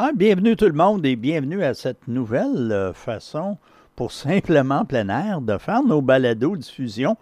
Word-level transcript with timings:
Ah, 0.00 0.12
bienvenue 0.14 0.54
tout 0.54 0.66
le 0.66 0.74
monde 0.74 1.04
et 1.04 1.16
bienvenue 1.16 1.64
à 1.64 1.74
cette 1.74 2.06
nouvelle 2.06 2.70
euh, 2.70 2.92
façon 2.92 3.58
pour 3.96 4.12
simplement 4.12 4.84
plein 4.84 5.08
air 5.08 5.40
de 5.40 5.58
faire 5.58 5.82
nos 5.82 6.00
balados 6.00 6.56
diffusion. 6.56 7.16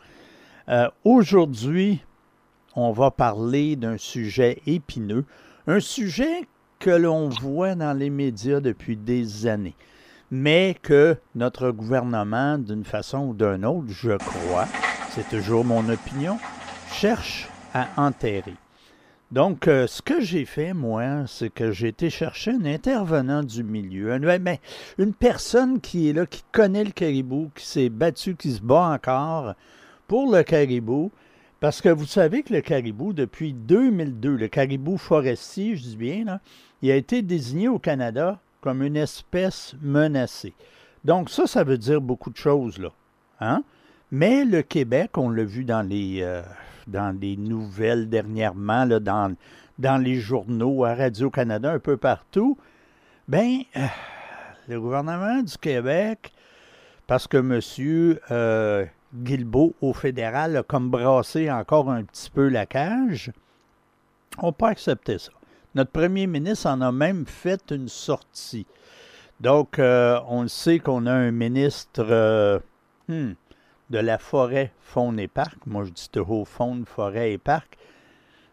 Euh, 0.69 0.87
Aujourd'hui, 1.03 2.05
on 2.75 2.93
va 2.93 3.11
parler 3.11 3.77
d'un 3.77 3.97
sujet 3.97 4.61
épineux, 4.67 5.25
un 5.67 5.81
sujet 5.81 6.47
que 6.79 6.91
l'on 6.91 7.31
voit 7.31 7.75
dans 7.75 7.97
les 7.97 8.11
médias 8.11 8.61
depuis 8.61 8.99
des 8.99 9.47
années, 9.47 9.77
mais 10.31 10.77
que 10.83 11.17
notre 11.35 11.71
gouvernement, 11.71 12.59
d'une 12.59 12.85
façon 12.85 13.29
ou 13.29 13.33
d'une 13.33 13.65
autre, 13.65 13.89
je 13.89 14.19
crois, 14.19 14.67
c'est 15.13 15.27
toujours 15.31 15.65
mon 15.65 15.89
opinion, 15.89 16.37
cherche 16.93 17.49
à 17.73 17.89
enterrer. 17.97 18.57
Donc, 19.33 19.67
euh, 19.67 19.89
ce 19.89 20.03
que 20.03 20.21
j'ai 20.21 20.45
fait, 20.45 20.73
moi, 20.73 21.25
c'est 21.27 21.51
que 21.51 21.73
j'ai 21.73 21.89
été 21.89 22.11
chercher 22.11 22.53
un 22.53 22.65
intervenant 22.65 23.43
du 23.43 23.65
milieu, 23.65 24.17
ben, 24.19 24.59
une 24.99 25.13
personne 25.13 25.81
qui 25.81 26.09
est 26.09 26.13
là, 26.13 26.27
qui 26.27 26.45
connaît 26.53 26.85
le 26.85 26.93
caribou, 26.93 27.51
qui 27.57 27.67
s'est 27.67 27.89
battu, 27.89 28.37
qui 28.37 28.53
se 28.53 28.61
bat 28.61 28.91
encore 28.91 29.55
pour 30.07 30.33
le 30.33 30.45
caribou. 30.45 31.11
Parce 31.59 31.81
que 31.81 31.89
vous 31.89 32.07
savez 32.07 32.45
que 32.45 32.55
le 32.55 32.61
caribou, 32.61 33.13
depuis 33.13 33.53
2002, 33.53 34.37
le 34.37 34.47
caribou 34.47 34.97
forestier, 34.97 35.75
je 35.75 35.83
dis 35.83 35.97
bien, 35.97 36.39
il 36.81 36.91
a 36.93 36.97
été 36.97 37.23
désigné 37.23 37.67
au 37.67 37.81
Canada 37.81 38.39
comme 38.61 38.83
une 38.83 38.97
espèce 38.97 39.75
menacée. 39.83 40.55
Donc 41.05 41.31
ça, 41.31 41.49
ça 41.49 41.65
veut 41.65 41.79
dire 41.79 42.01
beaucoup 42.01 42.31
de 42.31 42.37
choses, 42.37 42.79
là. 42.79 42.93
Hein? 43.41 43.65
Mais 44.13 44.45
le 44.45 44.63
Québec, 44.63 45.19
on 45.19 45.31
l'a 45.31 45.45
vu 45.45 45.65
dans 45.65 45.83
les, 45.83 46.21
euh, 46.21 46.43
dans 46.87 47.19
les 47.19 47.37
nouvelles 47.37 48.09
dernièrement, 48.09 48.85
là, 48.85 49.01
dans, 49.01 49.35
dans 49.79 50.03
les 50.03 50.17
journaux, 50.17 50.85
à 50.85 50.95
Radio-Canada, 50.95 51.73
un 51.73 51.79
peu 51.79 51.97
partout, 51.97 52.57
ben, 53.29 53.61
euh, 53.77 53.87
le 54.69 54.81
gouvernement 54.81 55.43
du 55.43 55.57
Québec, 55.59 56.33
parce 57.07 57.27
que 57.27 57.37
M. 57.37 58.19
Euh, 58.31 58.85
Guilbeault 59.15 59.75
au 59.81 59.93
fédéral 59.93 60.57
a 60.57 60.63
comme 60.63 60.91
brassé 60.91 61.51
encore 61.51 61.91
un 61.91 62.05
petit 62.05 62.31
peu 62.31 62.49
la 62.49 62.67
cage, 62.67 63.33
on 64.39 64.53
pas 64.53 64.69
accepté 64.69 65.19
ça. 65.19 65.33
Notre 65.75 65.91
premier 65.91 66.27
ministre 66.27 66.69
en 66.69 66.81
a 66.81 66.91
même 66.93 67.27
fait 67.27 67.71
une 67.71 67.89
sortie. 67.89 68.67
Donc, 69.41 69.79
euh, 69.79 70.19
on 70.29 70.49
sait 70.49 70.79
qu'on 70.79 71.07
a 71.07 71.13
un 71.13 71.31
ministre 71.31 72.07
euh, 72.09 72.59
hmm, 73.09 73.33
de 73.91 73.99
la 73.99 74.19
forêt, 74.19 74.73
faune 74.81 75.19
et 75.19 75.29
parc. 75.29 75.59
Moi, 75.67 75.85
je 75.85 75.91
dis 75.91 76.09
toujours 76.11 76.49
faune, 76.49 76.85
forêt 76.87 77.33
et 77.33 77.39
parc. 77.39 77.77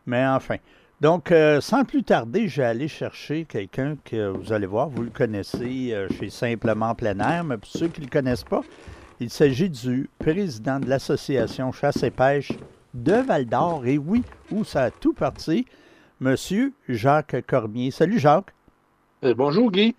Mais 0.05 0.25
enfin. 0.25 0.57
Donc, 1.01 1.33
euh, 1.33 1.59
sans 1.59 1.83
plus 1.83 2.03
tarder, 2.03 2.47
j'ai 2.47 2.63
allé 2.63 2.87
chercher 2.87 3.43
quelqu'un 3.43 3.97
que 4.05 4.29
vous 4.29 4.53
allez 4.53 4.67
voir, 4.67 4.87
vous 4.87 5.03
le 5.03 5.09
connaissez 5.09 5.89
euh, 5.91 6.07
chez 6.17 6.29
Simplement 6.29 6.95
Plein 6.95 7.19
Air, 7.19 7.43
mais 7.43 7.57
pour 7.57 7.69
ceux 7.69 7.89
qui 7.89 7.99
ne 7.99 8.05
le 8.05 8.09
connaissent 8.09 8.45
pas, 8.45 8.61
il 9.19 9.29
s'agit 9.29 9.69
du 9.69 10.09
président 10.17 10.79
de 10.79 10.87
l'Association 10.87 11.73
Chasse 11.73 12.03
et 12.03 12.11
Pêche 12.11 12.53
de 12.93 13.15
Val 13.15 13.45
d'Or. 13.45 13.85
Et 13.85 13.97
oui, 13.97 14.23
où 14.49 14.63
ça 14.63 14.83
a 14.83 14.91
tout 14.91 15.11
parti, 15.11 15.65
Monsieur 16.21 16.71
Jacques 16.87 17.45
Cormier. 17.47 17.91
Salut 17.91 18.19
Jacques. 18.19 18.53
Euh, 19.25 19.33
bonjour 19.33 19.71
Guy. 19.71 19.95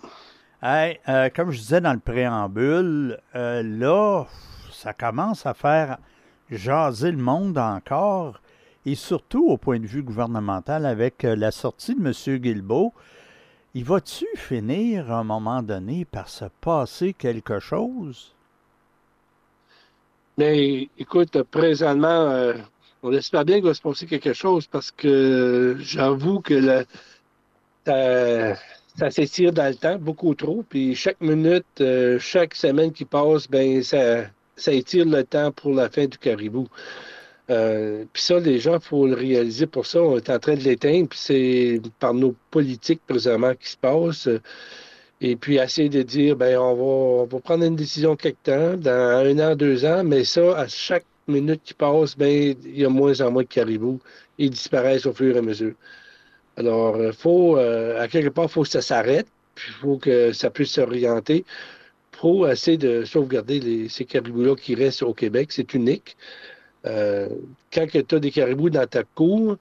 Hey, 0.63 0.99
comme 1.37 1.51
je 1.51 1.59
disais 1.59 1.83
dans 1.83 1.93
le 1.93 1.99
préambule, 1.99 3.19
là, 3.35 4.25
ça 4.85 4.93
commence 4.93 5.47
à 5.47 5.55
faire 5.55 5.97
jaser 6.51 7.11
le 7.11 7.17
monde 7.17 7.57
encore, 7.57 8.43
et 8.85 8.95
surtout 8.95 9.49
au 9.49 9.57
point 9.57 9.81
de 9.81 9.87
vue 9.87 10.03
gouvernemental 10.03 10.85
avec 10.85 11.25
euh, 11.25 11.35
la 11.35 11.53
sortie 11.53 11.95
de 11.95 12.07
M. 12.07 12.39
Guilbeault. 12.39 12.93
Il 13.73 13.85
va-tu 13.85 14.27
finir 14.37 15.11
à 15.11 15.21
un 15.21 15.25
moment 15.25 15.63
donné 15.63 16.05
par 16.05 16.29
se 16.29 16.45
passer 16.61 17.15
quelque 17.15 17.61
chose? 17.61 18.35
Mais 20.37 20.91
écoute, 20.99 21.43
présentement, 21.45 22.29
euh, 22.31 22.53
on 23.03 23.11
espère 23.13 23.47
bien 23.47 23.57
qu'il 23.57 23.65
va 23.65 23.73
se 23.73 23.81
passer 23.81 24.05
quelque 24.05 24.35
chose 24.35 24.67
parce 24.67 24.91
que 24.91 25.77
j'avoue 25.81 26.41
que 26.41 26.85
ça, 27.87 28.55
ça 28.99 29.11
s'étire 29.11 29.51
dans 29.51 29.67
le 29.67 29.77
temps 29.77 29.97
beaucoup 29.99 30.35
trop. 30.35 30.63
Puis 30.69 30.95
chaque 30.95 31.23
minute, 31.23 31.65
euh, 31.81 32.19
chaque 32.19 32.55
semaine 32.55 32.93
qui 32.93 33.07
passe, 33.07 33.49
ben 33.49 33.83
ça, 33.83 34.27
ça 34.57 34.73
étire 34.73 35.07
le 35.07 35.25
temps 35.25 35.53
pour 35.53 35.75
la 35.75 35.89
fin 35.89 36.07
du 36.07 36.19
caribou. 36.19 36.69
Euh, 37.51 38.05
puis 38.13 38.23
ça, 38.23 38.41
les 38.41 38.59
gens, 38.59 38.75
il 38.75 38.81
faut 38.81 39.07
le 39.07 39.15
réaliser 39.15 39.67
pour 39.67 39.87
ça. 39.87 40.03
On 40.03 40.17
est 40.17 40.31
en 40.31 40.39
train 40.39 40.55
de 40.55 40.61
l'éteindre, 40.63 41.09
puis 41.09 41.19
c'est 41.19 41.81
par 41.99 42.15
nos 42.15 42.35
politiques 42.51 43.03
présentement 43.07 43.55
qui 43.55 43.71
se 43.71 43.77
passent. 43.77 44.29
Et 45.21 45.37
puis 45.37 45.57
essayer 45.57 45.89
de 45.89 46.03
dire, 46.03 46.37
ben 46.37 46.59
on 46.59 46.75
va, 46.75 46.83
on 47.23 47.25
va 47.25 47.41
prendre 47.41 47.65
une 47.65 47.77
décision 47.77 48.17
quelque 48.17 48.43
temps, 48.45 48.77
dans 48.77 48.91
un 48.91 49.39
an, 49.39 49.57
deux 49.57 49.85
ans, 49.85 50.05
mais 50.05 50.25
ça, 50.25 50.59
à 50.59 50.69
chaque 50.69 51.07
minute 51.29 51.63
qui 51.65 51.75
passe, 51.75 52.17
ben 52.17 52.55
il 52.65 52.79
y 52.79 52.85
a 52.85 52.89
moins 52.89 53.21
en 53.21 53.31
moins 53.31 53.43
de 53.43 53.49
caribous. 53.49 54.01
Ils 54.39 54.51
disparaissent 54.51 55.07
au 55.07 55.13
fur 55.13 55.37
et 55.37 55.39
à 55.39 55.43
mesure. 55.43 55.75
Alors, 56.57 57.03
il 57.03 57.13
faut, 57.13 57.57
euh, 57.59 58.01
à 58.01 58.09
quelque 58.09 58.29
part, 58.29 58.45
il 58.47 58.51
faut 58.51 58.63
que 58.63 58.69
ça 58.69 58.83
s'arrête, 58.83 59.27
puis 59.55 59.67
il 59.71 59.75
faut 59.81 59.99
que 59.99 60.33
ça 60.33 60.51
puisse 60.51 60.73
s'orienter 60.73 61.45
pour 62.21 62.49
essayer 62.49 62.77
de 62.79 63.05
sauvegarder 63.05 63.61
les- 63.61 63.89
ces 63.89 64.05
caribous-là 64.05 64.57
qui 64.57 64.75
restent 64.75 65.03
au 65.03 65.15
Québec. 65.15 65.53
C'est 65.53 65.75
unique. 65.75 66.17
Euh, 66.87 67.29
quand 67.73 67.87
tu 67.91 68.15
as 68.15 68.21
des 68.21 68.31
caribous 68.31 68.71
dans 68.71 68.87
ta 68.87 69.05
cour, 69.05 69.57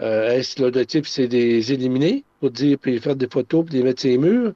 euh, 0.00 0.30
est-ce 0.32 0.60
l'objectif, 0.62 1.06
c'est 1.08 1.28
de 1.28 1.36
les 1.36 1.72
éliminer 1.72 2.24
pour 2.40 2.50
dire, 2.50 2.78
puis 2.80 2.98
faire 3.00 3.16
des 3.16 3.28
photos, 3.28 3.64
puis 3.66 3.76
les 3.76 3.82
mettre 3.84 4.00
sur 4.02 4.10
les 4.10 4.18
murs, 4.18 4.52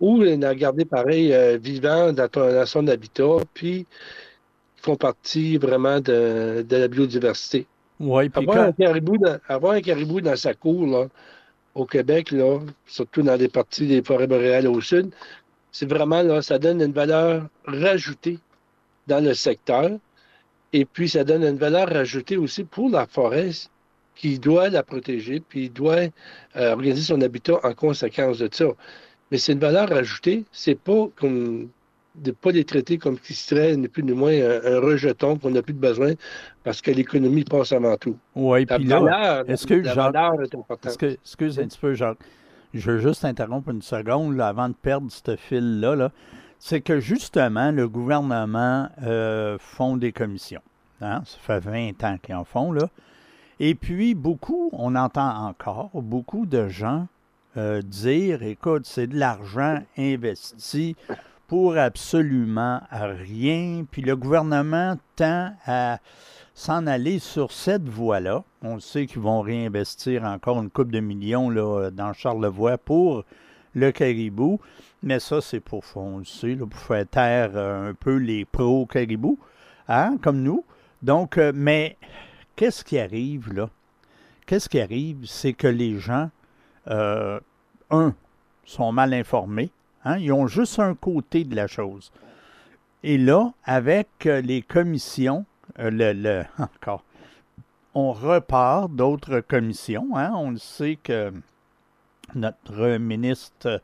ou 0.00 0.20
les 0.20 0.36
garder 0.56 0.84
pareil, 0.84 1.32
euh, 1.32 1.58
vivants 1.58 2.12
dans, 2.12 2.28
ton- 2.28 2.52
dans 2.52 2.66
son 2.66 2.86
habitat, 2.88 3.38
puis 3.54 3.86
ils 4.78 4.82
font 4.82 4.96
partie 4.96 5.56
vraiment 5.58 6.00
de, 6.00 6.64
de 6.68 6.76
la 6.76 6.88
biodiversité? 6.88 7.66
Oui, 8.00 8.28
puis 8.28 8.42
Avoir, 8.42 8.66
un 8.66 8.72
caribou 8.72 9.16
dans, 9.16 9.38
avoir 9.48 9.74
un 9.74 9.80
caribou 9.80 10.20
dans 10.20 10.36
sa 10.36 10.54
cour, 10.54 10.86
là, 10.86 11.06
au 11.74 11.86
Québec, 11.86 12.32
là, 12.32 12.60
surtout 12.86 13.22
dans 13.22 13.36
les 13.36 13.48
parties 13.48 13.86
des 13.86 14.02
forêts 14.02 14.26
boréales 14.26 14.66
au 14.66 14.80
sud, 14.80 15.10
c'est 15.72 15.88
vraiment, 15.88 16.22
là, 16.22 16.42
ça 16.42 16.58
donne 16.58 16.80
une 16.80 16.92
valeur 16.92 17.48
rajoutée 17.66 18.38
dans 19.08 19.24
le 19.24 19.34
secteur. 19.34 19.90
Et 20.74 20.84
puis, 20.84 21.08
ça 21.08 21.24
donne 21.24 21.42
une 21.42 21.56
valeur 21.58 21.88
rajoutée 21.88 22.36
aussi 22.36 22.64
pour 22.64 22.88
la 22.90 23.06
forêt 23.06 23.50
qui 24.14 24.38
doit 24.38 24.68
la 24.68 24.82
protéger, 24.82 25.40
puis 25.40 25.70
doit 25.70 26.06
euh, 26.56 26.72
organiser 26.72 27.02
son 27.02 27.20
habitat 27.22 27.58
en 27.62 27.72
conséquence 27.74 28.38
de 28.38 28.48
ça. 28.52 28.66
Mais 29.30 29.38
c'est 29.38 29.52
une 29.52 29.58
valeur 29.58 29.90
ajoutée, 29.92 30.44
c'est 30.52 30.78
pas 30.78 31.08
comme 31.16 31.68
de 32.14 32.30
pas 32.30 32.50
les 32.50 32.64
traiter 32.64 32.98
comme 32.98 33.18
qui 33.18 33.32
serait 33.32 33.74
ni 33.74 33.88
plus 33.88 34.02
ni 34.02 34.12
moins 34.12 34.32
un, 34.34 34.60
un 34.74 34.80
rejeton 34.80 35.38
qu'on 35.38 35.48
n'a 35.50 35.62
plus 35.62 35.72
de 35.72 35.78
besoin 35.78 36.12
parce 36.62 36.82
que 36.82 36.90
l'économie 36.90 37.42
passe 37.44 37.72
avant 37.72 37.96
tout. 37.96 38.18
Oui, 38.34 38.66
puis 38.76 38.84
là, 38.90 38.98
est-ce 39.48 39.66
que 39.66 39.74
Jacques- 39.94 40.12
est 40.42 40.54
que, 40.98 41.06
excuse 41.06 41.58
un 41.58 41.66
petit 41.68 41.78
peu, 41.78 41.94
Jacques. 41.94 42.18
Je 42.74 42.90
veux 42.90 42.98
juste 42.98 43.24
interrompre 43.24 43.70
une 43.70 43.82
seconde 43.82 44.40
avant 44.40 44.68
de 44.68 44.74
perdre 44.74 45.10
ce 45.10 45.36
fil-là. 45.36 45.94
Là. 45.94 46.10
C'est 46.58 46.80
que 46.80 47.00
justement, 47.00 47.70
le 47.70 47.88
gouvernement 47.88 48.88
euh, 49.02 49.58
font 49.58 49.96
des 49.96 50.12
commissions. 50.12 50.62
Hein? 51.00 51.22
Ça 51.24 51.38
fait 51.38 51.60
20 51.60 52.04
ans 52.04 52.16
qu'ils 52.22 52.34
en 52.34 52.44
font. 52.44 52.72
Là. 52.72 52.88
Et 53.60 53.74
puis, 53.74 54.14
beaucoup, 54.14 54.70
on 54.72 54.96
entend 54.96 55.46
encore 55.46 55.90
beaucoup 55.94 56.46
de 56.46 56.68
gens 56.68 57.06
euh, 57.58 57.82
dire 57.82 58.42
écoute, 58.42 58.86
c'est 58.86 59.06
de 59.06 59.18
l'argent 59.18 59.80
investi 59.98 60.96
pour 61.52 61.76
absolument 61.76 62.80
rien. 62.90 63.84
Puis 63.90 64.00
le 64.00 64.16
gouvernement 64.16 64.96
tend 65.16 65.52
à 65.66 65.98
s'en 66.54 66.86
aller 66.86 67.18
sur 67.18 67.52
cette 67.52 67.86
voie-là. 67.86 68.42
On 68.62 68.80
sait 68.80 69.04
qu'ils 69.04 69.20
vont 69.20 69.42
réinvestir 69.42 70.24
encore 70.24 70.62
une 70.62 70.70
coupe 70.70 70.90
de 70.90 71.00
millions 71.00 71.50
dans 71.90 72.14
Charlevoix 72.14 72.78
pour 72.78 73.24
le 73.74 73.92
caribou. 73.92 74.60
Mais 75.02 75.20
ça, 75.20 75.42
c'est 75.42 75.60
pour, 75.60 75.82
là, 75.94 76.66
pour 76.66 76.80
faire 76.80 77.06
taire 77.06 77.50
euh, 77.54 77.90
un 77.90 77.92
peu 77.92 78.16
les 78.16 78.46
pro-caribou, 78.46 79.38
hein, 79.88 80.16
comme 80.22 80.42
nous. 80.42 80.64
Donc, 81.02 81.36
euh, 81.36 81.52
mais 81.54 81.98
qu'est-ce 82.56 82.82
qui 82.82 82.98
arrive 82.98 83.52
là? 83.52 83.68
Qu'est-ce 84.46 84.70
qui 84.70 84.80
arrive? 84.80 85.26
C'est 85.26 85.52
que 85.52 85.68
les 85.68 85.98
gens, 85.98 86.30
euh, 86.88 87.38
un, 87.90 88.14
sont 88.64 88.90
mal 88.90 89.12
informés. 89.12 89.70
Hein? 90.04 90.18
Ils 90.18 90.32
ont 90.32 90.46
juste 90.46 90.78
un 90.78 90.94
côté 90.94 91.44
de 91.44 91.54
la 91.54 91.66
chose. 91.66 92.12
Et 93.04 93.18
là, 93.18 93.52
avec 93.64 94.08
euh, 94.26 94.40
les 94.40 94.62
commissions, 94.62 95.44
euh, 95.78 95.90
le, 95.90 96.12
le- 96.12 96.44
encore, 96.58 97.04
on 97.94 98.12
repart 98.12 98.90
d'autres 98.90 99.40
commissions. 99.40 100.08
Hein? 100.16 100.32
On 100.34 100.50
le 100.52 100.58
sait 100.58 100.98
que 101.02 101.32
notre 102.34 102.96
ministre, 102.98 103.82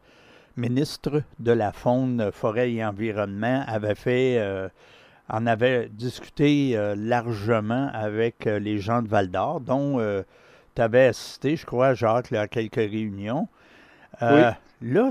ministre 0.57 1.23
de 1.39 1.53
la 1.53 1.73
Faune, 1.73 2.31
Forêt 2.33 2.73
et 2.73 2.85
Environnement 2.85 3.65
avait 3.67 3.95
fait, 3.95 4.39
euh, 4.39 4.69
en 5.29 5.47
avait 5.47 5.89
discuté 5.91 6.77
euh, 6.77 6.95
largement 6.97 7.91
avec 7.93 8.47
les 8.47 8.79
gens 8.79 9.03
de 9.03 9.09
Val 9.09 9.29
d'Or, 9.31 9.61
dont 9.61 9.99
tu 10.75 10.83
avais 10.83 11.07
assisté, 11.07 11.57
je 11.57 11.67
crois, 11.67 11.95
Jacques, 11.95 12.33
à 12.33 12.47
quelques 12.49 12.77
réunions. 12.77 13.49
Euh, 14.23 14.53
là, 14.81 15.11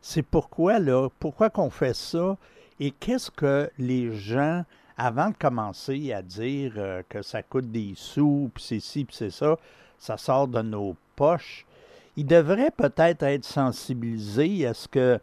c'est 0.00 0.22
pourquoi, 0.22 0.78
là, 0.78 1.08
pourquoi 1.18 1.50
qu'on 1.50 1.70
fait 1.70 1.94
ça 1.94 2.36
et 2.78 2.90
qu'est-ce 2.90 3.30
que 3.30 3.70
les 3.78 4.12
gens, 4.16 4.64
avant 4.96 5.30
de 5.30 5.34
commencer 5.34 6.12
à 6.12 6.22
dire 6.22 6.72
euh, 6.76 7.02
que 7.08 7.22
ça 7.22 7.42
coûte 7.42 7.70
des 7.70 7.92
sous, 7.94 8.50
puis 8.54 8.64
c'est 8.64 8.80
ci, 8.80 9.04
puis 9.04 9.16
c'est 9.16 9.30
ça, 9.30 9.58
ça 9.98 10.16
sort 10.16 10.48
de 10.48 10.62
nos 10.62 10.96
poches, 11.16 11.66
ils 12.16 12.26
devraient 12.26 12.70
peut-être 12.70 13.22
être 13.22 13.44
sensibilisés 13.44 14.66
à 14.66 14.74
ce 14.74 14.88
que 14.88 15.20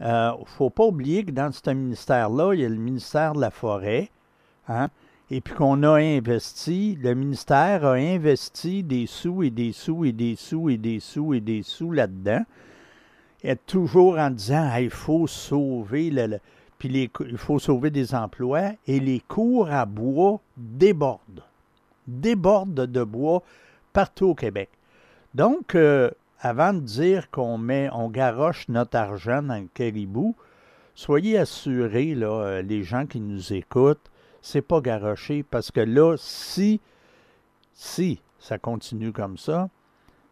il 0.00 0.06
euh, 0.06 0.32
ne 0.32 0.44
faut 0.46 0.70
pas 0.70 0.86
oublier 0.86 1.24
que 1.24 1.30
dans 1.30 1.52
ce 1.52 1.70
ministère-là, 1.70 2.54
il 2.54 2.60
y 2.60 2.64
a 2.64 2.68
le 2.70 2.76
ministère 2.76 3.34
de 3.34 3.40
la 3.40 3.50
Forêt, 3.50 4.08
hein, 4.66 4.88
et 5.30 5.42
puis 5.42 5.54
qu'on 5.54 5.82
a 5.82 6.00
investi, 6.00 6.98
le 7.00 7.14
ministère 7.14 7.84
a 7.84 7.92
investi 7.92 8.82
des 8.82 9.06
sous 9.06 9.42
et 9.42 9.50
des 9.50 9.72
sous 9.72 10.06
et 10.06 10.12
des 10.12 10.36
sous 10.36 10.70
et 10.70 10.78
des 10.78 11.00
sous 11.00 11.34
et 11.34 11.40
des 11.40 11.62
sous 11.62 11.92
là-dedans, 11.92 12.42
et 13.42 13.56
toujours 13.56 14.18
en 14.18 14.30
disant 14.30 14.74
il 14.76 14.90
faut 14.90 15.26
sauver 15.26 16.10
le, 16.10 16.38
puis 16.78 17.10
il 17.20 17.38
faut 17.38 17.58
sauver 17.58 17.90
des 17.90 18.14
emplois, 18.14 18.72
et 18.86 19.00
les 19.00 19.20
cours 19.20 19.70
à 19.70 19.84
bois 19.84 20.40
débordent, 20.56 21.44
débordent 22.06 22.86
de 22.86 23.04
bois 23.04 23.42
partout 23.92 24.28
au 24.28 24.34
Québec. 24.34 24.70
Donc, 25.34 25.74
euh, 25.74 26.10
avant 26.40 26.72
de 26.72 26.80
dire 26.80 27.30
qu'on 27.30 27.58
met, 27.58 27.90
on 27.92 28.08
garoche 28.08 28.66
notre 28.68 28.96
argent 28.96 29.42
dans 29.42 29.60
le 29.60 29.68
caribou, 29.74 30.34
soyez 30.94 31.38
assurés, 31.38 32.14
là, 32.14 32.28
euh, 32.28 32.62
les 32.62 32.82
gens 32.82 33.06
qui 33.06 33.20
nous 33.20 33.52
écoutent, 33.52 34.10
c'est 34.40 34.62
pas 34.62 34.80
garoché 34.80 35.42
parce 35.42 35.70
que 35.70 35.80
là, 35.80 36.16
si, 36.18 36.80
si 37.74 38.20
ça 38.38 38.58
continue 38.58 39.12
comme 39.12 39.36
ça, 39.36 39.68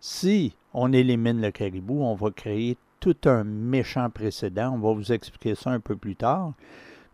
si 0.00 0.56
on 0.72 0.92
élimine 0.92 1.42
le 1.42 1.50
caribou, 1.50 2.02
on 2.02 2.14
va 2.14 2.30
créer 2.30 2.78
tout 3.00 3.16
un 3.24 3.44
méchant 3.44 4.10
précédent. 4.10 4.74
On 4.74 4.78
va 4.78 4.92
vous 4.92 5.12
expliquer 5.12 5.54
ça 5.54 5.70
un 5.70 5.80
peu 5.80 5.96
plus 5.96 6.16
tard. 6.16 6.52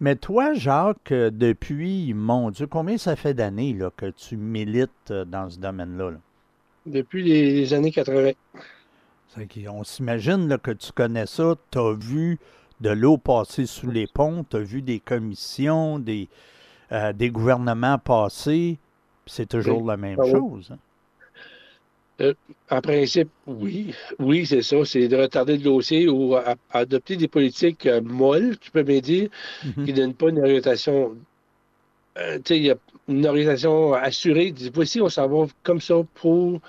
Mais 0.00 0.16
toi, 0.16 0.54
Jacques, 0.54 1.12
depuis, 1.12 2.12
mon 2.14 2.50
Dieu, 2.50 2.66
combien 2.66 2.98
ça 2.98 3.16
fait 3.16 3.34
d'années 3.34 3.78
que 3.96 4.10
tu 4.10 4.36
milites 4.36 4.90
euh, 5.10 5.24
dans 5.24 5.48
ce 5.48 5.58
domaine-là? 5.58 6.12
Depuis 6.84 7.22
les 7.22 7.72
années 7.72 7.92
80. 7.92 8.32
On 9.68 9.84
s'imagine 9.84 10.58
que 10.58 10.70
tu 10.70 10.92
connais 10.92 11.26
ça, 11.26 11.54
tu 11.70 11.78
as 11.78 11.94
vu 11.94 12.38
de 12.80 12.90
l'eau 12.90 13.16
passer 13.16 13.66
sous 13.66 13.90
les 13.90 14.06
ponts, 14.06 14.44
tu 14.48 14.56
as 14.56 14.60
vu 14.60 14.82
des 14.82 15.00
commissions, 15.00 15.98
des, 15.98 16.28
euh, 16.92 17.12
des 17.12 17.30
gouvernements 17.30 17.98
passer, 17.98 18.78
c'est 19.26 19.48
toujours 19.48 19.84
la 19.86 19.96
même 19.96 20.18
ah 20.20 20.30
chose. 20.30 20.70
Hein? 20.72 20.78
Euh, 22.20 22.34
en 22.70 22.80
principe, 22.80 23.28
oui. 23.46 23.94
Oui, 24.18 24.46
c'est 24.46 24.62
ça. 24.62 24.84
C'est 24.84 25.08
de 25.08 25.16
retarder 25.16 25.56
le 25.56 25.64
dossier 25.64 26.08
ou 26.08 26.36
adopter 26.70 27.16
des 27.16 27.28
politiques 27.28 27.86
euh, 27.86 28.00
molles, 28.00 28.56
tu 28.58 28.70
peux 28.70 28.84
me 28.84 29.00
dire, 29.00 29.28
mm-hmm. 29.64 29.84
qui 29.84 29.92
ne 29.92 29.96
donnent 29.96 30.14
pas 30.14 30.28
une 30.28 30.38
orientation. 30.38 31.16
tu 32.44 32.66
sais, 32.68 32.76
une 33.08 33.26
orientation 33.26 33.94
assurée. 33.94 34.54
Voici, 34.72 35.00
on 35.00 35.08
s'en 35.08 35.28
va 35.28 35.46
comme 35.62 35.80
ça 35.80 35.96
pour 36.14 36.60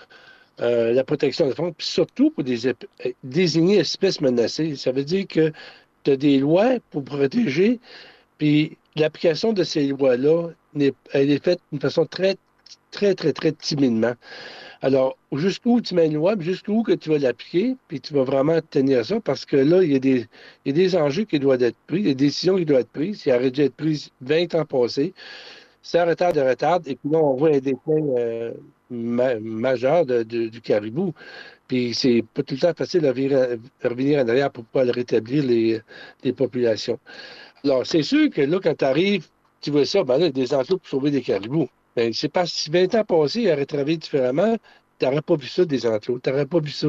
euh, 0.61 0.93
la 0.93 1.03
protection 1.03 1.47
des 1.47 1.53
fonds, 1.53 1.73
puis 1.73 1.85
surtout 1.85 2.31
pour 2.31 2.43
des, 2.43 2.73
désigner 3.23 3.79
espèces 3.79 4.21
menacées. 4.21 4.75
Ça 4.75 4.91
veut 4.91 5.03
dire 5.03 5.27
que 5.27 5.51
tu 6.03 6.11
as 6.11 6.17
des 6.17 6.39
lois 6.39 6.77
pour 6.91 7.03
protéger, 7.03 7.79
puis 8.37 8.77
l'application 8.95 9.51
de 9.51 9.63
ces 9.63 9.87
lois-là, 9.87 10.49
elle 11.11 11.31
est 11.31 11.43
faite 11.43 11.59
d'une 11.71 11.81
façon 11.81 12.05
très, 12.05 12.37
très, 12.91 13.15
très, 13.15 13.33
très 13.33 13.51
timidement. 13.51 14.13
Alors, 14.81 15.17
jusqu'où 15.31 15.81
tu 15.81 15.95
mets 15.95 16.07
une 16.07 16.15
loi, 16.15 16.35
jusqu'où 16.39 16.83
que 16.83 16.91
tu 16.93 17.09
vas 17.09 17.17
l'appliquer, 17.17 17.75
puis 17.87 18.01
tu 18.01 18.13
vas 18.13 18.23
vraiment 18.23 18.59
tenir 18.69 19.05
ça, 19.05 19.19
parce 19.19 19.45
que 19.45 19.57
là, 19.57 19.83
il 19.83 19.91
y 19.91 19.95
a 19.95 19.99
des, 19.99 20.27
il 20.65 20.77
y 20.77 20.95
a 20.95 21.03
enjeux 21.03 21.23
qui 21.23 21.39
doivent 21.39 21.63
être 21.63 21.77
pris, 21.87 22.03
des 22.03 22.15
décisions 22.15 22.57
qui 22.57 22.65
doivent 22.65 22.81
être 22.81 22.89
prises, 22.89 23.23
qui 23.23 23.31
auraient 23.31 23.51
dû 23.51 23.61
être 23.61 23.75
prises 23.75 24.11
20 24.21 24.55
ans 24.55 24.65
passés. 24.65 25.13
C'est 25.81 25.99
un 25.99 26.05
retard 26.05 26.33
de 26.33 26.41
retard, 26.41 26.79
et 26.85 26.95
puis 26.95 27.09
là, 27.09 27.19
on 27.19 27.35
voit 27.35 27.49
un 27.49 27.59
déclin 27.59 28.03
euh, 28.17 28.53
majeur 28.89 30.05
du 30.05 30.61
caribou. 30.61 31.13
Puis 31.67 31.93
c'est 31.95 32.23
pas 32.33 32.43
tout 32.43 32.55
le 32.55 32.59
temps 32.59 32.73
facile 32.75 33.01
de 33.01 33.07
revenir, 33.07 34.23
en 34.23 34.27
arrière 34.27 34.51
pour 34.51 34.65
pouvoir 34.65 34.93
rétablir 34.93 35.43
les, 35.43 36.33
populations. 36.33 36.99
Alors, 37.63 37.85
c'est 37.85 38.03
sûr 38.03 38.29
que 38.29 38.41
là, 38.41 38.59
quand 38.61 38.77
tu 38.77 38.85
arrives, 38.85 39.27
tu 39.61 39.71
vois 39.71 39.85
ça, 39.85 40.03
ben 40.03 40.17
là, 40.19 40.29
des 40.29 40.53
enclos 40.53 40.77
pour 40.77 40.87
sauver 40.87 41.11
des 41.11 41.21
caribous. 41.21 41.69
Ben, 41.95 42.13
c'est 42.13 42.29
pas 42.29 42.45
si 42.45 42.69
20 42.69 42.95
ans 42.95 43.03
passés, 43.03 43.41
il 43.41 43.51
aurait 43.51 43.65
travaillé 43.65 43.97
différemment, 43.97 44.57
tu 44.99 45.05
n'aurais 45.05 45.21
pas 45.21 45.35
vu 45.35 45.47
ça, 45.47 45.65
des 45.65 45.85
enclos. 45.85 46.19
Tu 46.19 46.29
n'aurais 46.29 46.45
pas 46.45 46.59
vu 46.59 46.71
ça. 46.71 46.87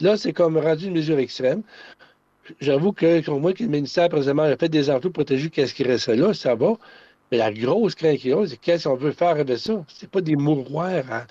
Là, 0.00 0.16
c'est 0.16 0.32
comme 0.32 0.56
rendu 0.56 0.86
une 0.86 0.94
mesure 0.94 1.18
extrême. 1.18 1.62
J'avoue 2.60 2.92
que, 2.92 3.20
pour 3.22 3.40
moi, 3.40 3.52
que 3.52 3.62
le 3.62 3.70
ministère, 3.70 4.08
présentement, 4.08 4.42
a 4.42 4.56
fait 4.56 4.68
des 4.68 4.90
enclos 4.90 5.10
protégés, 5.10 5.50
qu'est-ce 5.50 5.74
qui 5.74 5.82
reste 5.82 6.08
là, 6.08 6.34
ça 6.34 6.54
va. 6.54 6.74
Mais 7.32 7.38
la 7.38 7.52
grosse 7.52 7.94
crainte 7.94 8.18
qu'il 8.18 8.30
y 8.30 8.34
a, 8.34 8.46
c'est 8.46 8.58
qu'est-ce 8.58 8.86
qu'on 8.86 8.96
veut 8.96 9.12
faire 9.12 9.30
avec 9.30 9.58
ça? 9.58 9.84
C'est 9.88 10.10
pas 10.10 10.20
des 10.20 10.36
mouroirs 10.36 11.26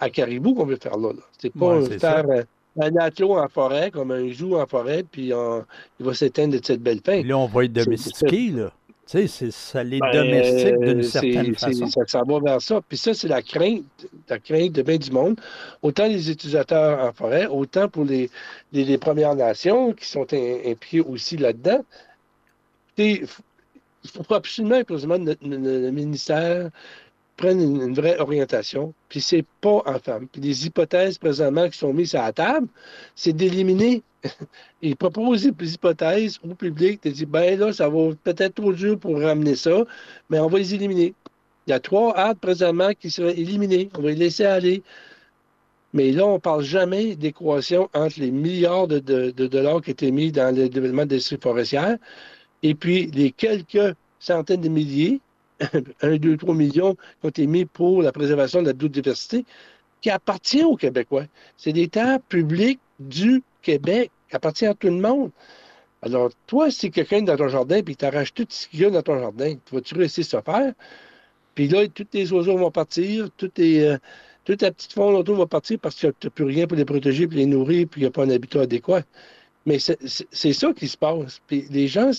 à, 0.00 0.10
caribou 0.10 0.54
qu'on 0.54 0.64
veut 0.64 0.78
faire 0.80 0.96
là. 0.96 1.10
C'est 1.38 1.52
pas 1.52 1.80
faire 1.82 2.24
euh, 2.30 2.42
un 2.80 2.96
attelot 2.96 3.38
en 3.38 3.48
forêt, 3.48 3.90
comme 3.90 4.10
un 4.10 4.28
joug 4.30 4.54
en 4.54 4.66
forêt, 4.66 5.04
puis 5.04 5.26
il 5.26 6.06
va 6.06 6.14
s'éteindre 6.14 6.58
de 6.58 6.64
cette 6.64 6.80
belle 6.80 7.00
fin. 7.04 7.22
Là, 7.22 7.38
on 7.38 7.46
va 7.46 7.64
être 7.64 7.72
domestiqué, 7.72 8.50
là. 8.50 8.72
Tu 9.06 9.28
sais, 9.28 9.50
ça 9.50 9.84
les 9.84 9.98
ben, 9.98 10.12
domestique 10.12 10.78
d'une 10.80 11.02
certaine 11.02 11.54
façon. 11.54 11.86
Ça, 11.88 12.00
ça, 12.06 12.22
va 12.26 12.40
vers 12.40 12.62
ça. 12.62 12.80
Puis 12.88 12.96
ça, 12.96 13.12
c'est 13.12 13.28
la 13.28 13.42
crainte, 13.42 13.84
la 14.28 14.38
crainte 14.38 14.72
de 14.72 14.82
bien 14.82 14.96
du 14.96 15.10
monde. 15.10 15.38
Autant 15.82 16.06
les 16.06 16.30
utilisateurs 16.30 17.04
en 17.04 17.12
forêt, 17.12 17.46
autant 17.46 17.88
pour 17.88 18.04
les, 18.04 18.30
les, 18.72 18.98
Premières 18.98 19.34
Nations 19.34 19.92
qui 19.92 20.06
sont 20.06 20.26
impliquées 20.32 21.00
aussi 21.00 21.36
là-dedans 21.36 21.84
il 24.04 24.10
faut 24.10 24.34
absolument 24.34 24.84
que 24.84 24.94
le, 24.94 25.90
ministère 25.90 26.70
prenne 27.36 27.60
une, 27.60 27.94
vraie 27.94 28.18
orientation. 28.18 28.94
Puis 29.08 29.20
c'est 29.20 29.44
pas 29.60 29.82
en 29.86 29.98
femme. 29.98 30.26
Puis 30.28 30.40
les 30.40 30.66
hypothèses 30.66 31.18
présentement 31.18 31.68
qui 31.68 31.78
sont 31.78 31.92
mises 31.92 32.14
à 32.14 32.22
la 32.22 32.32
table, 32.32 32.68
c'est 33.14 33.32
d'éliminer. 33.32 34.02
Ils 34.82 34.96
proposent 34.96 35.44
des 35.44 35.74
hypothèses 35.74 36.38
au 36.48 36.54
public, 36.54 37.02
de 37.02 37.10
dire, 37.10 37.26
ben 37.26 37.58
là, 37.58 37.72
ça 37.72 37.88
va 37.88 38.10
peut-être 38.22 38.54
trop 38.54 38.72
dur 38.72 38.98
pour 38.98 39.20
ramener 39.20 39.54
ça, 39.54 39.84
mais 40.30 40.38
on 40.38 40.48
va 40.48 40.58
les 40.58 40.74
éliminer. 40.74 41.14
Il 41.66 41.70
y 41.70 41.72
a 41.72 41.80
trois 41.80 42.16
hâtes 42.16 42.38
présentement 42.38 42.90
qui 42.98 43.10
seraient 43.10 43.38
éliminées. 43.38 43.88
On 43.96 44.02
va 44.02 44.10
les 44.10 44.16
laisser 44.16 44.44
aller. 44.44 44.82
Mais 45.94 46.10
là, 46.10 46.26
on 46.26 46.34
ne 46.34 46.38
parle 46.38 46.62
jamais 46.62 47.14
d'équation 47.14 47.88
entre 47.94 48.20
les 48.20 48.30
milliards 48.30 48.88
de, 48.88 49.30
dollars 49.30 49.80
qui 49.80 49.92
étaient 49.92 50.10
mis 50.10 50.32
dans 50.32 50.54
le 50.54 50.68
développement 50.68 51.06
des 51.06 51.20
forestières 51.40 51.96
et 52.64 52.74
puis, 52.74 53.10
les 53.12 53.30
quelques 53.30 53.94
centaines 54.18 54.62
de 54.62 54.70
milliers, 54.70 55.20
1, 56.02 56.16
2, 56.16 56.36
3 56.36 56.54
millions 56.54 56.94
qui 56.94 57.26
ont 57.26 57.28
été 57.28 57.46
mis 57.46 57.64
pour 57.64 58.02
la 58.02 58.12
préservation 58.12 58.62
de 58.62 58.66
la 58.68 58.72
biodiversité, 58.72 59.44
qui 60.00 60.10
appartient 60.10 60.64
aux 60.64 60.76
Québécois. 60.76 61.24
C'est 61.56 61.72
des 61.72 61.88
terres 61.88 62.20
publiques 62.20 62.80
du 63.00 63.42
Québec, 63.62 64.10
qui 64.28 64.36
appartient 64.36 64.66
à 64.66 64.74
tout 64.74 64.88
le 64.88 65.00
monde. 65.00 65.30
Alors, 66.02 66.30
toi, 66.46 66.70
si 66.70 66.90
quelqu'un 66.90 67.22
dans 67.22 67.36
ton 67.36 67.48
jardin, 67.48 67.82
puis 67.82 67.96
tu 67.96 68.04
arraches 68.04 68.34
tout 68.34 68.46
ce 68.48 68.68
qu'il 68.68 68.80
y 68.80 68.84
a 68.84 68.90
dans 68.90 69.02
ton 69.02 69.18
jardin, 69.18 69.54
tu 69.64 69.74
vas-tu 69.74 70.02
à 70.02 70.08
ça 70.08 70.42
faire? 70.42 70.74
Puis 71.54 71.68
là, 71.68 71.86
tous 71.88 72.06
les 72.12 72.32
oiseaux 72.32 72.58
vont 72.58 72.70
partir, 72.70 73.28
euh, 73.58 73.98
toute 74.44 74.62
la 74.62 74.72
petite 74.72 74.92
faune 74.92 75.14
autour 75.14 75.36
va 75.36 75.46
partir 75.46 75.78
parce 75.78 75.94
que 75.94 76.08
tu 76.08 76.26
n'as 76.26 76.30
plus 76.30 76.44
rien 76.44 76.66
pour 76.66 76.76
les 76.76 76.84
protéger, 76.84 77.26
pour 77.26 77.36
les 77.36 77.46
nourrir, 77.46 77.86
puis 77.90 78.02
il 78.02 78.04
n'y 78.04 78.08
a 78.08 78.10
pas 78.10 78.24
un 78.24 78.30
habitat 78.30 78.62
adéquat. 78.62 79.02
Mais 79.66 79.78
c'est 79.78 80.52
ça 80.52 80.72
qui 80.74 80.88
se 80.88 80.98
passe. 80.98 81.40
Puis 81.46 81.66
les 81.70 81.88
gens, 81.88 82.10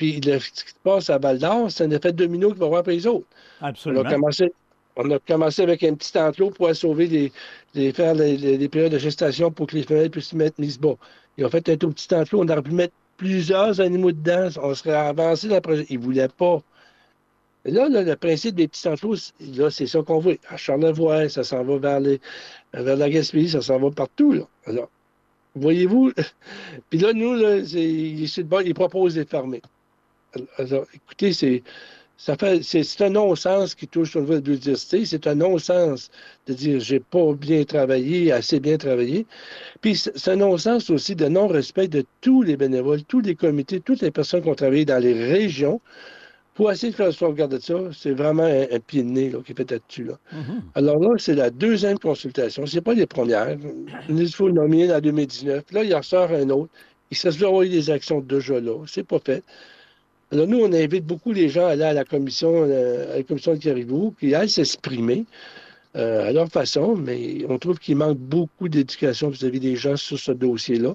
puis 0.00 0.18
ce 0.24 0.64
qui 0.64 0.70
se 0.70 0.74
passe 0.82 1.10
à 1.10 1.18
Val 1.18 1.38
d'Or, 1.38 1.70
c'est 1.70 1.84
un 1.84 1.90
effet 1.90 2.10
domino 2.10 2.54
qui 2.54 2.58
va 2.58 2.68
voir 2.68 2.82
pour 2.82 2.90
les 2.90 3.06
autres. 3.06 3.26
Absolument. 3.60 4.00
On 4.00 4.06
a 4.06 4.10
commencé, 4.10 4.52
on 4.96 5.10
a 5.10 5.18
commencé 5.18 5.60
avec 5.60 5.84
un 5.84 5.94
petit 5.94 6.16
enclos 6.16 6.52
pour 6.52 6.74
sauver 6.74 7.06
les, 7.06 7.32
les 7.74 7.92
faire 7.92 8.14
les, 8.14 8.66
périodes 8.70 8.92
de 8.92 8.98
gestation 8.98 9.50
pour 9.50 9.66
que 9.66 9.76
les 9.76 9.82
femelles 9.82 10.08
puissent 10.08 10.28
se 10.28 10.36
mettre 10.36 10.58
mises 10.58 10.78
bas. 10.78 10.94
Ils 11.36 11.44
ont 11.44 11.50
fait 11.50 11.68
un 11.68 11.76
tout 11.76 11.90
petit 11.90 12.14
enclos, 12.14 12.40
on 12.40 12.48
aurait 12.48 12.62
pu 12.62 12.70
mettre 12.70 12.94
plusieurs 13.18 13.78
animaux 13.78 14.10
dedans, 14.10 14.48
on 14.62 14.74
serait 14.74 14.94
avancé 14.94 15.48
dans 15.48 15.60
le. 15.68 15.84
Ils 15.92 15.98
ne 15.98 16.02
voulaient 16.02 16.28
pas. 16.28 16.62
là, 17.66 17.90
le 17.90 18.16
principe 18.16 18.54
des 18.54 18.68
petits 18.68 18.88
enclos, 18.88 19.16
là, 19.54 19.70
c'est 19.70 19.86
ça 19.86 20.00
qu'on 20.00 20.20
veut. 20.20 20.38
À 20.48 20.56
Charlevoix, 20.56 21.28
ça 21.28 21.44
s'en 21.44 21.62
va 21.62 21.76
vers, 21.76 22.00
les, 22.00 22.22
vers 22.72 22.96
la 22.96 23.10
Gaspésie, 23.10 23.50
ça 23.50 23.60
s'en 23.60 23.78
va 23.78 23.90
partout. 23.90 24.32
Là. 24.32 24.44
Alors, 24.64 24.88
voyez-vous, 25.56 26.12
puis 26.88 27.00
là, 27.00 27.12
nous, 27.12 27.34
là, 27.34 27.58
ils 27.58 28.74
proposent 28.74 29.16
de 29.16 29.24
fermer. 29.24 29.60
Alors, 30.58 30.86
écoutez, 30.94 31.32
c'est 31.32 31.62
ça 32.16 32.36
fait 32.36 32.62
c'est 32.62 33.00
un 33.02 33.10
non-sens 33.10 33.74
qui 33.74 33.88
touche 33.88 34.14
au 34.14 34.20
niveau 34.20 34.32
de 34.32 34.38
la 34.38 34.42
biodiversité. 34.42 35.06
C'est 35.06 35.26
un 35.26 35.34
non-sens 35.34 36.10
de 36.46 36.52
dire 36.52 36.78
j'ai 36.78 37.00
pas 37.00 37.32
bien 37.32 37.64
travaillé, 37.64 38.30
assez 38.30 38.60
bien 38.60 38.76
travaillé. 38.76 39.26
Puis 39.80 39.96
c'est 39.96 40.28
un 40.28 40.36
non-sens 40.36 40.90
aussi 40.90 41.16
de 41.16 41.28
non-respect 41.28 41.88
de 41.88 42.04
tous 42.20 42.42
les 42.42 42.56
bénévoles, 42.58 43.04
tous 43.04 43.20
les 43.20 43.34
comités, 43.34 43.80
toutes 43.80 44.02
les 44.02 44.10
personnes 44.10 44.42
qui 44.42 44.48
ont 44.48 44.54
travaillé 44.54 44.84
dans 44.84 45.02
les 45.02 45.14
régions 45.14 45.80
pour 46.60 46.70
essayer 46.70 46.90
de 46.90 46.96
faire 46.96 47.10
sauvegarde 47.10 47.52
de 47.52 47.58
ça, 47.58 47.74
c'est 47.90 48.10
vraiment 48.10 48.44
un, 48.44 48.80
pied 48.80 49.02
de 49.02 49.08
nez 49.08 49.32
qui 49.46 49.52
est 49.52 49.54
fait 49.54 49.70
là-dessus. 49.70 50.04
Là. 50.04 50.18
Mm-hmm. 50.34 50.60
Alors 50.74 50.98
là, 50.98 51.08
c'est 51.16 51.34
la 51.34 51.48
deuxième 51.48 51.98
consultation. 51.98 52.66
Ce 52.66 52.74
n'est 52.74 52.82
pas 52.82 52.92
les 52.92 53.06
premières. 53.06 53.56
Il 54.10 54.30
faut 54.30 54.48
le 54.48 54.52
nommer 54.52 54.92
en 54.92 55.00
2019. 55.00 55.64
Là, 55.72 55.84
il 55.84 55.94
en 55.94 56.02
sort 56.02 56.30
un 56.30 56.50
autre. 56.50 56.70
Il 57.10 57.16
se 57.16 57.30
fait 57.30 57.46
envoyer 57.46 57.70
des 57.70 57.88
actions 57.88 58.20
déjà 58.20 58.60
là. 58.60 58.74
C'est 58.86 59.04
pas 59.06 59.18
fait. 59.24 59.42
Alors 60.32 60.46
nous, 60.46 60.60
on 60.60 60.72
invite 60.72 61.04
beaucoup 61.04 61.32
les 61.32 61.48
gens 61.48 61.66
à 61.66 61.70
aller 61.70 61.82
à 61.82 61.92
la 61.92 62.04
commission, 62.04 62.52
euh, 62.54 63.14
à 63.14 63.16
la 63.16 63.22
commission 63.24 63.52
de 63.54 63.58
Caribou, 63.58 64.14
qui 64.18 64.32
aillent 64.34 64.48
s'exprimer 64.48 65.24
euh, 65.96 66.28
à 66.28 66.32
leur 66.32 66.48
façon, 66.48 66.96
mais 66.96 67.44
on 67.48 67.58
trouve 67.58 67.80
qu'il 67.80 67.96
manque 67.96 68.18
beaucoup 68.18 68.68
d'éducation 68.68 69.28
vis-à-vis 69.28 69.58
des 69.58 69.74
gens 69.74 69.96
sur 69.96 70.18
ce 70.20 70.30
dossier-là. 70.30 70.94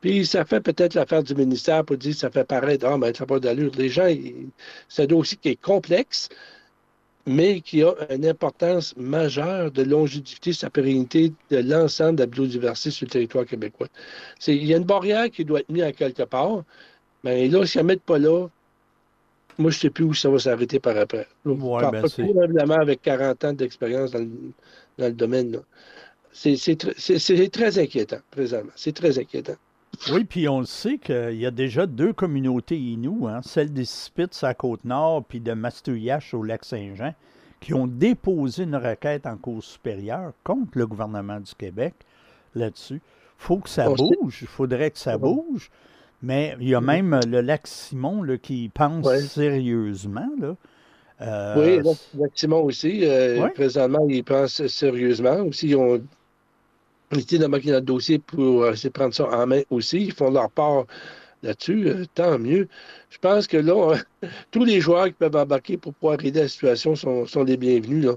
Puis 0.00 0.26
ça 0.26 0.44
fait 0.46 0.60
peut-être 0.60 0.94
l'affaire 0.94 1.22
du 1.22 1.34
ministère 1.34 1.84
pour 1.84 1.98
dire 1.98 2.14
ça 2.14 2.30
fait 2.30 2.44
paraître, 2.44 2.86
ah, 2.86 2.96
ben, 2.98 3.14
ça 3.14 3.24
n'a 3.24 3.26
pas 3.26 3.40
d'allure. 3.40 3.72
Les 3.76 3.90
gens, 3.90 4.08
c'est 4.88 5.02
un 5.02 5.06
dossier 5.06 5.38
qui 5.40 5.50
est 5.50 5.60
complexe, 5.60 6.30
mais 7.26 7.60
qui 7.60 7.82
a 7.82 7.94
une 8.10 8.26
importance 8.26 8.96
majeure 8.96 9.70
de 9.70 9.82
longévité, 9.82 10.52
sa 10.54 10.70
pérennité 10.70 11.32
de 11.50 11.58
l'ensemble 11.58 12.16
de 12.16 12.22
la 12.22 12.26
biodiversité 12.26 12.90
sur 12.90 13.06
le 13.06 13.10
territoire 13.10 13.44
québécois. 13.46 13.88
Il 14.46 14.64
y 14.64 14.74
a 14.74 14.78
une 14.78 14.84
barrière 14.84 15.30
qui 15.30 15.44
doit 15.44 15.60
être 15.60 15.68
mise 15.68 15.82
à 15.82 15.92
quelque 15.92 16.24
part, 16.24 16.64
mais 17.24 17.48
là, 17.48 17.66
si 17.66 17.78
elle 17.78 17.84
ne 17.84 17.88
met 17.88 17.96
pas 17.96 18.18
là, 18.18 18.48
moi, 19.58 19.70
je 19.70 19.76
ne 19.76 19.80
sais 19.80 19.90
plus 19.90 20.04
où 20.04 20.14
ça 20.14 20.28
va 20.30 20.38
s'arrêter 20.38 20.80
par 20.80 20.96
après. 20.96 21.26
Ouais, 21.44 21.90
ben 21.90 22.04
probablement 22.08 22.74
avec 22.74 23.02
40 23.02 23.44
ans 23.44 23.52
d'expérience 23.52 24.10
dans, 24.12 24.26
le, 24.98 25.12
domaine. 25.12 25.60
C'est 26.32 26.56
très 27.50 27.78
inquiétant, 27.78 28.20
présentement. 28.30 28.72
C'est 28.76 28.94
très 28.94 29.18
inquiétant. 29.18 29.56
Oui, 30.10 30.24
puis 30.24 30.48
on 30.48 30.60
le 30.60 30.66
sait 30.66 30.98
qu'il 30.98 31.36
y 31.36 31.46
a 31.46 31.50
déjà 31.50 31.86
deux 31.86 32.12
communautés 32.12 32.78
Inuits, 32.78 33.28
hein, 33.28 33.40
celle 33.42 33.72
des 33.72 33.84
Spitz 33.84 34.42
à 34.42 34.54
Côte-Nord 34.54 35.24
puis 35.24 35.40
de 35.40 35.52
Mastouillache 35.52 36.32
au 36.32 36.42
Lac-Saint-Jean, 36.42 37.14
qui 37.60 37.74
ont 37.74 37.86
déposé 37.86 38.64
une 38.64 38.76
requête 38.76 39.26
en 39.26 39.36
Cour 39.36 39.62
supérieure 39.62 40.32
contre 40.44 40.78
le 40.78 40.86
gouvernement 40.86 41.38
du 41.38 41.54
Québec 41.54 41.94
là-dessus. 42.54 43.00
Il 43.02 43.44
faut 43.44 43.58
que 43.58 43.68
ça 43.68 43.88
bouge, 43.90 44.38
il 44.40 44.48
faudrait 44.48 44.90
que 44.90 44.98
ça 44.98 45.18
bouge. 45.18 45.70
Mais 46.22 46.56
il 46.60 46.68
y 46.68 46.74
a 46.74 46.80
mm-hmm. 46.80 46.84
même 46.84 47.20
le 47.26 47.40
lac 47.40 47.66
Simon 47.66 48.22
là, 48.22 48.38
qui 48.38 48.70
pense 48.72 49.12
sérieusement. 49.26 50.28
Là. 50.40 50.56
Euh, 51.20 51.54
oui, 51.56 51.76
le 51.78 52.20
lac 52.20 52.30
Simon 52.34 52.62
aussi. 52.62 53.00
Euh, 53.02 53.48
présentement, 53.48 54.06
il 54.08 54.24
pense 54.24 54.64
sérieusement. 54.66 55.40
Aussi, 55.42 55.68
ils 55.68 55.76
ont 55.76 56.00
été 57.12 57.38
dans 57.38 57.48
le 57.48 57.80
dossier 57.80 58.18
pour 58.18 58.70
de 58.70 58.88
prendre 58.88 59.14
ça 59.14 59.28
en 59.28 59.46
main 59.46 59.62
aussi. 59.70 60.04
Ils 60.04 60.12
font 60.12 60.30
leur 60.30 60.50
part 60.50 60.84
là-dessus. 61.42 61.88
Euh, 61.88 62.04
tant 62.14 62.38
mieux. 62.38 62.68
Je 63.10 63.18
pense 63.18 63.48
que 63.48 63.56
là, 63.56 63.96
tous 64.52 64.64
les 64.64 64.80
joueurs 64.80 65.06
qui 65.06 65.12
peuvent 65.12 65.36
embarquer 65.36 65.76
pour 65.76 65.92
pouvoir 65.94 66.24
aider 66.24 66.42
la 66.42 66.48
situation 66.48 66.94
sont, 66.94 67.26
sont 67.26 67.42
les 67.42 67.56
bienvenus. 67.56 68.04
Là. 68.04 68.14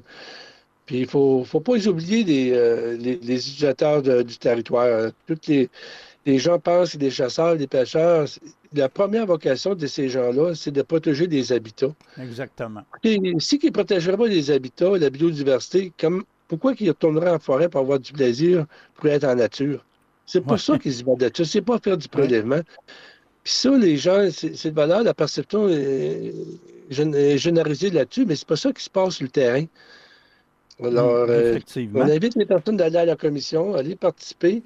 Puis 0.85 0.97
il 0.97 1.01
ne 1.01 1.07
faut, 1.07 1.43
faut, 1.43 1.59
pas 1.59 1.73
oublier 1.87 2.23
les, 2.23 2.97
les, 2.97 3.15
utilisateurs 3.15 4.03
du 4.03 4.37
territoire. 4.37 5.09
Toutes 5.25 5.47
les, 5.47 5.67
les 6.25 6.39
gens 6.39 6.59
pensent 6.59 6.93
que 6.93 6.97
des 6.97 7.11
chasseurs, 7.11 7.55
des 7.55 7.67
pêcheurs, 7.67 8.27
la 8.73 8.89
première 8.89 9.25
vocation 9.25 9.75
de 9.75 9.87
ces 9.87 10.09
gens-là, 10.09 10.55
c'est 10.55 10.71
de 10.71 10.81
protéger 10.81 11.27
des 11.27 11.51
habitats. 11.53 11.93
Exactement. 12.19 12.81
Et 13.03 13.19
si 13.39 13.59
ils 13.61 13.67
ne 13.67 13.71
protégeraient 13.71 14.17
pas 14.17 14.27
les 14.27 14.49
habitats, 14.51 14.97
la 14.97 15.09
biodiversité, 15.09 15.93
comme, 15.99 16.23
pourquoi 16.47 16.73
ils 16.79 16.89
retourneraient 16.89 17.29
en 17.29 17.39
forêt 17.39 17.69
pour 17.69 17.81
avoir 17.81 17.99
du 17.99 18.11
plaisir, 18.11 18.65
pour 18.95 19.07
être 19.07 19.23
en 19.23 19.35
nature? 19.35 19.85
C'est 20.25 20.41
pour 20.41 20.59
ça 20.59 20.79
qu'ils 20.79 20.99
y 20.99 21.03
vont 21.03 21.15
de 21.15 21.29
C'est 21.43 21.61
pas 21.61 21.77
faire 21.77 21.97
du 21.97 22.07
prélèvement. 22.07 22.61
Puis 23.43 23.53
ça, 23.53 23.77
les 23.77 23.95
gens, 23.95 24.27
c'est 24.31 24.71
de 24.71 24.75
valeur, 24.75 25.03
la 25.03 25.13
perception 25.13 25.69
est, 25.69 26.33
généralisée 26.89 27.91
là-dessus, 27.91 28.25
mais 28.25 28.35
c'est 28.35 28.47
pas 28.47 28.55
ça 28.55 28.73
qui 28.73 28.83
se 28.83 28.89
passe 28.89 29.15
sur 29.15 29.23
le 29.23 29.29
terrain. 29.29 29.65
Alors, 30.83 31.27
mm, 31.27 31.29
euh, 31.29 31.59
on 31.93 32.01
invite 32.01 32.35
les 32.35 32.45
personnes 32.45 32.77
d'aller 32.77 32.97
à 32.97 33.05
la 33.05 33.15
commission, 33.15 33.75
aller 33.75 33.95
participer. 33.95 34.63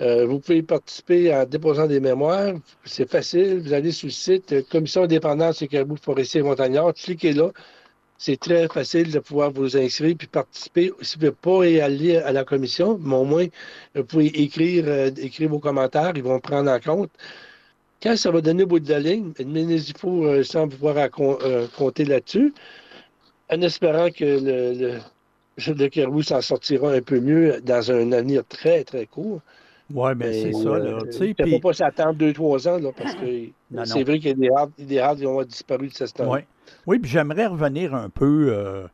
Euh, 0.00 0.26
vous 0.26 0.38
pouvez 0.38 0.62
participer 0.62 1.34
en 1.34 1.44
déposant 1.44 1.86
des 1.86 2.00
mémoires. 2.00 2.54
C'est 2.84 3.10
facile. 3.10 3.60
Vous 3.60 3.72
allez 3.72 3.90
sur 3.90 4.06
le 4.06 4.12
site 4.12 4.52
euh, 4.52 4.62
Commission 4.70 5.02
indépendante 5.02 5.54
sur 5.54 5.68
Caribou 5.68 5.96
Forestier 5.96 6.40
et 6.40 6.44
Montagnard. 6.44 6.94
Cliquez 6.94 7.32
là. 7.32 7.50
C'est 8.16 8.38
très 8.38 8.68
facile 8.68 9.12
de 9.12 9.18
pouvoir 9.20 9.52
vous 9.52 9.76
inscrire 9.76 10.14
puis 10.16 10.26
participer. 10.28 10.92
Si 11.02 11.18
vous 11.18 11.26
ne 11.26 11.30
pouvez 11.30 11.78
pas 11.80 11.84
aller 11.84 12.16
à 12.16 12.32
la 12.32 12.44
commission, 12.44 12.98
mais 13.00 13.14
au 13.14 13.24
moins, 13.24 13.46
vous 13.94 14.04
pouvez 14.04 14.26
écrire, 14.26 14.84
euh, 14.86 15.10
écrire 15.18 15.48
vos 15.50 15.58
commentaires. 15.60 16.12
Ils 16.16 16.22
vont 16.22 16.40
prendre 16.40 16.70
en 16.70 16.80
compte. 16.80 17.10
Quand 18.02 18.16
ça 18.16 18.30
va 18.30 18.40
donner 18.40 18.62
au 18.62 18.66
bout 18.66 18.80
de 18.80 18.90
la 18.90 19.00
ligne, 19.00 19.32
faut 19.96 20.24
euh, 20.26 20.44
sans 20.44 20.68
pouvoir 20.68 21.10
compter 21.76 22.04
là-dessus, 22.04 22.54
en 23.50 23.60
espérant 23.62 24.10
que 24.10 24.24
le, 24.24 25.00
le, 25.66 25.74
le 25.74 25.88
Caribou 25.88 26.22
s'en 26.22 26.40
sortira 26.40 26.92
un 26.92 27.02
peu 27.02 27.18
mieux 27.20 27.60
dans 27.62 27.90
un 27.90 28.12
avenir 28.12 28.44
très, 28.48 28.84
très 28.84 29.06
court. 29.06 29.40
Oui, 29.94 30.10
mais 30.16 30.32
c'est 30.32 30.52
ça. 30.52 30.78
Là, 30.78 30.78
ne 30.78 31.22
euh, 31.22 31.34
puis... 31.34 31.60
pas 31.60 31.72
s'attendre 31.72 32.14
deux, 32.14 32.32
trois 32.32 32.68
ans, 32.68 32.78
là, 32.78 32.90
parce 32.96 33.14
que 33.14 33.48
c'est 33.84 34.04
vrai 34.04 34.18
qu'il 34.18 34.28
y 34.28 34.50
a 34.50 34.68
des 34.78 34.98
arbres, 34.98 35.20
qui 35.20 35.26
ont 35.26 35.42
disparu 35.42 35.88
de 35.88 35.94
cette 35.94 36.08
stade. 36.08 36.28
Oui, 36.28 36.40
oui 36.86 36.98
puis 36.98 37.10
j'aimerais 37.10 37.46
revenir 37.46 37.94
un 37.94 38.10
peu 38.10 38.48
euh, 38.50 38.86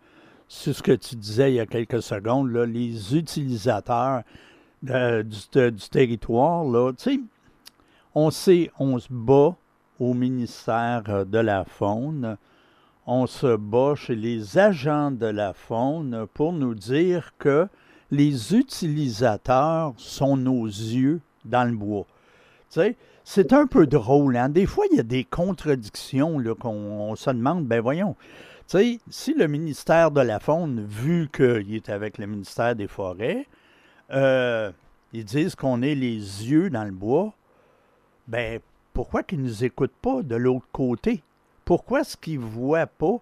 sur 0.47 0.75
ce 0.75 0.83
que 0.83 0.93
tu 0.93 1.17
disais 1.17 1.53
il 1.53 1.57
y 1.57 1.61
a 1.61 1.67
quelques 1.67 2.03
secondes, 2.03 2.53
là, 2.53 2.65
les 2.65 3.17
utilisateurs 3.17 4.23
du, 4.83 5.23
du, 5.25 5.89
territoire. 5.91 6.65
Là, 6.65 6.93
on 8.15 8.31
sait, 8.31 8.71
on 8.79 8.99
se 8.99 9.09
bat 9.11 9.57
au 9.99 10.15
ministère 10.15 11.27
de 11.27 11.39
la 11.39 11.65
Faune, 11.65 12.37
on 13.07 13.27
se 13.27 13.57
bat 13.57 13.95
chez 13.97 14.15
les 14.15 14.59
agents 14.59 15.11
de 15.11 15.27
la 15.27 15.53
Faune 15.53 16.27
pour 16.35 16.53
nous 16.53 16.75
dire 16.75 17.33
que 17.39 17.69
les 18.11 18.55
utilisateurs 18.55 19.95
sont 19.97 20.37
nos 20.37 20.67
yeux 20.67 21.21
dans 21.45 21.65
le 21.65 21.77
bois. 21.77 22.07
c'est 23.25 23.53
un 23.53 23.67
peu 23.67 23.87
drôle. 23.87 24.37
Hein? 24.37 24.49
Des 24.49 24.67
fois, 24.67 24.85
il 24.91 24.97
y 24.97 25.01
a 25.01 25.05
des 25.05 25.25
contradictions 25.25 26.43
qu'on 26.59 27.17
se 27.17 27.31
demande, 27.31 27.67
ben 27.67 27.81
voyons, 27.81 28.17
si 28.67 29.35
le 29.35 29.47
ministère 29.47 30.11
de 30.11 30.21
la 30.21 30.41
Faune, 30.41 30.85
vu 30.85 31.29
qu'il 31.33 31.75
est 31.75 31.89
avec 31.89 32.19
le 32.19 32.27
ministère 32.27 32.75
des 32.75 32.89
Forêts, 32.89 33.47
euh, 34.11 34.73
ils 35.13 35.25
disent 35.25 35.55
qu'on 35.55 35.83
est 35.83 35.95
les 35.95 36.17
yeux 36.17 36.71
dans 36.71 36.85
le 36.85 36.91
bois, 36.91 37.33
ben 38.27 38.61
pourquoi 38.93 39.23
qu'ils 39.23 39.43
ne 39.43 39.49
nous 39.49 39.65
écoutent 39.65 39.97
pas 40.01 40.23
de 40.23 40.37
l'autre 40.37 40.67
côté? 40.73 41.23
Pourquoi 41.65 42.01
est-ce 42.01 42.17
qu'ils 42.17 42.41
ne 42.41 42.45
voient 42.45 42.87
pas? 42.87 43.19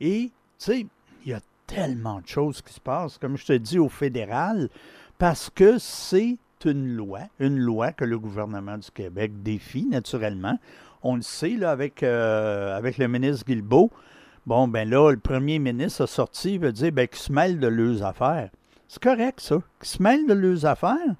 Et, 0.00 0.30
tu 0.58 0.64
sais, 0.64 0.86
il 1.24 1.30
y 1.30 1.34
a 1.34 1.40
tellement 1.66 2.20
de 2.20 2.26
choses 2.26 2.62
qui 2.62 2.72
se 2.72 2.80
passent, 2.80 3.18
comme 3.18 3.36
je 3.36 3.46
te 3.46 3.52
dis, 3.52 3.78
au 3.78 3.88
fédéral, 3.88 4.68
parce 5.18 5.50
que 5.50 5.78
c'est 5.78 6.38
une 6.64 6.96
loi, 6.96 7.20
une 7.38 7.58
loi 7.58 7.92
que 7.92 8.04
le 8.04 8.18
gouvernement 8.18 8.78
du 8.78 8.90
Québec 8.90 9.42
défie 9.42 9.86
naturellement. 9.86 10.58
On 11.02 11.16
le 11.16 11.22
sait, 11.22 11.56
là, 11.56 11.70
avec, 11.70 12.02
euh, 12.02 12.76
avec 12.76 12.98
le 12.98 13.08
ministre 13.08 13.44
Guilbeault. 13.46 13.90
Bon, 14.46 14.68
ben 14.68 14.88
là, 14.88 15.10
le 15.10 15.18
premier 15.18 15.58
ministre 15.58 16.04
a 16.04 16.06
sorti, 16.06 16.54
il 16.54 16.60
veut 16.60 16.72
dire 16.72 16.92
ben, 16.92 17.06
qu'il 17.06 17.18
se 17.18 17.32
mêle 17.32 17.58
de 17.58 17.66
leurs 17.66 18.02
affaires. 18.04 18.50
C'est 18.88 19.02
correct, 19.02 19.40
ça, 19.40 19.60
qu'il 19.80 19.88
se 19.88 20.02
mêle 20.02 20.26
de 20.26 20.34
leurs 20.34 20.66
affaires. 20.66 21.14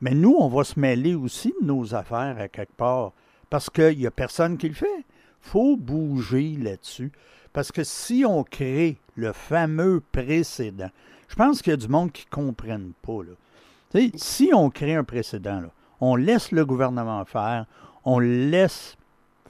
Mais 0.00 0.14
nous, 0.14 0.36
on 0.38 0.48
va 0.48 0.64
se 0.64 0.78
mêler 0.78 1.14
aussi 1.14 1.52
de 1.60 1.66
nos 1.66 1.94
affaires 1.94 2.36
à 2.38 2.48
quelque 2.48 2.76
part. 2.76 3.12
Parce 3.50 3.68
qu'il 3.70 3.98
n'y 3.98 4.06
a 4.06 4.10
personne 4.10 4.56
qui 4.56 4.68
le 4.68 4.74
fait. 4.74 4.98
Il 4.98 5.50
faut 5.50 5.76
bouger 5.76 6.56
là-dessus. 6.60 7.10
Parce 7.58 7.72
que 7.72 7.82
si 7.82 8.24
on 8.24 8.44
crée 8.44 8.98
le 9.16 9.32
fameux 9.32 10.00
précédent, 10.12 10.90
je 11.26 11.34
pense 11.34 11.60
qu'il 11.60 11.72
y 11.72 11.74
a 11.74 11.76
du 11.76 11.88
monde 11.88 12.12
qui 12.12 12.24
ne 12.24 12.30
comprenne 12.30 12.92
pas. 13.02 13.18
Là. 13.24 14.00
si 14.14 14.52
on 14.54 14.70
crée 14.70 14.94
un 14.94 15.02
précédent, 15.02 15.62
on 16.00 16.14
laisse 16.14 16.52
le 16.52 16.64
gouvernement 16.64 17.24
faire, 17.24 17.66
on 18.04 18.20
laisse 18.20 18.96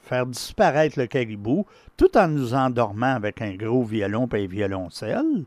faire 0.01 0.25
disparaître 0.25 0.97
le 0.97 1.05
caribou, 1.05 1.67
tout 1.97 2.17
en 2.17 2.27
nous 2.27 2.55
endormant 2.55 3.13
avec 3.13 3.43
un 3.43 3.53
gros 3.53 3.83
violon 3.83 4.27
et 4.33 4.45
un 4.45 4.47
violoncelle, 4.47 5.45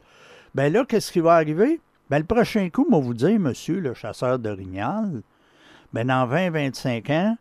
ben 0.54 0.73
là, 0.73 0.85
qu'est-ce 0.85 1.11
qui 1.11 1.19
va 1.19 1.35
arriver? 1.35 1.81
Ben, 2.11 2.21
le 2.21 2.25
prochain 2.26 2.71
coup, 2.71 2.87
moi 2.88 3.00
vous 3.00 3.12
dire, 3.12 3.40
monsieur 3.40 3.81
le 3.81 3.92
chasseur 3.92 4.38
de 4.38 4.50
Rignal, 4.50 5.23
ben, 5.92 6.07
dans 6.07 6.28
20-25 6.28 7.12
ans, 7.12 7.37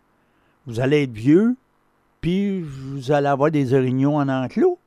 vous 0.66 0.80
allez 0.80 1.04
être 1.04 1.14
vieux, 1.14 1.56
puis 2.22 2.62
vous 2.64 3.12
allez 3.12 3.28
avoir 3.28 3.52
des 3.52 3.76
orignons 3.76 4.18
en 4.18 4.28
enclos 4.28 4.80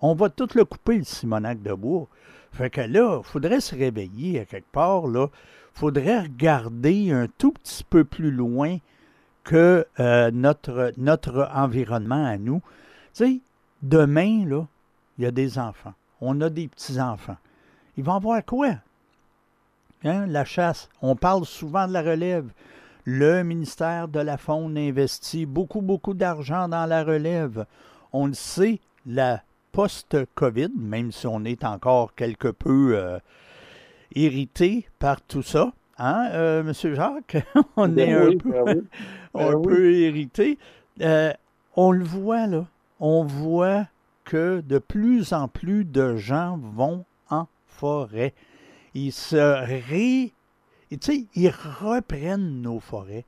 on 0.00 0.14
va 0.14 0.28
tout 0.28 0.48
le 0.54 0.64
couper, 0.64 0.98
le 0.98 1.04
Simonac 1.04 1.62
de 1.62 1.72
bois. 1.72 2.06
Fait 2.52 2.70
que 2.70 2.80
là, 2.80 3.18
il 3.18 3.24
faudrait 3.24 3.60
se 3.60 3.74
réveiller 3.74 4.40
à 4.40 4.44
quelque 4.44 4.70
part, 4.70 5.06
là. 5.06 5.28
faudrait 5.72 6.20
regarder 6.20 7.12
un 7.12 7.26
tout 7.38 7.52
petit 7.52 7.84
peu 7.84 8.04
plus 8.04 8.30
loin 8.30 8.78
que 9.44 9.86
euh, 10.00 10.30
notre, 10.32 11.50
environnement 11.54 12.24
à 12.24 12.36
nous. 12.36 12.62
Tu 13.14 13.42
demain, 13.82 14.44
là, 14.46 14.66
il 15.18 15.24
y 15.24 15.26
a 15.26 15.30
des 15.30 15.58
enfants. 15.58 15.94
On 16.20 16.40
a 16.40 16.50
des 16.50 16.68
petits-enfants. 16.68 17.36
Ils 17.96 18.04
vont 18.04 18.18
voir 18.18 18.44
quoi? 18.44 18.74
Hein, 20.04 20.26
la 20.26 20.44
chasse. 20.44 20.88
On 21.02 21.16
parle 21.16 21.44
souvent 21.44 21.86
de 21.86 21.92
la 21.92 22.02
relève. 22.02 22.50
Le 23.04 23.42
ministère 23.42 24.08
de 24.08 24.20
la 24.20 24.36
Faune 24.36 24.76
investit 24.76 25.46
beaucoup, 25.46 25.80
beaucoup 25.80 26.14
d'argent 26.14 26.68
dans 26.68 26.86
la 26.86 27.04
relève. 27.04 27.66
On 28.12 28.26
le 28.26 28.34
sait, 28.34 28.80
la 29.06 29.42
post-COVID, 29.76 30.70
même 30.74 31.12
si 31.12 31.26
on 31.26 31.44
est 31.44 31.62
encore 31.62 32.14
quelque 32.14 32.48
peu 32.48 32.96
euh, 32.96 33.18
irrité 34.14 34.88
par 34.98 35.20
tout 35.20 35.42
ça. 35.42 35.70
Hein, 35.98 36.30
euh, 36.32 36.62
Monsieur 36.62 36.94
Jacques? 36.94 37.36
on 37.76 37.86
Ben 37.88 38.08
est 38.08 38.14
un, 38.14 38.38
peu, 38.38 38.52
ben 38.52 38.84
un 39.34 39.50
Ben 39.50 39.54
oui. 39.56 39.66
peu 39.66 39.94
irrité. 39.94 40.58
Euh, 41.02 41.30
on 41.74 41.92
le 41.92 42.06
voit, 42.06 42.46
là. 42.46 42.64
On 43.00 43.24
voit 43.24 43.86
que 44.24 44.62
de 44.66 44.78
plus 44.78 45.34
en 45.34 45.46
plus 45.46 45.84
de 45.84 46.16
gens 46.16 46.58
vont 46.74 47.04
en 47.28 47.46
forêt. 47.66 48.32
Ils 48.94 49.12
se 49.12 49.36
ré... 49.36 50.32
Tu 50.90 50.98
sais, 51.02 51.24
ils 51.34 51.50
reprennent 51.50 52.62
nos 52.62 52.80
forêts. 52.80 53.26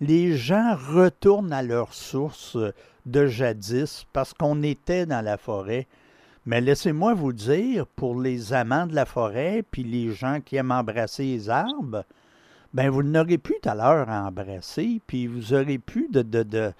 Les 0.00 0.36
gens 0.36 0.76
retournent 0.76 1.52
à 1.52 1.64
leurs 1.64 1.92
sources 1.92 2.56
de 3.10 3.26
jadis 3.26 4.06
parce 4.12 4.34
qu'on 4.34 4.62
était 4.62 5.06
dans 5.06 5.24
la 5.24 5.36
forêt. 5.36 5.86
Mais 6.46 6.60
laissez-moi 6.60 7.14
vous 7.14 7.32
dire, 7.32 7.86
pour 7.86 8.20
les 8.20 8.52
amants 8.52 8.86
de 8.86 8.94
la 8.94 9.04
forêt, 9.04 9.62
puis 9.70 9.82
les 9.82 10.12
gens 10.12 10.40
qui 10.40 10.56
aiment 10.56 10.72
embrasser 10.72 11.24
les 11.24 11.50
arbres, 11.50 12.04
ben 12.72 12.90
vous 12.90 13.02
n'aurez 13.02 13.38
plus 13.38 13.58
à 13.64 13.74
l'heure 13.74 14.08
embrasser, 14.08 15.00
puis 15.06 15.26
vous 15.26 15.52
aurez 15.52 15.78
plus 15.78 16.08
de, 16.08 16.22
de, 16.22 16.42
de, 16.42 16.72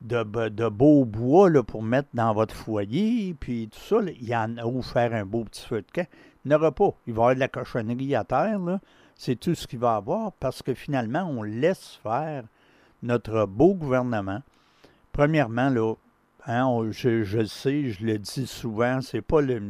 de, 0.00 0.22
be- 0.24 0.50
de 0.50 0.68
beau 0.68 1.04
bois 1.04 1.50
pour 1.62 1.82
mettre 1.82 2.08
dans 2.14 2.34
votre 2.34 2.54
foyer, 2.54 3.34
puis 3.38 3.68
tout 3.68 3.80
ça. 3.80 3.96
Il 4.20 4.28
y 4.28 4.36
en 4.36 4.56
a 4.58 4.66
où 4.66 4.82
faire 4.82 5.14
un 5.14 5.24
beau 5.24 5.44
petit 5.44 5.64
feu 5.64 5.82
de 5.82 5.90
camp. 5.92 6.06
Il 6.44 6.50
n'y 6.50 6.70
pas. 6.70 6.94
Il 7.06 7.12
va 7.14 7.20
y 7.20 7.24
avoir 7.24 7.34
de 7.34 7.40
la 7.40 7.48
cochonnerie 7.48 8.14
à 8.14 8.24
terre. 8.24 8.60
C'est 9.14 9.36
tout 9.36 9.54
ce 9.54 9.66
qu'il 9.66 9.80
va 9.80 9.94
y 9.94 9.96
avoir 9.96 10.32
parce 10.32 10.62
que 10.62 10.74
finalement, 10.74 11.24
on 11.24 11.42
laisse 11.42 11.98
faire 12.02 12.44
notre 13.02 13.46
beau 13.46 13.74
gouvernement. 13.74 14.42
Premièrement, 15.18 15.68
là, 15.68 15.94
hein, 16.46 16.90
je, 16.92 17.44
sais, 17.44 17.90
je 17.90 18.06
le 18.06 18.18
dis 18.20 18.46
souvent, 18.46 19.00
c'est 19.00 19.20
pas 19.20 19.40
le. 19.40 19.60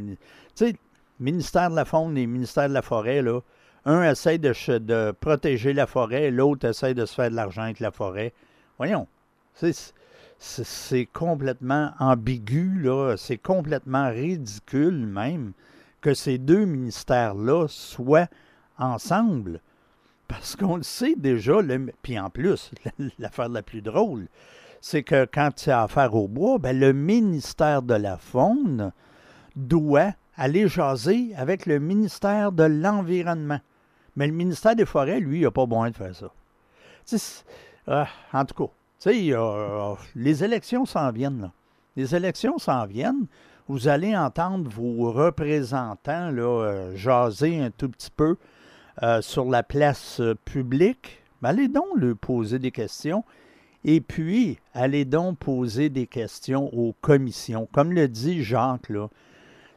ministère 1.21 1.71
de 1.71 1.75
la 1.75 1.87
Faune 1.87 2.19
et 2.19 2.27
ministère 2.27 2.69
de 2.69 2.75
la 2.75 2.83
Forêt, 2.83 3.23
là, 3.23 3.41
un 3.87 4.03
essaie 4.03 4.37
de, 4.37 5.13
protéger 5.13 5.73
la 5.73 5.87
forêt, 5.87 6.31
l'autre 6.31 6.69
essaie 6.69 6.93
de 6.93 7.07
se 7.07 7.15
faire 7.15 7.31
de 7.31 7.37
l'argent 7.37 7.63
avec 7.63 7.81
la 7.81 7.91
forêt. 7.91 8.35
Voyons, 8.77 9.09
c'est, 10.39 11.07
complètement 11.15 11.93
ambigu, 11.99 12.83
là, 12.83 13.15
c'est 13.17 13.39
complètement 13.39 14.11
ridicule 14.11 15.07
même 15.07 15.53
que 16.03 16.13
ces 16.13 16.37
deux 16.37 16.67
ministères-là 16.67 17.69
soient 17.69 18.29
ensemble. 18.77 19.63
Parce 20.27 20.57
qu'on 20.57 20.77
le 20.77 20.83
sait 20.83 21.15
déjà, 21.17 21.55
puis 22.03 22.19
en 22.19 22.29
plus, 22.29 22.71
l'affaire 23.19 23.49
la 23.49 23.63
plus 23.63 23.81
drôle, 23.81 24.27
c'est 24.89 25.03
que 25.03 25.27
quand 25.31 25.51
tu 25.55 25.71
as 25.71 25.83
affaire 25.83 26.15
au 26.15 26.29
bois, 26.29 26.57
ben, 26.57 26.79
le 26.79 26.95
ministère 26.95 27.83
de 27.83 27.93
la 27.93 28.17
Faune 28.17 28.91
doit 29.55 30.15
aller 30.35 30.67
jaser 30.67 31.35
avec 31.37 31.67
le 31.67 31.79
ministère 31.79 32.53
de 32.53 32.65
l'Environnement. 32.65 33.61
Mais 34.17 34.27
le 34.27 34.33
ministère 34.33 34.75
des 34.75 34.87
Forêts, 34.87 35.21
lui, 35.21 35.41
il 35.41 35.43
n'a 35.43 35.51
pas 35.51 35.67
besoin 35.67 35.91
de 35.91 35.95
faire 35.95 36.15
ça. 36.15 36.33
Ah, 37.87 38.09
en 38.33 38.47
tout 38.47 38.55
cas, 38.55 39.11
euh, 39.11 39.95
les 40.15 40.43
élections 40.43 40.87
s'en 40.87 41.13
viennent. 41.13 41.51
Les 41.95 42.15
élections 42.15 42.57
s'en 42.57 42.87
viennent. 42.87 43.27
Vous 43.69 43.89
allez 43.89 44.17
entendre 44.17 44.71
vos 44.71 45.13
représentants 45.13 46.31
là, 46.31 46.63
euh, 46.65 46.97
jaser 46.97 47.61
un 47.61 47.71
tout 47.71 47.91
petit 47.91 48.11
peu 48.11 48.37
euh, 49.03 49.21
sur 49.21 49.45
la 49.45 49.63
place 49.63 50.21
euh, 50.21 50.35
publique. 50.47 51.23
Ben, 51.43 51.51
allez 51.51 51.69
donc 51.69 51.89
leur 51.97 52.17
poser 52.17 52.59
des 52.59 52.71
questions. 52.71 53.23
Et 53.85 54.01
puis, 54.01 54.59
allez 54.75 55.05
donc 55.05 55.39
poser 55.39 55.89
des 55.89 56.07
questions 56.07 56.73
aux 56.75 56.95
commissions. 57.01 57.69
Comme 57.73 57.93
le 57.93 58.09
dit 58.09 58.43
Jacques, 58.43 58.91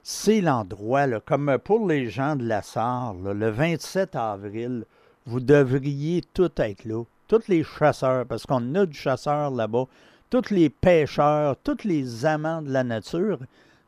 c'est 0.04 0.42
l'endroit, 0.42 1.08
comme 1.20 1.58
pour 1.64 1.88
les 1.88 2.10
gens 2.10 2.36
de 2.36 2.46
la 2.46 2.62
là, 2.76 3.14
le 3.34 3.50
27 3.50 4.16
avril, 4.16 4.86
vous 5.26 5.40
devriez 5.40 6.24
tous 6.34 6.50
être 6.58 6.86
là. 6.86 7.04
Tous 7.28 7.48
les 7.48 7.64
chasseurs, 7.64 8.26
parce 8.26 8.46
qu'on 8.46 8.76
a 8.76 8.86
du 8.86 8.98
chasseur 8.98 9.52
là-bas, 9.52 9.86
tous 10.32 10.50
les 10.50 10.70
pêcheurs, 10.70 11.56
tous 11.64 11.84
les 11.84 12.26
amants 12.26 12.62
de 12.62 12.72
la 12.72 12.84
nature 12.84 13.40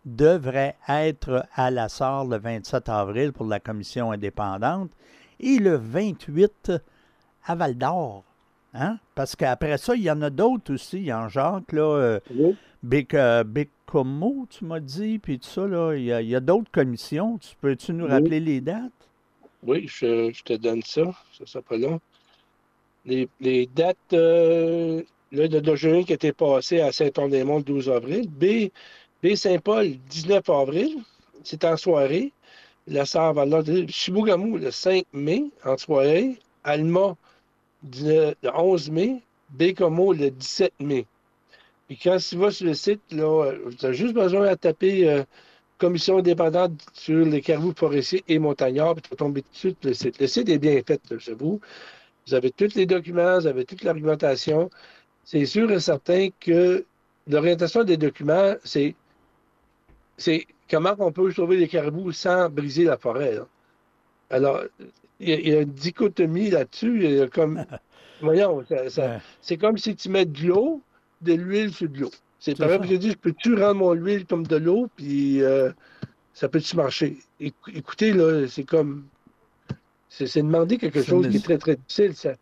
devraient 0.06 0.76
être 0.88 1.46
à 1.56 1.72
la 1.72 1.90
Sarre 1.90 2.26
le 2.26 2.38
27 2.38 2.90
avril 2.90 3.34
pour 3.34 3.48
la 3.48 3.60
commission 3.60 4.12
indépendante 4.12 4.92
et 5.40 5.58
le 5.58 5.76
28 5.76 6.72
à 7.46 7.56
Val 7.56 7.76
d'Or. 7.76 8.24
Hein? 8.74 8.98
Parce 9.16 9.36
qu'après 9.36 9.78
ça, 9.78 9.96
il 9.96 10.04
y 10.04 10.12
en 10.12 10.22
a 10.22 10.30
d'autres 10.30 10.74
aussi. 10.74 11.12
En 11.14 11.30
Jacques, 11.30 11.72
là, 11.72 11.84
euh, 11.84 12.20
Oui. 12.34 12.56
Bic, 12.82 13.14
euh, 13.14 13.44
Bicomo, 13.44 14.46
tu 14.50 14.66
m'as 14.66 14.80
dit, 14.80 15.20
puis 15.20 15.40
tout 15.40 15.48
ça, 15.48 15.68
là, 15.68 15.94
il 15.94 16.04
y 16.04 16.36
a, 16.36 16.40
d'autres 16.40 16.72
commissions. 16.72 17.38
Tu 17.38 17.56
peux-tu 17.62 17.94
nous 17.94 18.06
Oui. 18.06 18.12
rappeler 18.12 18.40
les 18.40 18.62
dates? 18.62 18.92
Oui, 19.66 19.88
je, 19.88 20.32
je 20.34 20.44
te 20.44 20.54
donne 20.54 20.82
ça. 20.84 21.04
Ça 21.38 21.46
sera 21.46 21.62
pas 21.62 21.78
long. 21.78 22.02
Les, 23.06 23.30
les 23.40 23.68
dates, 23.68 23.98
euh, 24.14 25.02
là, 25.32 25.48
de, 25.48 25.76
juin 25.76 26.04
qui 26.04 26.14
était 26.14 26.34
passé 26.34 26.82
à 26.82 26.92
Saint-Anne-des-Monts 26.92 27.60
le 27.60 27.64
12 27.64 27.90
avril. 27.90 28.30
B, 28.30 28.70
B 29.24 29.36
Saint-Paul, 29.36 29.96
19 30.10 30.50
avril. 30.50 30.98
C'est 31.44 31.64
en 31.64 31.78
soirée. 31.78 32.34
La 32.88 33.06
Sarre 33.06 33.34
Valor 33.34 33.64
de 33.64 33.86
Chibougamau, 33.88 34.58
le 34.58 34.72
5 34.72 35.06
mai, 35.14 35.46
en 35.64 35.78
soirée. 35.78 36.38
Alma, 36.66 37.16
le 37.92 38.34
11 38.44 38.92
mai. 38.92 39.24
Bécomo, 39.50 40.14
le 40.14 40.32
17 40.32 40.74
mai. 40.80 41.06
Puis 41.88 42.00
quand 42.02 42.18
tu 42.18 42.38
vas 42.38 42.52
sur 42.52 42.66
le 42.66 42.74
site, 42.74 43.02
là, 43.12 43.52
tu 43.78 43.86
as 43.86 43.94
juste 43.94 44.14
besoin 44.14 44.50
de 44.50 44.56
taper 44.56 45.10
euh, 45.10 45.24
Commission 45.78 46.20
indépendante 46.20 46.80
sur 46.94 47.26
les 47.26 47.42
caribous 47.42 47.74
forestiers 47.76 48.24
et 48.28 48.40
montagnards, 48.40 48.96
puis 48.96 49.02
tu 49.02 49.10
vas 49.10 49.16
tomber 49.18 49.44
dessus 49.52 49.76
le 49.84 49.94
site. 49.94 50.20
Le 50.20 50.28
site 50.28 50.48
est 50.50 50.58
bien 50.58 50.82
fait, 50.86 51.02
là, 51.10 51.18
j'avoue. 51.20 51.60
Vous 52.26 52.34
avez 52.34 52.52
tous 52.52 52.74
les 52.76 52.86
documents, 52.86 53.40
vous 53.40 53.48
avez 53.48 53.66
toute 53.66 53.84
l'argumentation. 53.84 54.70
C'est 55.26 55.46
sûr 55.46 55.70
et 55.72 55.80
certain 55.80 56.30
que 56.40 56.86
l'orientation 57.28 57.84
des 57.84 57.98
documents, 57.98 58.56
c'est 58.64 58.96
comment 60.70 60.96
on 61.00 61.12
peut 61.12 61.32
sauver 61.32 61.58
les 61.58 61.68
caribous 61.68 62.14
sans 62.14 62.50
briser 62.50 62.86
la 62.86 62.98
forêt. 62.98 63.36
là. 63.36 63.48
Alors, 64.30 64.64
il 65.24 65.48
y, 65.50 65.56
a- 65.56 65.62
une 65.62 65.72
dichotomie 65.72 66.50
là-dessus. 66.50 67.04
il 67.04 67.12
y 67.16 67.20
a 67.22 67.28
comme, 67.28 67.66
voyons, 68.22 68.64
ça- 68.68 68.90
ça- 68.90 69.06
Ouais. 69.08 69.18
c'est 69.42 69.58
comme 69.58 69.78
si 69.78 69.96
tu 69.96 70.10
mets 70.10 70.26
de 70.26 70.48
l'eau, 70.48 70.82
de 71.22 71.34
l'huile 71.34 71.74
sur 71.74 71.90
de 71.90 72.00
l'eau. 72.00 72.12
C'est 72.40 72.52
C'est 72.52 72.58
pareil 72.58 72.80
ça. 72.82 72.88
que 72.98 73.02
je 73.10 73.14
peux-tu 73.16 73.56
rendre 73.56 73.76
mon 73.76 73.94
huile 73.94 74.26
comme 74.26 74.46
de 74.46 74.58
l'eau, 74.58 74.88
puis 74.96 75.42
euh, 75.42 75.72
ça 76.34 76.50
peut-tu 76.50 76.76
marcher? 76.76 77.18
Éc- 77.40 77.54
Écoutez, 77.74 78.12
là, 78.12 78.48
c'est 78.48 78.64
comme. 78.66 79.06
C'est 80.10 80.28
c'est 80.28 80.42
demander 80.44 80.78
quelque 80.78 81.02
C'est 81.02 81.10
chose 81.10 81.26
une- 81.26 81.32
qui 81.32 81.38
est 81.38 81.44
très, 81.44 81.58
très 81.58 81.76
difficile. 81.76 82.14
ça. 82.16 82.34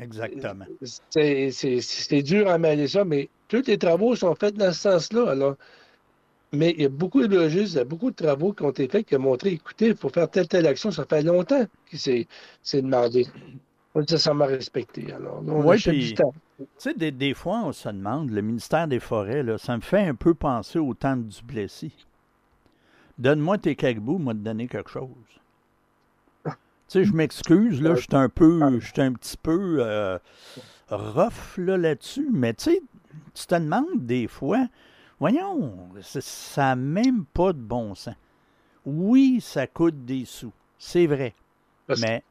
Exactement. 0.00 0.64
C'est 1.10 1.50
c'est- 1.52 1.80
c'est 1.80 2.22
dur 2.22 2.48
à 2.48 2.58
mêler 2.58 2.88
ça, 2.88 3.04
mais 3.04 3.28
tous 3.48 3.66
les 3.66 3.78
travaux 3.78 4.16
sont 4.16 4.34
faits 4.34 4.56
dans 4.56 4.72
ce 4.72 4.80
sens-là. 4.80 5.30
Alors, 5.30 5.56
mais 6.54 6.70
il 6.76 6.82
y 6.82 6.84
a 6.86 6.88
beaucoup 6.88 7.26
de 7.26 7.36
logistes, 7.36 7.74
il 7.74 7.78
y 7.78 7.80
a 7.80 7.84
beaucoup 7.84 8.10
de 8.10 8.16
travaux 8.16 8.52
qui 8.52 8.62
ont 8.62 8.70
été 8.70 8.88
faits 8.88 9.06
qui 9.06 9.16
ont 9.16 9.20
montré, 9.20 9.50
écoutez, 9.50 9.88
il 9.88 9.96
faut 9.96 10.08
faire 10.08 10.30
telle, 10.30 10.48
telle 10.48 10.66
action, 10.66 10.90
ça 10.90 11.04
fait 11.04 11.22
longtemps 11.22 11.64
que 11.90 11.96
c'est 11.96 12.26
demandé. 12.74 13.26
Pas 13.92 14.00
nécessairement 14.00 14.46
respecté. 14.46 15.12
Alors, 15.12 15.42
on 15.46 15.62
Ouais, 15.64 15.76
puis- 15.76 15.98
du 16.08 16.14
temps. 16.14 16.34
Tu 16.58 16.64
sais, 16.78 16.94
des, 16.94 17.10
des 17.10 17.34
fois, 17.34 17.62
on 17.64 17.72
se 17.72 17.88
demande, 17.88 18.30
le 18.30 18.40
ministère 18.42 18.86
des 18.88 19.00
Forêts, 19.00 19.42
là, 19.42 19.58
ça 19.58 19.76
me 19.76 19.82
fait 19.82 20.02
un 20.02 20.14
peu 20.14 20.34
penser 20.34 20.78
au 20.78 20.94
temps 20.94 21.16
de 21.16 21.22
Duplessis. 21.22 22.06
Donne-moi 23.18 23.58
tes 23.58 23.76
caribous, 23.76 24.18
moi 24.18 24.34
te 24.34 24.38
donner 24.38 24.66
quelque 24.68 24.90
chose. 24.90 25.08
Tu 26.44 26.50
sais, 26.88 27.04
je 27.04 27.12
m'excuse, 27.12 27.80
là, 27.80 27.94
je 27.94 28.02
suis 28.02 28.08
un 28.12 28.28
peu, 28.28 28.78
je 28.78 28.86
suis 28.92 29.00
un 29.00 29.12
petit 29.14 29.36
peu 29.36 29.78
euh, 29.80 30.18
rough 30.90 31.56
là, 31.56 31.76
là-dessus, 31.76 32.28
mais 32.32 32.52
tu 32.54 32.64
sais, 32.72 32.82
tu 33.32 33.46
te 33.46 33.54
demandes 33.54 34.04
des 34.06 34.26
fois, 34.28 34.66
voyons, 35.24 35.88
ça 36.02 36.62
n'a 36.62 36.76
même 36.76 37.24
pas 37.24 37.54
de 37.54 37.58
bon 37.58 37.94
sens. 37.94 38.14
Oui, 38.84 39.40
ça 39.40 39.66
coûte 39.66 40.04
des 40.04 40.26
sous, 40.26 40.52
c'est 40.78 41.06
vrai, 41.06 41.32
Parce- 41.86 42.00
mais... 42.02 42.22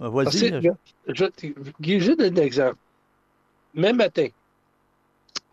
Euh, 0.00 0.08
Vas-y, 0.08 0.62
je, 0.62 0.70
je, 1.08 1.24
Guy, 1.80 2.00
je 2.00 2.12
donne 2.12 2.38
un 2.38 2.42
exemple. 2.42 2.76
Même 3.74 3.96
matin, 3.96 4.28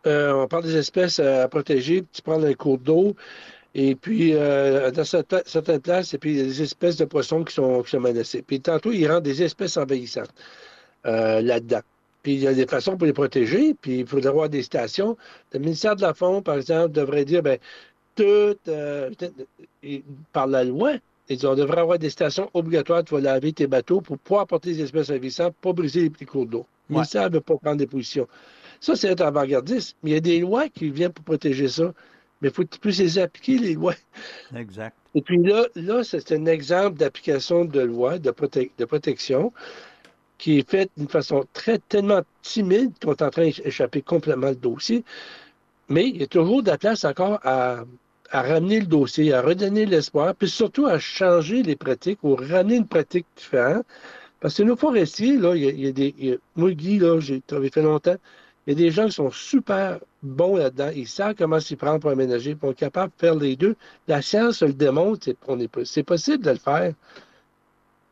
euh, 0.06 0.34
on 0.34 0.48
parle 0.48 0.64
des 0.66 0.76
espèces 0.76 1.20
à 1.20 1.48
protéger, 1.48 2.04
tu 2.12 2.22
prends 2.22 2.44
un 2.44 2.54
cours 2.54 2.78
d'eau, 2.78 3.16
et 3.74 3.96
puis 3.96 4.34
euh, 4.34 4.92
dans 4.92 5.06
certaines, 5.06 5.42
certaines 5.48 5.82
places, 5.82 6.14
et 6.14 6.20
puis 6.20 6.32
il 6.34 6.38
y 6.38 6.42
a 6.42 6.44
des 6.44 6.62
espèces 6.62 6.98
de 6.98 7.06
poissons 7.06 7.44
qui 7.44 7.56
sont, 7.56 7.82
qui 7.82 7.90
sont 7.90 8.00
menacées. 8.00 8.44
Puis 8.44 8.62
tantôt, 8.62 8.92
ils 8.92 9.08
rendent 9.12 9.24
des 9.24 9.42
espèces 9.42 9.78
envahissantes 9.78 10.34
euh, 11.08 11.42
là-dedans. 11.42 11.82
Puis 12.24 12.34
il 12.36 12.40
y 12.42 12.48
a 12.48 12.54
des 12.54 12.68
façons 12.68 12.98
pour 12.98 13.06
les 13.08 13.14
protéger, 13.14 13.74
puis 13.76 14.00
il 14.00 14.08
faudrait 14.08 14.30
avoir 14.30 14.50
des 14.50 14.64
stations. 14.64 15.18
Le 15.54 15.60
ministère 15.60 15.96
de 15.96 16.02
la 16.02 16.14
Faune, 16.14 16.44
par 16.44 16.56
exemple, 16.58 16.92
devrait 16.94 17.26
dire, 17.26 17.42
ben, 17.44 17.58
tout, 18.16 18.56
euh, 18.68 19.10
par 20.34 20.48
la 20.48 20.64
loi, 20.64 20.94
ils 21.30 21.46
on 21.48 21.56
devrait 21.56 21.82
avoir 21.82 22.00
des 22.00 22.10
stations 22.10 22.50
obligatoires, 22.54 23.04
tu 23.04 23.14
vas 23.14 23.22
laver 23.22 23.54
tes 23.54 23.68
bateaux 23.68 24.02
pour 24.02 24.18
pouvoir 24.20 24.42
apporter 24.44 24.74
des 24.74 24.82
espèces 24.84 25.10
invahissantes, 25.12 25.56
pas 25.62 25.74
briser 25.74 26.02
les 26.02 26.10
petits 26.10 26.26
cours 26.26 26.46
d'eau. 26.48 26.68
Le 26.90 26.96
Ouais. 26.96 27.02
ministère 27.02 27.30
ne 27.30 27.36
veut 27.36 27.42
pas 27.42 27.58
prendre 27.58 27.78
des 27.78 27.88
positions. 27.88 28.28
Ça, 28.80 28.96
c'est 28.96 29.10
être 29.10 29.22
avant-gardiste. 29.22 29.98
Mais 30.04 30.12
il 30.12 30.14
y 30.14 30.18
a 30.18 30.22
des 30.22 30.40
lois 30.40 30.70
qui 30.70 30.90
viennent 30.90 31.14
pour 31.14 31.26
protéger 31.26 31.68
ça. 31.68 31.94
mais 32.42 32.50
il 32.50 32.54
faut 32.54 32.64
que 32.64 32.70
tu 32.70 32.80
puisses 32.80 33.00
les 33.00 33.20
appliquer, 33.20 33.58
les 33.60 33.74
lois. 33.76 33.96
Exact. 34.56 34.96
Et 35.16 35.22
puis 35.22 35.38
là, 35.44 35.66
là 35.76 36.04
c'est 36.04 36.32
un 36.32 36.46
exemple 36.46 36.98
d'application 36.98 37.66
de 37.66 37.82
loi 37.82 38.20
de, 38.20 38.32
de 38.78 38.86
protection 38.86 39.52
qui 40.40 40.58
est 40.58 40.68
fait 40.68 40.90
d'une 40.98 41.08
façon 41.08 41.46
très 41.54 41.78
tellement 41.78 42.22
timide 42.42 42.94
qu'on 43.04 43.12
est 43.12 43.22
en 43.22 43.30
train 43.30 43.44
d'échapper 43.44 44.02
complètement 44.02 44.50
le 44.50 44.56
dossier. 44.56 45.04
Mais 45.90 46.08
il 46.08 46.18
y 46.18 46.24
a 46.24 46.28
toujours 46.28 46.64
de 46.64 46.70
la 46.70 46.78
place 46.80 47.06
encore 47.06 47.40
à, 47.44 47.84
ramener 48.32 48.80
le 48.80 48.86
dossier, 48.86 49.34
à 49.34 49.42
redonner 49.42 49.86
l'espoir, 49.86 50.36
puis 50.36 50.50
surtout 50.50 50.86
à 50.86 51.00
changer 51.00 51.64
les 51.64 51.76
pratiques 51.76 52.20
ou 52.24 52.36
ramener 52.36 52.78
une 52.78 52.88
pratique 52.88 53.26
différente. 53.36 53.86
Parce 54.40 54.56
que 54.56 54.64
nos 54.64 54.76
forestiers, 54.78 55.38
là, 55.38 55.56
il 55.56 55.80
y 55.80 55.88
a, 55.88 55.92
des. 55.92 56.40
moi, 56.56 56.72
Guy, 56.72 57.00
là, 57.00 57.20
j'ai 57.20 57.42
travaillé 57.42 57.72
fait 57.72 57.82
longtemps. 57.82 58.16
Il 58.66 58.74
y 58.74 58.76
a 58.76 58.86
des 58.86 58.92
gens 58.92 59.08
qui 59.08 59.14
sont 59.14 59.32
super 59.32 60.00
bons 60.22 60.58
là-dedans. 60.58 60.92
Ils 60.96 61.08
savent 61.08 61.36
comment 61.36 61.60
s'y 61.60 61.76
prendre 61.76 62.00
pour 62.00 62.12
aménager, 62.12 62.52
ils 62.52 62.60
sont 62.60 62.74
capables 62.74 63.12
de 63.18 63.20
faire 63.20 63.36
les 63.36 63.56
deux. 63.56 63.76
La 64.08 64.22
science 64.22 64.62
le 64.62 64.74
démontre, 64.74 65.28
c'est 65.84 66.04
possible 66.04 66.44
de 66.44 66.52
le 66.52 66.58
faire. 66.58 66.94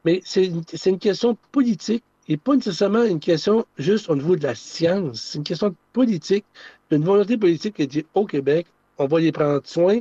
Mais 0.08 0.22
c'est 0.24 0.46
une, 0.46 1.00
question 1.00 1.38
politique 1.52 2.04
et 2.28 2.38
pas 2.38 2.56
nécessairement 2.56 3.04
une 3.04 3.20
question 3.20 3.66
juste 3.78 4.10
au 4.10 4.16
niveau 4.16 4.36
de 4.36 4.44
la 4.44 4.56
science. 4.56 5.22
C'est 5.22 5.38
une 5.38 5.44
question 5.44 5.76
politique, 5.94 6.46
d'une 6.92 7.04
volonté 7.04 7.38
politique 7.38 7.76
qui 7.76 7.88
dit 7.88 8.06
au 8.13 8.26
Québec, 8.26 8.68
on 8.98 9.06
va 9.06 9.20
les 9.20 9.32
prendre 9.32 9.62
soin. 9.66 10.00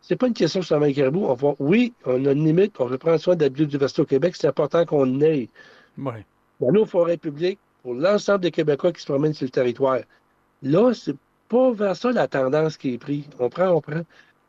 C'est 0.00 0.16
pas 0.16 0.26
une 0.26 0.34
question 0.34 0.62
seulement 0.62 0.86
les 0.86 0.94
caribou. 0.94 1.26
On 1.26 1.34
va, 1.34 1.54
oui, 1.58 1.92
on 2.04 2.24
a 2.26 2.32
une 2.32 2.44
limite, 2.44 2.74
on 2.80 2.86
veut 2.86 2.98
prendre 2.98 3.18
soin 3.18 3.36
de 3.36 3.44
la 3.44 3.50
biodiversité 3.50 4.02
au 4.02 4.06
Québec, 4.06 4.34
c'est 4.36 4.48
important 4.48 4.84
qu'on 4.84 5.20
ait. 5.20 5.48
Oui. 5.98 6.12
Dans 6.60 6.72
nos 6.72 6.86
forêts 6.86 7.16
publiques, 7.16 7.58
pour 7.82 7.94
l'ensemble 7.94 8.40
des 8.40 8.50
Québécois 8.50 8.92
qui 8.92 9.00
se 9.00 9.06
promènent 9.06 9.32
sur 9.32 9.44
le 9.44 9.50
territoire. 9.50 10.00
Là, 10.62 10.92
c'est 10.92 11.16
pas 11.48 11.72
vers 11.72 11.96
ça 11.96 12.12
la 12.12 12.28
tendance 12.28 12.76
qui 12.76 12.94
est 12.94 12.98
prise. 12.98 13.24
On 13.38 13.48
prend, 13.48 13.68
on 13.68 13.80
prend. 13.80 14.02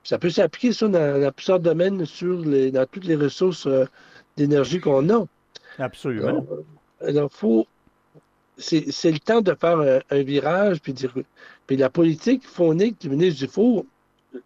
Ça 0.04 0.18
peut 0.18 0.30
s'appliquer 0.30 0.74
ça 0.74 0.88
dans, 0.88 1.32
plusieurs 1.32 1.60
domaines 1.60 2.06
sur 2.06 2.40
les, 2.40 2.72
dans 2.72 2.86
toutes 2.86 3.06
les 3.06 3.16
ressources 3.16 3.68
euh, 3.68 3.86
d'énergie 4.36 4.80
qu'on 4.80 5.10
a. 5.10 5.26
Absolument. 5.78 6.46
Alors, 7.06 7.32
faut. 7.32 7.68
C'est 8.58 9.12
le 9.12 9.20
temps 9.20 9.42
de 9.42 9.56
faire 9.60 10.02
un, 10.12 10.22
virage, 10.22 10.82
puis, 10.82 10.94
dire, 10.94 11.12
puis 11.66 11.78
la 11.78 11.90
politique 11.90 12.46
phonique 12.46 13.02
du 13.02 13.10
ministre 13.10 13.40
du 13.40 13.52
Four, 13.52 13.86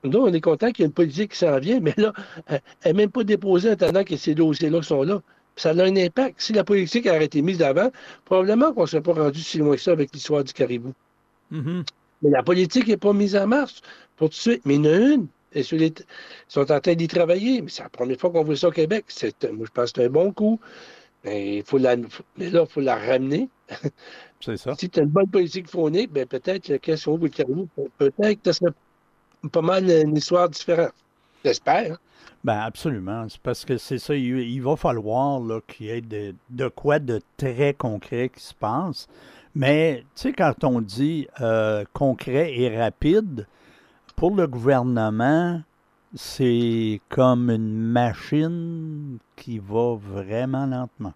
nous, 0.03 0.19
on 0.19 0.33
est 0.33 0.41
content 0.41 0.71
qu'il 0.71 0.83
y 0.83 0.83
ait 0.83 0.87
une 0.87 0.93
politique 0.93 1.31
qui 1.31 1.37
s'en 1.37 1.59
vient, 1.59 1.79
mais 1.79 1.93
là, 1.97 2.13
elle 2.47 2.61
n'est 2.85 2.93
même 2.93 3.11
pas 3.11 3.23
déposée 3.23 3.69
en 3.69 3.73
attendant 3.73 4.03
que 4.03 4.15
ces 4.15 4.33
dossiers-là 4.33 4.81
sont 4.81 5.03
là. 5.03 5.21
Ça 5.57 5.69
a 5.71 5.83
un 5.83 5.95
impact. 5.95 6.39
Si 6.39 6.53
la 6.53 6.63
politique 6.63 7.07
a 7.07 7.21
été 7.21 7.41
mise 7.41 7.59
d'avant, 7.59 7.91
probablement 8.25 8.73
qu'on 8.73 8.81
ne 8.81 8.87
serait 8.87 9.01
pas 9.01 9.13
rendu 9.13 9.41
si 9.41 9.57
loin 9.57 9.75
que 9.75 9.81
ça 9.81 9.91
avec 9.91 10.13
l'histoire 10.13 10.43
du 10.43 10.53
caribou. 10.53 10.93
Mm-hmm. 11.51 11.83
Mais 12.21 12.29
la 12.29 12.43
politique 12.43 12.87
n'est 12.87 12.97
pas 12.97 13.13
mise 13.13 13.35
en 13.35 13.47
marche 13.47 13.81
pour 14.17 14.29
tout 14.29 14.35
de 14.35 14.39
suite. 14.39 14.61
Mais 14.65 14.75
il 14.75 14.85
y 14.85 14.89
en 14.89 14.91
a 14.91 14.97
une. 14.97 15.27
Et 15.53 15.61
ils 15.61 15.93
sont 16.49 16.69
en 16.71 16.79
train 16.81 16.95
d'y 16.95 17.07
travailler. 17.07 17.61
Mais 17.61 17.69
c'est 17.69 17.83
la 17.83 17.89
première 17.89 18.19
fois 18.19 18.31
qu'on 18.31 18.43
voit 18.43 18.57
ça 18.57 18.67
au 18.67 18.71
Québec. 18.71 19.05
Moi, 19.53 19.65
je 19.65 19.71
pense 19.71 19.91
que 19.91 20.01
c'est 20.01 20.05
un 20.05 20.09
bon 20.09 20.33
coup. 20.33 20.59
Mais, 21.25 21.57
il 21.57 21.63
faut 21.63 21.77
la, 21.77 21.95
mais 22.37 22.49
là, 22.49 22.65
il 22.67 22.71
faut 22.71 22.81
la 22.81 22.95
ramener. 22.95 23.49
C'est 24.39 24.57
ça. 24.57 24.75
si 24.75 24.89
tu 24.89 24.99
as 24.99 25.03
une 25.03 25.09
bonne 25.09 25.27
politique 25.27 25.67
fournie, 25.67 26.05
ben 26.05 26.27
peut-être 26.27 26.67
la 26.67 26.77
question 26.77 27.17
du 27.17 27.29
caribou, 27.31 27.67
peut-être 27.97 28.41
que 28.43 28.51
ce 28.51 28.59
serait 28.59 28.73
pas 29.51 29.61
mal 29.61 29.89
une 29.89 30.15
histoire 30.15 30.49
différente. 30.49 30.93
J'espère. 31.43 31.97
Ben 32.43 32.59
absolument. 32.59 33.25
C'est 33.27 33.41
parce 33.41 33.65
que 33.65 33.77
c'est 33.77 33.97
ça, 33.97 34.15
il, 34.15 34.61
va 34.61 34.75
falloir 34.75 35.41
qu'il 35.67 35.87
y 35.87 35.89
ait 35.89 36.01
de, 36.01 36.67
quoi 36.67 36.99
de 36.99 37.21
très 37.37 37.73
concret 37.73 38.29
qui 38.29 38.43
se 38.43 38.53
passe. 38.53 39.07
Mais 39.55 40.03
tu 40.15 40.21
sais, 40.21 40.33
quand 40.33 40.63
on 40.63 40.81
dit 40.81 41.27
euh, 41.41 41.83
concret 41.93 42.53
et 42.55 42.77
rapide, 42.77 43.47
pour 44.15 44.35
le 44.35 44.47
gouvernement, 44.47 45.61
c'est 46.15 47.01
comme 47.09 47.49
une 47.49 47.77
machine 47.77 49.17
qui 49.35 49.59
va 49.59 49.95
vraiment 49.95 50.65
lentement. 50.65 51.13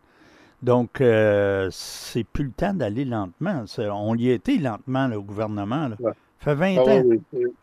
Donc, 0.61 0.99
euh, 0.99 1.69
c'est 1.71 2.25
plus 2.25 2.45
le 2.45 2.51
temps 2.51 2.73
d'aller 2.73 3.05
lentement. 3.05 3.63
On 3.77 4.15
y 4.15 4.29
était 4.29 4.57
lentement, 4.57 5.07
le 5.07 5.21
gouvernement. 5.21 5.87
Là. 5.87 5.95
fait 6.37 6.53
20 6.53 6.75
ah 6.77 6.81
ans. 6.81 7.03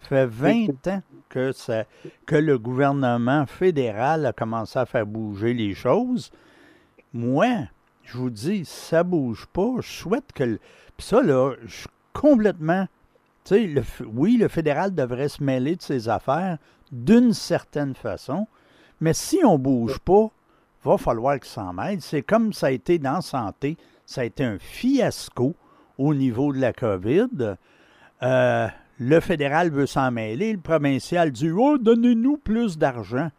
fait 0.00 0.26
20 0.26 0.86
ans 0.86 1.02
que, 1.28 1.52
ça, 1.52 1.84
que 2.24 2.36
le 2.36 2.58
gouvernement 2.58 3.44
fédéral 3.44 4.24
a 4.24 4.32
commencé 4.32 4.78
à 4.78 4.86
faire 4.86 5.04
bouger 5.04 5.52
les 5.52 5.74
choses. 5.74 6.30
Moi, 7.12 7.68
je 8.04 8.16
vous 8.16 8.30
dis, 8.30 8.64
ça 8.64 9.02
bouge 9.02 9.46
pas. 9.52 9.74
Je 9.80 9.88
souhaite 9.88 10.32
que. 10.34 10.58
Puis 10.96 11.06
ça, 11.06 11.20
là, 11.20 11.52
je 11.66 11.74
suis 11.74 11.88
complètement. 12.14 12.86
Tu 13.46 13.80
oui, 14.12 14.36
le 14.36 14.48
fédéral 14.48 14.94
devrait 14.94 15.28
se 15.28 15.42
mêler 15.42 15.76
de 15.76 15.82
ses 15.82 16.08
affaires 16.08 16.58
d'une 16.90 17.32
certaine 17.32 17.94
façon, 17.94 18.48
mais 19.00 19.12
si 19.12 19.38
on 19.44 19.52
ne 19.52 19.62
bouge 19.62 19.98
pas, 20.00 20.30
va 20.84 20.98
falloir 20.98 21.38
qu'il 21.38 21.48
s'en 21.48 21.72
mêle. 21.72 22.00
C'est 22.00 22.22
comme 22.22 22.52
ça 22.52 22.66
a 22.66 22.70
été 22.70 22.98
dans 22.98 23.20
santé. 23.20 23.76
Ça 24.04 24.22
a 24.22 24.24
été 24.24 24.44
un 24.44 24.58
fiasco 24.58 25.54
au 25.98 26.14
niveau 26.14 26.52
de 26.52 26.58
la 26.58 26.72
COVID. 26.72 27.56
Euh, 28.22 28.68
le 28.98 29.20
fédéral 29.20 29.70
veut 29.70 29.86
s'en 29.86 30.10
mêler, 30.10 30.52
le 30.52 30.60
provincial 30.60 31.30
dit 31.30 31.50
Oh, 31.50 31.76
donnez-nous 31.78 32.38
plus 32.38 32.78
d'argent. 32.78 33.30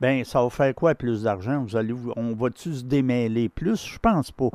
Ben, 0.00 0.24
ça 0.24 0.42
va 0.42 0.50
faire 0.50 0.74
quoi 0.74 0.94
plus 0.94 1.22
d'argent? 1.22 1.62
Vous 1.62 1.76
allez, 1.76 1.94
on 2.16 2.34
va-tu 2.34 2.74
se 2.74 2.84
démêler 2.84 3.48
plus? 3.48 3.86
Je 3.86 3.98
pense 3.98 4.30
pas. 4.30 4.50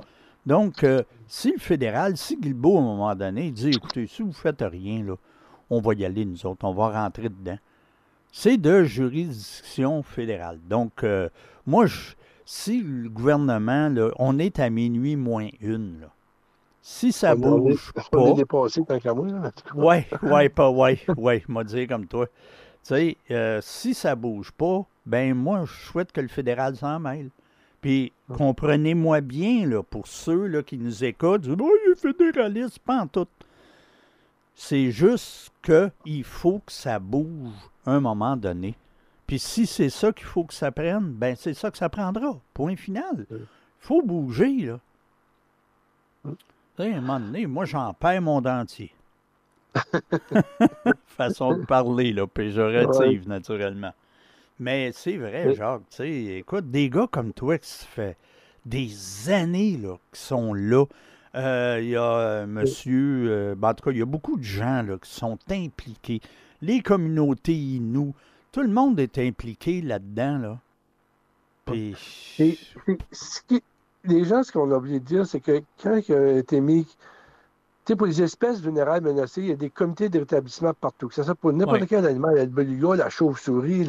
Donc, 0.46 0.84
euh, 0.84 1.04
si 1.28 1.52
le 1.52 1.60
fédéral, 1.60 2.18
si 2.18 2.38
Guilbeault, 2.38 2.78
à 2.78 2.82
un 2.82 2.84
moment 2.84 3.16
donné, 3.16 3.52
dit 3.52 3.70
écoutez, 3.70 4.08
si 4.08 4.22
vous 4.22 4.30
ne 4.30 4.34
faites 4.34 4.62
rien, 4.62 5.04
là, 5.04 5.16
on 5.70 5.80
va 5.80 5.94
y 5.94 6.04
aller, 6.04 6.26
nous 6.26 6.46
autres, 6.46 6.66
on 6.66 6.74
va 6.74 6.90
rentrer 6.90 7.30
dedans. 7.30 7.58
C'est 8.32 8.58
de 8.58 8.84
juridiction 8.84 10.04
fédérale. 10.04 10.60
Donc, 10.68 11.04
euh, 11.04 11.30
moi, 11.66 11.86
si 12.46 12.82
le 12.82 13.10
gouvernement, 13.10 13.90
là, 13.90 14.12
on 14.18 14.40
est 14.40 14.60
à 14.60 14.70
minuit 14.70 15.16
moins 15.16 15.50
une, 15.62 16.02
là, 16.02 16.08
si 16.82 17.12
ça 17.12 17.36
bouge 17.36 17.94
pas. 17.94 18.18
On 18.18 18.34
est 18.34 18.38
dépassé 18.38 18.84
tant 18.84 19.00
qu'à 19.00 19.14
moi, 19.14 19.28
Oui, 19.76 19.98
oui, 20.24 20.50
pas, 20.56 20.70
oui, 20.70 21.00
oui, 21.18 21.44
m'a 21.48 21.64
dit 21.64 21.86
comme 21.88 22.08
toi. 22.08 22.26
Tu 22.28 22.32
sais, 22.84 23.18
euh, 23.30 23.60
si 23.62 23.94
ça 23.94 24.16
bouge 24.16 24.52
pas, 24.52 24.84
ben 25.06 25.36
moi, 25.36 25.66
je 25.66 25.74
souhaite 25.86 26.12
que 26.12 26.22
le 26.22 26.28
fédéral 26.28 26.76
s'en 26.76 27.00
mêle. 27.00 27.30
Puis, 27.82 28.14
comprenez-moi 28.38 29.22
bien, 29.22 29.68
là, 29.68 29.82
pour 29.82 30.08
ceux 30.08 30.46
là, 30.46 30.62
qui 30.62 30.78
nous 30.78 31.04
écoutent, 31.04 31.48
oh, 31.48 31.72
il 31.86 31.92
est 31.92 32.00
fédéraliste, 32.00 32.80
pas 32.80 33.02
en 33.02 33.08
tout. 33.08 33.28
C'est 34.54 34.92
juste 34.92 35.52
qu'il 35.64 36.24
faut 36.24 36.60
que 36.60 36.72
ça 36.72 37.00
bouge 37.00 37.50
un 37.86 38.00
moment 38.00 38.38
donné. 38.38 38.76
Puis 39.26 39.40
si 39.40 39.66
c'est 39.66 39.90
ça 39.90 40.12
qu'il 40.12 40.26
faut 40.26 40.44
que 40.44 40.54
ça 40.54 40.72
prenne, 40.72 41.14
ben 41.14 41.36
c'est 41.36 41.54
ça 41.54 41.72
que 41.72 41.78
ça 41.78 41.90
prendra. 41.90 42.38
Point 42.54 42.76
final. 42.76 43.26
Il 43.32 43.48
faut 43.80 44.02
bouger, 44.02 44.58
là. 44.58 44.80
à 46.78 46.84
un 46.84 47.02
moment 47.02 47.20
donné, 47.20 47.48
moi, 47.48 47.66
j'en 47.66 47.94
perds 47.94 48.22
mon 48.22 48.42
dentier. 48.42 48.94
Façon 51.08 51.58
de 51.58 51.66
parler, 51.66 52.14
là, 52.14 52.28
péjorative, 52.28 53.28
naturellement. 53.28 53.94
Mais 54.62 54.92
c'est 54.94 55.18
vrai, 55.18 55.56
Jacques, 55.56 55.82
tu 55.90 55.98
sais, 55.98 56.12
écoute, 56.38 56.70
des 56.70 56.92
gars 56.92 57.08
comme 57.12 57.34
toi 57.34 57.58
qui 57.58 57.68
se 57.68 57.84
fait 57.84 58.16
des 58.64 59.30
années, 59.32 59.76
là, 59.76 59.98
qui 60.14 60.22
sont 60.22 60.54
là. 60.54 60.86
Euh, 61.34 61.80
il 61.82 61.90
y 61.90 61.96
a 61.96 62.04
euh, 62.04 62.46
monsieur, 62.46 63.26
euh, 63.28 63.56
ben, 63.56 63.70
en 63.70 63.74
tout 63.74 63.86
cas, 63.86 63.92
il 63.92 63.98
y 63.98 64.04
a 64.04 64.06
beaucoup 64.06 64.38
de 64.38 64.44
gens, 64.44 64.84
là, 64.84 65.00
qui 65.02 65.10
sont 65.10 65.40
impliqués. 65.50 66.22
Les 66.62 66.82
communautés 66.82 67.80
nous 67.82 68.14
tout 68.52 68.62
le 68.62 68.68
monde 68.68 69.00
est 69.00 69.18
impliqué 69.18 69.82
là-dedans, 69.82 70.38
là. 70.38 70.60
Puis... 71.66 71.96
les 74.04 74.24
gens, 74.26 74.44
ce 74.44 74.52
qu'on 74.52 74.72
a 74.72 74.78
oublié 74.78 75.00
de 75.00 75.06
dire, 75.06 75.26
c'est 75.26 75.40
que 75.40 75.62
quand 75.82 76.02
il 76.08 76.14
a 76.14 76.38
été 76.38 76.60
mis. 76.62 76.86
Tu 76.86 77.94
sais, 77.94 77.96
pour 77.96 78.06
les 78.06 78.22
espèces 78.22 78.60
vulnérables 78.60 79.08
menacées, 79.08 79.42
il 79.42 79.48
y 79.48 79.54
a 79.54 79.56
des 79.56 79.72
comités 79.72 80.10
de 80.10 80.20
rétablissement 80.20 80.74
partout. 80.74 81.08
Que 81.08 81.16
ce 81.16 81.24
soit 81.24 81.34
pour 81.34 81.52
n'importe 81.52 81.88
quel 81.88 82.06
animal, 82.06 82.36
le 82.36 82.46
beluga, 82.46 82.96
la 82.96 83.10
chauve-souris, 83.10 83.88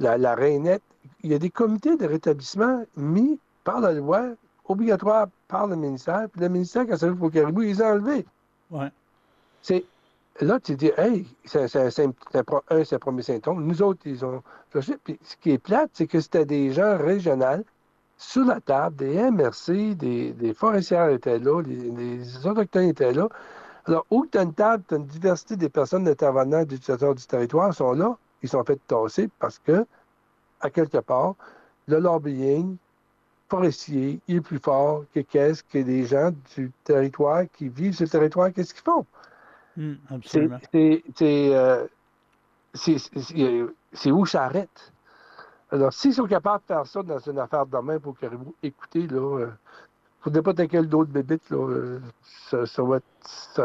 la, 0.00 0.18
la, 0.18 0.34
rainette. 0.34 0.82
Il 1.22 1.30
y 1.30 1.34
a 1.34 1.38
des 1.38 1.50
comités 1.50 1.96
de 1.96 2.06
rétablissement 2.06 2.84
mis 2.96 3.38
par 3.64 3.80
la 3.80 3.92
loi, 3.92 4.30
obligatoires 4.66 5.28
par 5.48 5.66
le 5.66 5.76
ministère. 5.76 6.28
Puis 6.32 6.40
le 6.40 6.48
ministère, 6.48 6.86
quand 6.86 6.96
ça 6.96 7.06
arrive 7.06 7.18
pour 7.18 7.30
caribou, 7.30 7.62
ils 7.62 7.82
ont 7.82 7.86
enlevé. 7.86 8.26
Ouais. 8.70 8.88
C'est 9.62 9.84
là, 10.40 10.58
tu 10.60 10.74
dis, 10.74 10.90
hey, 10.96 11.26
c'est 11.44 11.76
un, 11.76 11.90
c'est 11.90 12.94
un 12.94 12.98
premier 12.98 13.22
symptôme. 13.22 13.64
Nous 13.64 13.82
autres, 13.82 14.00
ils 14.06 14.24
ont 14.24 14.42
Puis 15.04 15.18
ce 15.22 15.36
qui 15.36 15.50
est 15.52 15.58
plate, 15.58 15.90
c'est 15.92 16.06
que 16.06 16.20
c'était 16.20 16.46
des 16.46 16.72
gens 16.72 16.96
régionaux 16.96 17.64
sur 18.16 18.44
la 18.44 18.60
table, 18.60 18.96
des 18.96 19.30
MRC, 19.30 19.94
des, 19.94 20.32
des 20.32 20.52
forestières 20.52 21.08
étaient 21.08 21.38
là, 21.38 21.62
les, 21.62 22.46
Autochtones 22.46 22.88
étaient 22.88 23.12
là. 23.12 23.28
Alors, 23.86 24.04
où 24.10 24.26
tu 24.26 24.36
as 24.36 24.42
une 24.42 24.52
table, 24.52 24.84
tu 24.86 24.94
as 24.94 24.98
une 24.98 25.06
diversité 25.06 25.56
des 25.56 25.70
personnes 25.70 26.06
intervenantes, 26.06 26.68
d'utilisateurs 26.68 27.14
du 27.14 27.24
territoire 27.26 27.72
sont 27.72 27.92
là, 27.92 28.18
ils 28.42 28.48
sont 28.48 28.64
fait 28.64 28.80
tasser 28.86 29.28
parce 29.38 29.58
que, 29.58 29.86
à 30.60 30.70
quelque 30.70 30.98
part, 30.98 31.34
le 31.86 31.98
lobbying 31.98 32.76
forestier 33.48 34.20
est 34.28 34.40
plus 34.40 34.58
fort 34.58 35.04
que 35.12 35.20
qu'est-ce 35.20 35.62
que 35.64 35.78
les 35.78 36.06
gens 36.06 36.30
du 36.54 36.70
territoire 36.84 37.44
qui 37.52 37.68
vivent 37.68 37.94
sur 37.94 38.04
le 38.04 38.10
territoire, 38.10 38.52
qu'est-ce 38.52 38.72
qu'ils 38.72 38.84
font? 38.84 39.04
Hmm, 39.76 39.94
c'est, 40.24 41.54
euh, 41.54 41.86
où 44.06 44.26
ça 44.26 44.44
arrête? 44.44 44.92
Alors, 45.72 45.92
s'ils 45.92 46.14
sont 46.14 46.26
capables 46.26 46.62
de 46.62 46.74
faire 46.74 46.86
ça 46.86 47.02
dans 47.02 47.18
une 47.18 47.38
affaire 47.38 47.66
de 47.66 47.72
demain 47.76 47.98
pour 47.98 48.16
Caribou, 48.18 48.54
écoutez, 48.62 49.06
là, 49.06 49.06
il 49.08 49.16
euh, 49.16 49.46
ne 49.46 49.52
faudrait 50.20 50.42
pas 50.42 50.66
quel 50.66 50.88
d'autres 50.88 51.10
bébites, 51.10 51.48
là. 51.50 51.58
Euh, 51.58 52.00
ça, 52.50 52.66
ça 52.66 52.82
va 52.82 52.98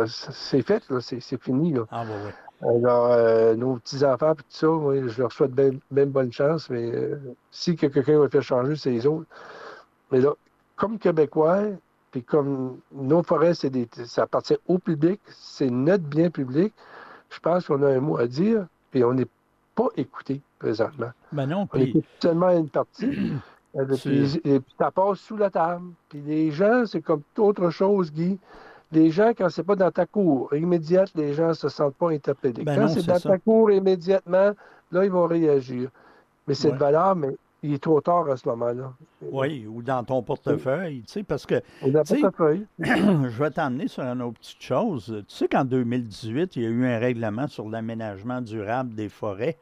c'est 0.08 0.62
fait, 0.62 0.88
là, 0.90 1.00
c'est 1.02 1.42
fini, 1.42 1.74
là. 1.74 1.86
Ah, 1.92 2.04
bah 2.06 2.14
oui. 2.26 2.32
Alors, 2.62 3.12
euh, 3.12 3.56
nos 3.56 3.76
petits-enfants, 3.76 4.36
tout 4.36 4.44
ça, 4.50 4.68
je 4.68 5.22
leur 5.22 5.32
souhaite 5.32 5.52
bien 5.52 5.72
ben 5.92 6.10
bonne 6.10 6.32
chance, 6.32 6.70
mais 6.70 6.92
si 7.52 7.76
quelqu'un 7.76 8.20
va 8.20 8.30
faire 8.30 8.42
changer, 8.42 8.76
c'est 8.76 8.92
les 8.92 9.06
autres. 9.06 9.28
Mais 10.12 10.22
là, 10.22 10.34
comme 10.76 10.98
Québécois, 10.98 11.64
puis 12.12 12.24
comme 12.24 12.80
nos 12.94 13.24
forêts, 13.24 13.54
des, 13.70 13.88
ça 14.06 14.24
appartient 14.24 14.58
au 14.68 14.80
public, 14.80 15.20
c'est 15.28 15.70
notre 15.70 16.06
bien 16.06 16.30
public, 16.30 16.74
je 17.30 17.40
pense 17.40 17.68
qu'on 17.68 17.82
a 17.84 17.90
un 17.90 18.00
mot 18.00 18.18
à 18.18 18.28
dire, 18.28 18.68
puis 18.92 19.04
on 19.04 19.14
n'est 19.14 19.28
pas 19.76 19.88
écouté 19.98 20.42
présentement. 20.58 21.12
Ben 21.34 21.48
non, 21.48 21.68
puis... 21.68 21.82
On 21.82 21.86
écoute 21.86 22.06
seulement 22.22 22.52
une 22.52 22.70
partie. 22.70 23.34
Euh, 23.76 23.86
et 24.46 24.60
puis 24.60 24.74
ça 24.80 24.92
passe 24.92 25.20
sous 25.20 25.36
la 25.36 25.50
table. 25.50 25.90
Puis 26.08 26.22
les 26.22 26.52
gens, 26.52 26.86
c'est 26.86 27.02
comme 27.02 27.22
toute 27.34 27.60
autre 27.60 27.70
chose, 27.70 28.12
Guy. 28.12 28.40
Les 28.92 29.10
gens, 29.10 29.32
quand 29.36 29.50
c'est 29.50 29.64
pas 29.64 29.76
dans 29.76 29.92
ta 29.92 30.06
cour 30.06 30.54
immédiate, 30.54 31.12
les 31.16 31.34
gens 31.34 31.50
ne 31.50 31.54
se 31.54 31.70
sentent 31.70 31.96
pas 31.96 32.12
interpellés. 32.12 32.64
Ben 32.64 32.76
quand 32.76 32.88
c'est 32.88 33.06
dans 33.06 33.20
ta 33.20 33.38
cour 33.38 33.72
immédiatement, 33.72 34.52
là, 34.92 35.06
ils 35.06 35.12
vont 35.12 35.28
réagir. 35.28 35.90
Mais 36.48 36.54
c'est 36.54 36.72
de 36.72 36.78
valeur, 36.78 37.16
mais 37.16 37.36
il 37.64 37.74
est 37.74 37.84
trop 37.84 38.00
tard 38.00 38.30
à 38.30 38.38
ce 38.38 38.48
moment-là. 38.50 38.94
Oui, 39.22 39.66
ou 39.68 39.82
dans 39.82 40.04
ton 40.04 40.22
portefeuille, 40.22 41.02
tu 41.02 41.14
sais, 41.14 41.24
parce 41.24 41.46
que... 41.46 41.62
Ou 41.82 41.90
dans 41.90 42.04
portefeuille. 42.04 42.66
je 42.80 43.44
vais 43.44 43.50
t'emmener 43.50 43.88
sur 43.88 44.04
une 44.04 44.22
autre 44.22 44.38
petite 44.40 44.62
chose. 44.62 45.24
Tu 45.28 45.36
sais 45.36 45.48
qu'en 45.48 45.66
2018, 45.66 46.56
il 46.56 46.64
y 46.64 46.66
a 46.66 46.70
eu 46.70 46.86
un 46.86 47.00
règlement 47.00 47.48
sur 47.48 47.68
l'aménagement 47.68 48.42
durable 48.42 48.94
des 48.94 49.10
forêts 49.10 49.58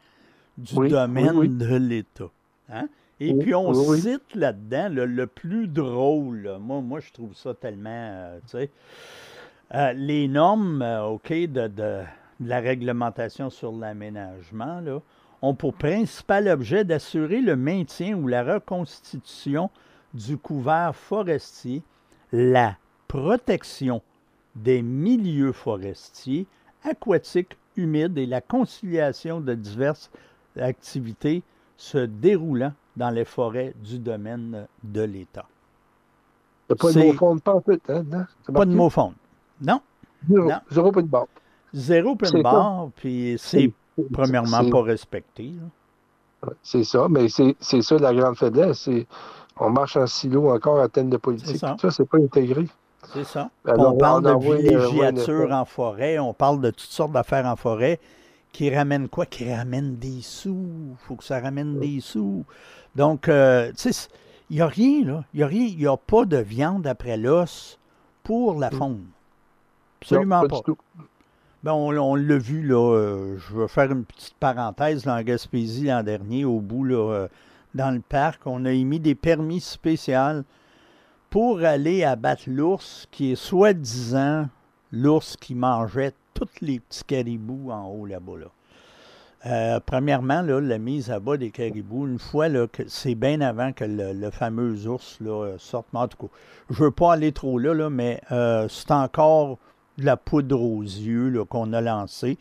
du 0.58 0.76
domaine 0.90 1.58
de 1.58 1.76
l'État. 1.76 2.30
Hein? 2.70 2.88
Et 3.30 3.34
puis, 3.34 3.56
on 3.56 3.74
cite 3.96 4.36
là-dedans 4.36 4.90
le, 4.90 5.28
plus 5.28 5.68
drôle. 5.68 6.58
Moi, 6.60 6.82
moi, 6.82 7.00
je 7.00 7.12
trouve 7.12 7.34
ça 7.36 7.54
tellement, 7.54 7.90
euh, 7.90 8.40
tu 8.42 8.58
sais, 8.58 8.70
euh, 9.74 9.94
les 9.94 10.28
normes, 10.28 10.82
euh, 10.82 11.06
OK, 11.06 11.32
de, 11.32 11.68
de, 11.68 12.02
la 12.42 12.60
réglementation 12.60 13.50
sur 13.50 13.72
l'aménagement, 13.72 14.82
là, 14.82 15.00
ont 15.42 15.56
pour 15.56 15.74
principal 15.74 16.48
objet 16.48 16.84
d'assurer 16.84 17.42
le 17.42 17.56
maintien 17.56 18.16
ou 18.16 18.28
la 18.28 18.44
reconstitution 18.44 19.70
du 20.14 20.38
couvert 20.38 20.96
forestier, 20.96 21.82
la 22.32 22.78
protection 23.08 24.02
des 24.56 24.82
milieux 24.82 25.52
forestiers, 25.52 26.46
aquatiques, 26.84 27.58
humides 27.76 28.18
et 28.18 28.26
la 28.26 28.42
conciliation 28.42 29.42
de 29.42 29.54
diverses 29.54 30.12
activités 30.60 31.44
se 31.78 31.98
déroulant 31.98 32.74
dans 32.96 33.10
les 33.10 33.26
forêts 33.26 33.74
du 33.84 34.00
domaine 34.00 34.68
de 34.84 35.02
l'État. 35.02 35.46
Pas 36.68 36.92
de 36.92 37.00
mot 37.00 37.14
fond, 37.14 37.38
pas 37.40 37.62
hein, 37.90 38.26
Pas 38.54 38.66
de 38.66 38.74
mot. 38.74 38.90
Non. 39.62 39.82
Zéro, 40.30 40.50
non. 40.50 40.60
Zéro 40.72 40.92
point 40.92 41.04
de 41.04 41.08
barre. 41.08 41.28
Zéro 41.74 42.16
point 42.16 42.32
de 42.32 42.42
barre, 42.42 42.90
puis 42.96 43.36
c'est 43.38 43.72
premièrement 44.12 44.70
pas 44.70 44.82
respecté. 44.82 45.52
C'est 46.62 46.84
ça, 46.84 47.08
mais 47.10 47.28
c'est 47.30 47.82
ça 47.82 47.98
la 47.98 48.14
grande 48.14 48.38
faiblesse. 48.38 48.90
On 49.58 49.70
marche 49.70 49.98
en 49.98 50.08
silo 50.08 50.50
encore 50.50 50.80
à 50.80 50.90
thème 50.90 51.10
de 51.10 51.18
politique. 51.18 51.58
Ça, 51.58 51.76
ça 51.80 51.92
c'est 51.92 52.08
pas 52.08 52.18
intégré. 52.18 52.68
C'est 53.14 53.26
ça. 53.26 53.50
on 53.66 53.98
parle 53.98 54.24
de 54.24 54.40
villégiature 54.40 55.52
en 55.52 55.66
forêt, 55.66 56.20
on 56.20 56.34
parle 56.34 56.62
de 56.62 56.70
toutes 56.70 56.80
sortes 56.82 57.12
d'affaires 57.12 57.46
en 57.46 57.56
forêt 57.56 58.00
qui 58.54 58.74
ramènent 58.74 59.10
quoi? 59.10 59.26
Qui 59.26 59.52
ramènent 59.54 59.98
des 59.98 60.22
sous. 60.22 60.66
Il 60.92 60.98
faut 61.00 61.16
que 61.16 61.24
ça 61.24 61.42
ramène 61.42 61.80
des 61.80 62.00
sous. 62.00 62.46
Donc, 62.96 63.28
euh, 63.28 63.72
tu 63.76 63.92
sais, 63.92 64.10
il 64.50 64.58
n'y 64.58 64.62
a 64.62 64.68
rien, 64.68 65.04
là. 65.06 65.24
Il 65.34 65.38
n'y 65.38 65.44
a 65.44 65.48
rien. 65.48 65.66
Il 65.66 65.78
n'y 65.78 65.88
a 65.88 65.98
pas 65.98 66.26
de 66.26 66.38
viande 66.38 66.86
après 66.88 67.18
l'os 67.18 67.80
pour 68.24 68.60
la 68.60 68.70
mm. 68.70 68.78
faune. 68.78 69.06
Absolument 70.02 70.48
pas. 70.48 70.62
Ben, 71.64 71.72
on, 71.72 72.16
l'a 72.16 72.38
vu, 72.38 72.62
là, 72.62 72.94
euh, 72.94 73.38
je 73.38 73.58
vais 73.58 73.70
faire 73.70 73.90
une 73.90 74.04
petite 74.04 74.34
parenthèse, 74.34 75.06
là, 75.06 75.16
en 75.16 75.22
Gaspésie 75.22 75.86
l'an 75.86 76.04
dernier, 76.04 76.44
au 76.44 76.60
bout, 76.60 76.84
là, 76.84 76.96
euh, 76.96 77.28
dans 77.74 77.90
le 77.90 78.02
parc, 78.02 78.42
on 78.46 78.66
a 78.66 78.72
émis 78.72 79.00
des 79.00 79.16
permis 79.16 79.62
spéciaux 79.62 80.44
pour 81.30 81.64
aller 81.64 82.04
abattre 82.04 82.44
l'ours, 82.48 83.08
qui 83.12 83.32
est 83.32 83.36
soi-disant 83.36 84.50
l'ours 84.92 85.38
qui 85.38 85.56
mangeait 85.56 86.14
tous 86.34 86.50
les 86.62 86.82
petits 86.82 87.06
caribous 87.06 87.72
en 87.72 87.88
haut 87.88 88.06
là-bas. 88.06 88.40
Là. 88.40 88.48
Euh, 89.46 89.80
premièrement, 89.86 90.42
là, 90.42 90.62
la 90.62 90.78
mise 90.78 91.12
à 91.12 91.20
bas 91.20 91.36
des 91.36 91.52
caribous, 91.52 92.08
une 92.08 92.20
fois, 92.20 92.48
c'est 92.88 93.16
bien 93.16 93.42
avant 93.42 93.74
que 93.74 93.84
le, 93.86 94.30
fameux 94.32 94.88
ours 94.88 95.18
là, 95.20 95.56
sorte. 95.58 95.88
en 95.94 96.08
tout 96.08 96.28
cas, 96.28 96.34
je 96.70 96.80
ne 96.80 96.86
veux 96.86 96.92
pas 96.92 97.14
aller 97.14 97.34
trop 97.34 97.60
là, 97.60 97.74
là 97.74 97.90
mais 97.90 98.22
c'est 98.70 98.92
encore 98.92 99.58
de 99.98 100.06
la 100.06 100.18
poudre 100.18 100.62
aux 100.62 100.82
yeux 100.82 101.44
qu'on 101.46 101.74
a 101.74 101.82
lancée. 101.82 102.38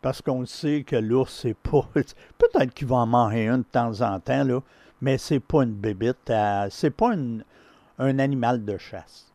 Parce 0.00 0.22
qu'on 0.22 0.46
sait 0.46 0.84
que 0.84 0.96
l'ours, 0.96 1.40
c'est 1.42 1.56
pas. 1.56 1.86
Peut-être 1.94 2.72
qu'il 2.72 2.86
va 2.86 2.96
en 2.96 3.06
manger 3.06 3.48
un 3.48 3.58
de 3.58 3.64
temps 3.64 4.00
en 4.00 4.20
temps, 4.20 4.44
là, 4.44 4.60
mais 5.02 5.18
c'est 5.18 5.40
pas 5.40 5.64
une 5.64 5.74
bébite. 5.74 6.32
c'est 6.70 6.90
pas 6.90 7.12
un 7.98 8.18
animal 8.18 8.64
de 8.64 8.78
chasse. 8.78 9.32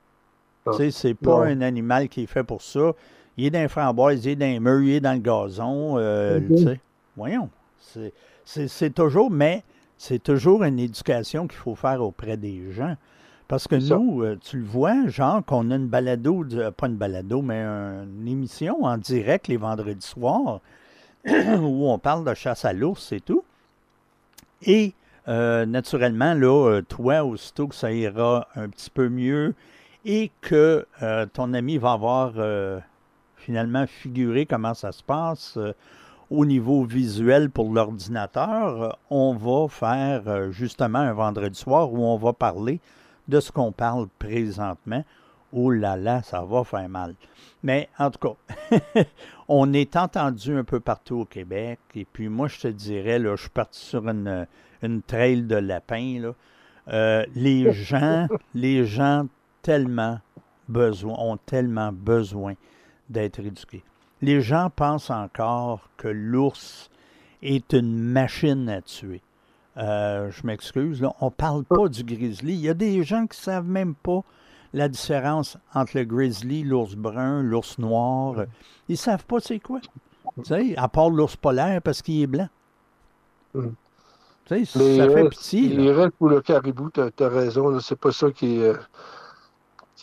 Ah. 0.65 0.71
C'est 0.91 1.13
pas 1.13 1.45
un 1.45 1.61
animal 1.61 2.07
qui 2.07 2.23
est 2.23 2.27
fait 2.27 2.43
pour 2.43 2.61
ça. 2.61 2.93
Il 3.35 3.45
est 3.45 3.49
dans 3.49 3.61
les 3.61 3.67
framboises, 3.67 4.25
il 4.25 4.31
est 4.31 4.35
dans 4.35 4.45
les 4.45 4.59
murs, 4.59 4.81
il 4.81 4.93
est 4.93 5.01
dans 5.01 5.13
le 5.13 5.19
gazon. 5.19 5.97
Euh, 5.97 6.39
mm-hmm. 6.39 6.79
Voyons. 7.15 7.49
C'est 8.45 8.93
toujours, 8.93 9.29
mais 9.29 9.63
c'est 9.97 10.21
toujours 10.21 10.63
une 10.63 10.79
éducation 10.79 11.47
qu'il 11.47 11.57
faut 11.57 11.75
faire 11.75 12.01
auprès 12.01 12.37
des 12.37 12.71
gens. 12.71 12.95
Parce 13.47 13.67
que 13.67 13.75
nous, 13.75 14.23
euh, 14.23 14.37
tu 14.41 14.57
le 14.57 14.65
vois, 14.65 15.07
genre 15.07 15.45
qu'on 15.45 15.69
a 15.69 15.75
une 15.75 15.87
balado, 15.87 16.45
euh, 16.53 16.71
pas 16.71 16.87
une 16.87 16.95
balado, 16.95 17.41
mais 17.41 17.61
une 17.61 18.27
émission 18.27 18.83
en 18.83 18.97
direct 18.97 19.47
les 19.47 19.57
vendredis 19.57 20.05
soirs 20.05 20.59
où 21.25 21.89
on 21.89 21.99
parle 21.99 22.25
de 22.25 22.33
chasse 22.33 22.65
à 22.65 22.73
l'ours 22.73 23.11
et 23.11 23.19
tout. 23.19 23.43
Et 24.63 24.93
euh, 25.27 25.65
naturellement, 25.65 26.33
là, 26.33 26.81
toi, 26.87 27.23
aussitôt 27.23 27.67
que 27.67 27.75
ça 27.75 27.91
ira 27.91 28.47
un 28.55 28.69
petit 28.69 28.89
peu 28.89 29.09
mieux 29.09 29.53
et 30.05 30.31
que 30.41 30.85
ton 31.33 31.53
ami 31.53 31.77
va 31.77 31.93
avoir 31.93 32.33
finalement 33.37 33.85
figuré 33.87 34.45
comment 34.45 34.73
ça 34.73 34.91
se 34.91 35.03
passe 35.03 35.57
au 36.33 36.45
niveau 36.45 36.83
visuel 36.83 37.51
pour 37.51 37.71
l'ordinateur, 37.71 38.97
on 39.11 39.35
va 39.35 39.67
faire 39.67 40.51
justement 40.51 40.97
un 40.97 41.13
vendredi 41.13 41.59
soir 41.59 41.93
où 41.93 42.03
on 42.03 42.17
va 42.17 42.33
parler 42.33 42.81
de 43.27 43.39
ce 43.39 43.51
qu'on 43.51 43.71
parle 43.71 44.07
présentement. 44.17 45.05
Oh 45.51 45.69
là 45.69 45.95
là, 45.95 46.23
ça 46.23 46.41
va 46.43 46.63
faire 46.63 46.89
mal. 46.89 47.13
Mais 47.61 47.87
en 47.99 48.09
tout 48.09 48.17
cas, 48.17 49.03
on 49.47 49.73
est 49.73 49.95
entendu 49.95 50.57
un 50.57 50.63
peu 50.63 50.79
partout 50.79 51.19
au 51.19 51.25
Québec. 51.25 51.79
Et 51.93 52.05
puis 52.05 52.29
moi, 52.29 52.47
je 52.47 52.61
te 52.61 52.67
dirais, 52.67 53.19
là, 53.19 53.35
je 53.35 53.41
suis 53.41 53.51
parti 53.51 53.79
sur 53.79 54.09
une, 54.09 54.47
une 54.81 55.03
trail 55.03 55.43
de 55.43 55.57
lapin. 55.57 56.19
Là. 56.19 56.33
Euh, 56.87 57.25
les 57.35 57.71
gens, 57.71 58.27
les 58.55 58.87
gens 58.87 59.27
tellement 59.61 60.19
besoin, 60.67 61.15
ont 61.19 61.37
tellement 61.37 61.91
besoin 61.93 62.55
d'être 63.07 63.39
éduqués. 63.39 63.83
Les 64.23 64.39
gens 64.39 64.69
pensent 64.73 65.09
encore 65.09 65.89
que 65.97 66.07
l'ours 66.07 66.89
est 67.41 67.73
une 67.73 67.99
machine 67.99 68.69
à 68.69 68.81
tuer. 68.81 69.21
Euh, 69.75 70.31
je 70.31 70.47
m'excuse, 70.47 71.03
on 71.19 71.25
ne 71.25 71.29
parle 71.29 71.65
pas 71.65 71.89
du 71.89 72.05
grizzly. 72.05 72.53
Il 72.53 72.61
y 72.61 72.69
a 72.69 72.73
des 72.73 73.03
gens 73.03 73.27
qui 73.27 73.37
ne 73.37 73.43
savent 73.43 73.67
même 73.67 73.95
pas 73.95 74.21
la 74.71 74.87
différence 74.87 75.57
entre 75.73 75.97
le 75.97 76.05
grizzly, 76.05 76.63
l'ours 76.63 76.95
brun, 76.95 77.41
l'ours 77.41 77.77
noir. 77.79 78.45
Ils 78.87 78.93
ne 78.93 78.97
savent 78.97 79.25
pas 79.25 79.41
c'est 79.41 79.59
quoi. 79.59 79.81
Tu 79.81 80.45
sais, 80.45 80.77
à 80.77 80.87
part 80.87 81.09
l'ours 81.09 81.35
polaire 81.35 81.81
parce 81.81 82.01
qu'il 82.01 82.21
est 82.21 82.27
blanc. 82.27 82.47
Tu 83.53 83.59
sais, 84.47 84.63
ça 84.63 85.09
fait 85.09 85.29
pitié. 85.31 85.63
Il 85.63 85.91
reste 85.91 86.15
pour 86.15 86.29
le 86.29 86.39
caribou, 86.39 86.89
tu 86.91 87.01
as, 87.01 87.27
raison. 87.27 87.77
C'est 87.81 87.99
pas 87.99 88.13
ça 88.13 88.31
qui, 88.31 88.61
euh, 88.61 88.75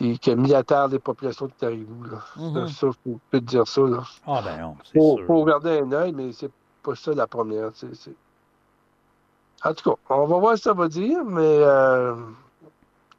qui, 0.00 0.18
qui, 0.18 0.30
a 0.30 0.34
mis 0.34 0.54
à 0.54 0.62
terre 0.62 0.88
les 0.88 0.98
populations 0.98 1.46
de 1.46 1.52
caribou. 1.60 2.06
C'est 2.34 2.40
mm-hmm. 2.40 2.68
ça, 2.68 2.86
je 2.90 3.10
peux 3.30 3.40
te 3.40 3.44
dire 3.44 3.68
ça. 3.68 3.82
Là. 3.82 4.02
Ah 4.26 4.40
ben 4.42 4.60
non, 4.60 4.76
c'est 4.84 4.98
sûr. 4.98 5.26
faut 5.26 5.44
garder 5.44 5.80
un 5.80 5.92
œil, 5.92 6.12
mais 6.12 6.32
c'est 6.32 6.50
pas 6.82 6.94
ça 6.94 7.12
la 7.12 7.26
première. 7.26 7.70
En 9.62 9.74
tout 9.74 9.90
cas, 9.90 9.96
on 10.08 10.26
va 10.26 10.38
voir 10.38 10.56
ce 10.56 10.62
que 10.62 10.70
ça 10.70 10.72
va 10.72 10.88
dire, 10.88 11.22
mais 11.26 11.42
euh, 11.42 12.14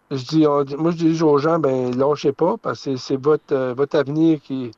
je 0.10 0.26
dis, 0.26 0.48
moi, 0.76 0.90
je 0.90 1.06
dis 1.06 1.22
aux 1.22 1.38
gens, 1.38 1.60
ben, 1.60 1.96
lâchez 1.96 2.32
pas, 2.32 2.56
parce 2.58 2.84
que 2.84 2.96
c'est 2.96 3.22
votre, 3.22 3.54
euh, 3.54 3.76
votre 3.76 3.96
avenir 3.96 4.42
qui, 4.42 4.72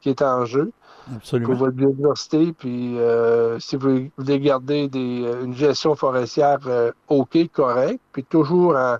qui 0.00 0.08
est 0.08 0.22
en 0.22 0.46
jeu. 0.46 0.72
Absolument. 1.14 1.48
Pour 1.50 1.58
votre 1.58 1.76
biodiversité, 1.76 2.52
puis 2.52 2.98
euh, 2.98 3.58
si 3.58 3.76
vous 3.76 4.08
voulez 4.16 4.40
garder 4.40 4.88
des, 4.88 5.30
une 5.42 5.54
gestion 5.54 5.94
forestière 5.94 6.60
OK, 7.08 7.36
correcte, 7.52 8.00
puis 8.12 8.24
toujours 8.24 8.76
en, 8.76 8.96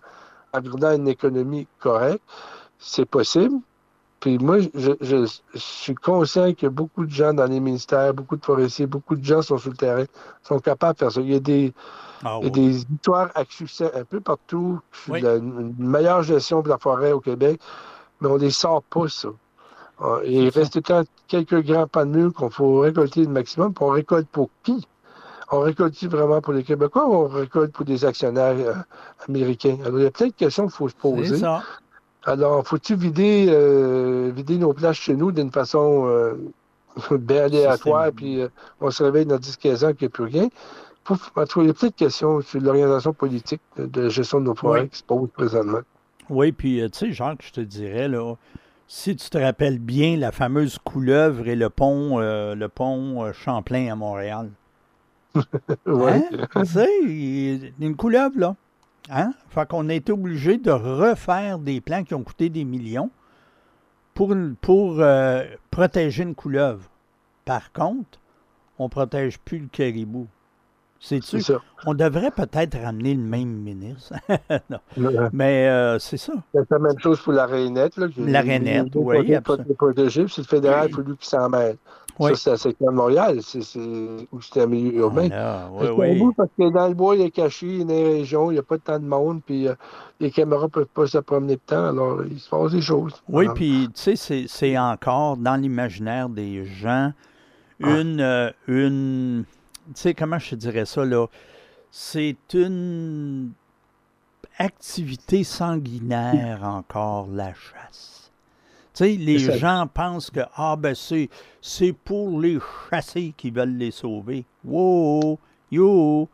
gardant 0.54 0.94
une 0.94 1.08
économie 1.08 1.66
correcte, 1.78 2.22
c'est 2.78 3.04
possible. 3.04 3.56
Puis 4.20 4.38
moi, 4.38 4.58
je, 4.74 5.26
suis 5.54 5.94
conscient 5.94 6.52
que 6.52 6.66
beaucoup 6.66 7.06
de 7.06 7.10
gens 7.10 7.32
dans 7.32 7.46
les 7.46 7.58
ministères, 7.58 8.12
beaucoup 8.12 8.36
de 8.36 8.44
forestiers, 8.44 8.86
beaucoup 8.86 9.16
de 9.16 9.24
gens 9.24 9.40
sont 9.40 9.56
sur 9.56 9.70
le 9.70 9.76
terrain, 9.76 10.04
sont 10.42 10.58
capables 10.58 10.94
de 10.94 10.98
faire 10.98 11.12
ça. 11.12 11.20
Il 11.22 11.32
y 11.32 11.34
a 11.34 11.40
des, 11.40 11.72
ah 12.22 12.38
des 12.42 12.82
histoires 12.82 13.30
à 13.34 13.44
succès 13.48 13.90
un 13.94 14.04
peu 14.04 14.20
partout, 14.20 14.78
une 15.08 15.74
meilleure 15.78 16.22
gestion 16.22 16.60
de 16.60 16.68
la 16.68 16.76
forêt 16.76 17.12
au 17.12 17.20
Québec, 17.20 17.60
mais 18.20 18.28
on 18.28 18.36
les 18.36 18.50
sort 18.50 18.82
pas, 18.82 19.08
ça. 19.08 19.28
Ah, 19.98 20.18
il 20.24 20.48
reste 20.50 20.80
quelques 21.28 21.62
grands 21.62 21.86
panneaux 21.86 22.30
qu'on 22.30 22.50
faut 22.50 22.80
récolter 22.80 23.22
le 23.22 23.30
maximum, 23.30 23.72
puis 23.72 23.84
on 23.84 23.90
récolte 23.90 24.28
pour 24.28 24.50
qui? 24.62 24.86
On 25.52 25.60
récolte 25.60 26.02
vraiment 26.04 26.40
pour 26.40 26.52
les 26.52 26.62
Québécois 26.62 27.08
ou 27.08 27.14
on 27.14 27.26
récolte 27.26 27.72
pour 27.72 27.84
des 27.84 28.04
actionnaires 28.04 28.54
euh, 28.56 28.74
américains? 29.28 29.78
Alors, 29.84 29.98
il 29.98 30.04
y 30.04 30.06
a 30.06 30.10
plein 30.10 30.28
de 30.28 30.32
questions 30.32 30.64
qu'il 30.64 30.72
faut 30.72 30.88
se 30.88 30.94
poser. 30.94 31.38
Ça. 31.38 31.62
Alors, 32.24 32.64
faut-il 32.66 32.96
vider, 32.96 33.46
euh, 33.48 34.30
vider 34.34 34.58
nos 34.58 34.72
places 34.72 34.98
chez 34.98 35.16
nous 35.16 35.32
d'une 35.32 35.50
façon 35.50 36.06
euh, 36.06 36.34
bien 37.18 37.44
aléatoire, 37.44 38.10
puis 38.14 38.42
on 38.80 38.90
se 38.90 39.02
réveille 39.02 39.26
dans 39.26 39.38
10-15 39.38 39.86
ans 39.86 39.92
qu'il 39.92 40.02
n'y 40.02 40.06
a 40.06 40.10
plus 40.10 40.24
rien? 40.24 40.48
il 41.08 41.66
y 41.66 41.70
a 41.70 41.74
plein 41.74 41.88
de 41.88 41.94
questions 41.94 42.40
sur 42.40 42.60
l'orientation 42.60 43.12
politique 43.12 43.62
de 43.76 44.08
gestion 44.08 44.38
de 44.38 44.44
nos 44.44 44.54
forêts 44.54 44.86
qui 44.86 44.98
se 44.98 45.02
posent 45.02 45.30
présentement. 45.30 45.80
Oui, 46.28 46.52
puis 46.52 46.80
tu 46.92 46.98
sais, 46.98 47.12
Jacques, 47.12 47.42
je 47.42 47.50
te 47.50 47.60
dirais, 47.60 48.06
là, 48.06 48.34
si 48.86 49.16
tu 49.16 49.28
te 49.28 49.38
rappelles 49.38 49.80
bien 49.80 50.16
la 50.16 50.30
fameuse 50.30 50.78
couleuvre 50.78 51.48
et 51.48 51.56
le 51.56 51.68
pont, 51.68 52.20
le 52.20 52.66
pont 52.68 53.32
Champlain 53.32 53.90
à 53.90 53.96
Montréal. 53.96 54.50
oui. 55.86 56.12
Hein? 56.54 56.64
C'est 56.64 57.72
une 57.80 57.96
couleuvre, 57.96 58.38
là. 58.38 58.56
Hein? 59.10 59.32
Fait 59.48 59.68
qu'on 59.68 59.88
a 59.88 59.94
été 59.94 60.12
obligé 60.12 60.58
de 60.58 60.70
refaire 60.70 61.58
des 61.58 61.80
plans 61.80 62.04
qui 62.04 62.14
ont 62.14 62.22
coûté 62.22 62.48
des 62.48 62.64
millions 62.64 63.10
pour, 64.14 64.34
pour 64.60 65.00
euh, 65.00 65.44
protéger 65.70 66.22
une 66.22 66.34
couleuvre. 66.34 66.88
Par 67.44 67.72
contre, 67.72 68.18
on 68.78 68.84
ne 68.84 68.88
protège 68.88 69.38
plus 69.38 69.58
le 69.58 69.68
caribou. 69.68 70.26
C'est 71.02 71.22
sûr. 71.22 71.64
On 71.86 71.94
devrait 71.94 72.30
peut-être 72.30 72.78
ramener 72.78 73.14
le 73.14 73.22
même 73.22 73.48
ministre. 73.48 74.12
Mais 75.32 75.66
euh, 75.66 75.98
c'est 75.98 76.18
ça. 76.18 76.34
C'est 76.54 76.70
la 76.70 76.78
même 76.78 76.98
chose 76.98 77.18
pour 77.20 77.32
la 77.32 77.46
rainette. 77.46 77.96
Là, 77.96 78.06
la 78.18 78.40
rainette, 78.42 78.88
oui. 78.94 79.34
Protéger, 79.78 80.26
c'est 80.28 80.42
le 80.42 80.46
fédéral, 80.46 80.88
il 80.90 80.94
faut 80.94 81.00
lui 81.00 81.16
qui 81.16 81.26
s'en 81.26 81.48
mêle. 81.48 81.78
Ça, 82.34 82.56
c'est 82.56 82.76
à 82.82 82.90
Montréal, 82.90 83.40
c'est 83.42 83.60
où 84.32 84.40
c'était 84.40 84.62
un 84.62 84.66
milieu 84.66 84.94
urbain. 84.94 85.28
oui, 85.72 85.88
oui. 86.20 86.32
Parce 86.36 86.50
que 86.58 86.70
dans 86.70 86.88
le 86.88 86.94
bois, 86.94 87.16
il 87.16 87.22
est 87.22 87.30
caché, 87.30 87.66
il 87.66 87.78
y 87.78 87.82
a 87.82 87.84
des 87.84 88.04
régions, 88.04 88.50
il 88.50 88.54
n'y 88.54 88.60
a 88.60 88.62
pas 88.62 88.78
tant 88.78 88.98
de 88.98 89.06
monde, 89.06 89.40
puis 89.44 89.68
euh, 89.68 89.74
les 90.20 90.30
caméras 90.30 90.64
ne 90.64 90.68
peuvent 90.68 90.86
pas 90.86 91.06
se 91.06 91.18
promener 91.18 91.54
de 91.54 91.60
temps, 91.64 91.88
alors 91.88 92.22
il 92.24 92.38
se 92.38 92.48
passe 92.48 92.72
des 92.72 92.82
choses. 92.82 93.14
Oui, 93.28 93.46
puis 93.54 93.88
tu 93.94 94.16
sais, 94.16 94.46
c'est 94.46 94.78
encore 94.78 95.36
dans 95.36 95.56
l'imaginaire 95.56 96.28
des 96.28 96.64
gens 96.64 97.12
ah. 97.82 97.98
une, 97.98 98.20
euh, 98.20 98.50
une 98.68 99.44
tu 99.94 100.02
sais, 100.02 100.14
comment 100.14 100.38
je 100.38 100.54
dirais 100.54 100.84
ça, 100.84 101.04
là? 101.04 101.26
C'est 101.90 102.36
une 102.54 103.50
activité 104.58 105.42
sanguinaire 105.42 106.60
encore, 106.62 107.28
la 107.28 107.52
chasse. 107.54 108.19
Sais, 109.00 109.16
les 109.16 109.38
gens 109.38 109.86
pensent 109.86 110.28
que, 110.28 110.40
ah, 110.56 110.76
ben, 110.76 110.94
c'est 110.94 111.92
pour 112.04 112.38
les 112.38 112.58
chasser 112.90 113.32
qui 113.34 113.50
veulent 113.50 113.78
les 113.78 113.92
sauver. 113.92 114.44
Wow, 114.62 115.38
yo, 115.72 116.28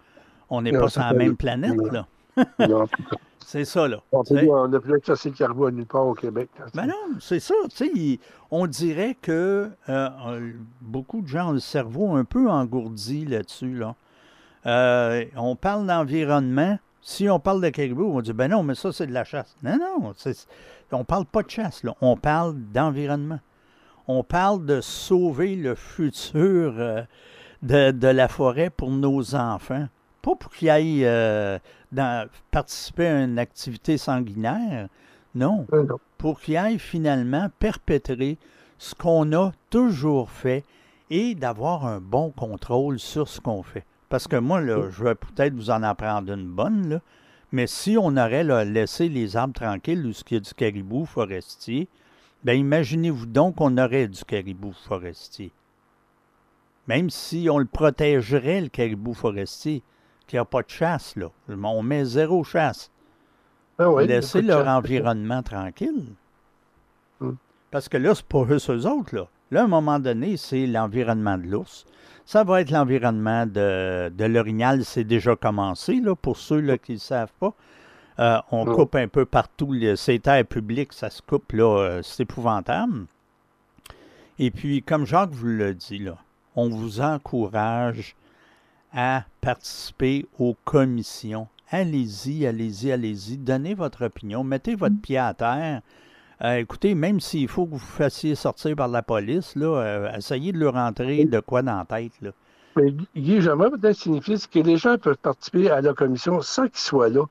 on 0.50 0.62
n'est 0.62 0.72
pas 0.72 0.88
sur 0.88 1.02
la 1.02 1.12
même 1.12 1.37
planète, 1.37 1.79
là. 1.92 2.07
C'est 3.38 3.64
ça, 3.64 3.87
là. 3.87 3.98
On 4.11 4.66
n'a 4.66 4.81
plus 4.81 5.00
chasser 5.07 5.31
le 5.31 5.37
caribou 5.37 5.66
à 5.66 5.70
nulle 5.70 5.87
part 5.87 6.09
au 6.09 6.14
Québec. 6.14 6.50
Ben 6.74 6.87
non, 6.87 7.18
c'est 7.20 7.38
ça. 7.38 7.55
On 8.50 8.66
dirait 8.66 9.16
que 9.22 9.70
euh, 9.88 10.52
beaucoup 10.81 11.22
de 11.22 11.29
gens 11.29 11.50
ont 11.50 11.52
le 11.52 11.61
cerveau 11.61 12.16
un 12.16 12.24
peu 12.24 12.50
engourdi 12.50 13.24
là-dessus. 13.26 13.74
Là. 13.76 13.94
Euh, 14.66 15.24
on 15.37 15.55
parle 15.55 15.87
d'environnement. 15.87 16.81
Si 17.00 17.31
on 17.31 17.38
parle 17.38 17.62
de 17.62 17.68
caribou, 17.68 18.11
on 18.12 18.20
dit 18.20 18.33
ben 18.33 18.48
non, 18.48 18.64
mais 18.64 18.74
ça, 18.74 18.90
c'est 18.90 19.07
de 19.07 19.12
la 19.12 19.22
chasse. 19.22 19.55
Non, 19.62 19.79
non, 19.79 20.12
on 20.92 21.05
parle 21.05 21.27
pas 21.27 21.42
de 21.42 21.51
chasse, 21.51 21.83
là. 21.83 21.94
On 22.01 22.16
parle 22.16 22.55
d'environnement. 22.72 23.40
On 24.09 24.22
parle 24.22 24.64
de 24.64 24.81
sauver 24.81 25.57
le 25.57 25.75
futur 25.75 26.75
euh, 26.79 27.03
de, 27.62 27.90
de, 27.90 28.09
la 28.09 28.29
forêt 28.29 28.70
pour 28.70 28.90
nos 28.90 29.35
enfants. 29.35 29.88
Pas 30.22 30.35
pour 30.37 30.53
qu'ils 30.53 30.70
aillent 30.70 31.07
dans, 31.92 32.29
participer 32.51 33.07
à 33.07 33.25
une 33.25 33.38
activité 33.38 33.99
sanguinaire. 33.99 34.88
Non. 35.35 35.66
Euh, 35.72 35.87
pour 36.18 36.40
qu'il 36.40 36.57
aille 36.57 36.79
finalement 36.79 37.49
perpétrer 37.59 38.38
ce 38.79 38.94
qu'on 38.94 39.33
a 39.33 39.53
toujours 39.70 40.31
fait 40.31 40.64
et 41.11 41.35
d'avoir 41.35 41.87
un 41.87 42.01
bon 42.01 42.31
contrôle 42.31 42.99
sur 42.99 43.29
ce 43.29 43.40
qu'on 43.40 43.62
fait. 43.62 43.85
Parce 44.09 44.27
que 44.27 44.37
moi, 44.37 44.61
là, 44.61 44.88
je 44.90 45.05
vais 45.05 45.14
peut-être 45.14 45.55
vous 45.55 45.70
en 45.70 45.83
apprendre 45.83 46.33
une 46.33 46.46
bonne, 46.46 46.88
là, 46.88 47.01
mais 47.52 47.66
si 47.66 47.96
on 47.98 48.16
aurait 48.16 48.44
laissé 48.64 49.09
les 49.09 49.37
arbres 49.37 49.54
tranquilles 49.54 50.06
où 50.06 50.11
il 50.11 50.35
y 50.35 50.37
a 50.37 50.40
du 50.40 50.54
caribou 50.54 51.04
forestier, 51.04 51.88
bien 52.42 52.54
imaginez-vous 52.54 53.26
donc 53.26 53.56
qu'on 53.56 53.78
aurait 53.78 54.09
du 54.09 54.24
caribou 54.24 54.72
forestier. 54.72 55.52
Même 56.87 57.11
si 57.11 57.48
on 57.50 57.59
le 57.59 57.64
protégerait, 57.64 58.61
le 58.61 58.68
caribou 58.68 59.14
forestier, 59.14 59.82
qu'il 60.26 60.37
n'y 60.37 60.40
a 60.40 60.44
pas 60.44 60.62
de 60.62 60.70
chasse, 60.70 61.16
là. 61.16 61.30
On 61.48 61.82
met 61.82 62.04
zéro 62.04 62.44
chasse. 62.44 62.90
Ah 63.78 63.90
Laissez 64.00 64.42
leur 64.42 64.66
environnement 64.66 65.42
tranquille. 65.42 66.06
Hmm. 67.20 67.35
Parce 67.70 67.88
que 67.88 67.96
là, 67.96 68.14
c'est 68.14 68.24
pas 68.24 68.44
eux, 68.44 68.59
eux 68.70 68.87
autres, 68.87 69.14
là. 69.14 69.28
Là, 69.50 69.62
à 69.62 69.64
un 69.64 69.68
moment 69.68 69.98
donné, 69.98 70.37
c'est 70.37 70.66
l'environnement 70.66 71.38
de 71.38 71.44
l'ours. 71.46 71.85
Ça 72.24 72.42
va 72.42 72.61
être 72.61 72.70
l'environnement 72.70 73.46
de, 73.46 74.09
de 74.09 74.24
l'orignal. 74.24 74.85
C'est 74.85 75.04
déjà 75.04 75.37
commencé, 75.37 76.00
là, 76.00 76.16
pour 76.16 76.37
ceux 76.37 76.61
là, 76.61 76.78
qui 76.78 76.94
ne 76.94 76.98
savent 76.98 77.32
pas. 77.38 77.54
Euh, 78.18 78.38
on 78.50 78.64
hmm. 78.64 78.74
coupe 78.74 78.94
un 78.94 79.09
peu 79.09 79.24
partout. 79.24 79.74
ces 79.96 80.18
terres 80.18 80.46
publiques, 80.46 80.92
ça 80.92 81.11
se 81.11 81.22
coupe, 81.22 81.52
là. 81.52 81.78
Euh, 81.78 82.02
c'est 82.02 82.22
épouvantable. 82.22 83.06
Et 84.38 84.50
puis, 84.50 84.82
comme 84.82 85.06
Jacques 85.06 85.30
vous 85.30 85.46
l'a 85.46 85.72
dit, 85.72 85.98
là, 85.98 86.16
on 86.56 86.68
vous 86.68 87.00
encourage 87.00 88.16
à 88.92 89.24
participer 89.40 90.26
aux 90.38 90.56
commissions. 90.64 91.48
Allez-y, 91.70 92.46
allez-y, 92.46 92.92
allez-y. 92.92 93.37
Donnez 93.37 93.74
votre 93.74 94.06
opinion. 94.06 94.44
Mettez 94.44 94.74
votre 94.74 94.94
mm. 94.94 95.00
pied 95.00 95.18
à 95.18 95.35
terre. 95.35 95.82
Euh, 96.42 96.57
écoutez, 96.57 96.94
même 96.94 97.20
s'il 97.20 97.49
faut 97.49 97.66
que 97.66 97.72
vous 97.72 97.79
fassiez 97.79 98.35
sortir 98.35 98.77
par 98.77 98.88
la 98.88 99.03
police, 99.03 99.57
là, 99.57 99.66
euh, 99.66 100.12
essayez 100.12 100.53
de 100.53 100.59
leur 100.59 100.75
rentrer 100.75 101.25
de 101.25 101.40
quoi 101.40 101.62
dans 101.62 101.79
la 101.79 101.85
tête. 101.85 102.12
Là. 102.20 102.31
Mais 102.77 102.92
Guy, 103.16 103.40
j'aimerais 103.40 103.70
peut-être 103.70 103.96
signifier 103.96 104.37
que 104.53 104.59
les 104.59 104.77
gens 104.77 104.99
peuvent 104.99 105.16
participer 105.16 105.70
à 105.70 105.81
la 105.81 105.94
commission 105.94 106.42
sans 106.42 106.64
qu'ils 106.64 106.79
soient 106.79 107.09
là. 107.09 107.22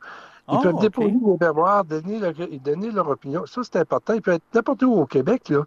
Ils 0.48 0.58
ah, 0.58 0.60
peuvent 0.63 0.80
déposer 0.80 1.12
des 1.12 1.46
mémoires, 1.46 1.86
donner 1.86 2.20
leur, 2.20 2.34
donner 2.63 2.91
leur 2.91 3.10
opinion. 3.10 3.46
Ça, 3.46 3.62
c'est 3.63 3.78
important. 3.78 4.13
Ils 4.13 4.22
peuvent 4.22 4.36
être 4.36 4.44
n'importe 4.54 4.84
où 4.84 4.94
au 4.94 5.06
Québec. 5.06 5.50
Là. 5.50 5.63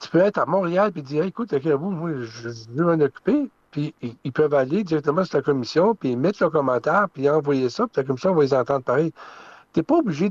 Tu 0.00 0.08
peux 0.08 0.18
être 0.18 0.38
à 0.38 0.46
Montréal 0.46 0.92
et 0.94 1.02
dire 1.02 1.24
Écoute, 1.24 1.54
vous, 1.54 1.90
moi, 1.90 2.10
je 2.22 2.48
veux 2.74 2.84
m'en 2.84 3.04
occuper 3.04 3.48
puis 3.72 3.94
ils 4.02 4.32
peuvent 4.32 4.54
aller 4.54 4.84
directement 4.84 5.24
sur 5.24 5.38
la 5.38 5.42
commission, 5.42 5.94
puis 5.94 6.14
mettre 6.14 6.42
leurs 6.42 6.52
commentaires, 6.52 7.08
puis 7.12 7.28
envoyer 7.28 7.70
ça, 7.70 7.86
puis 7.86 7.94
la 7.96 8.04
commission 8.04 8.34
va 8.34 8.42
les 8.42 8.54
entendre 8.54 8.84
pareil. 8.84 9.12
Tu 9.72 9.80
n'es 9.80 9.82
pas 9.82 9.96
obligé 9.96 10.28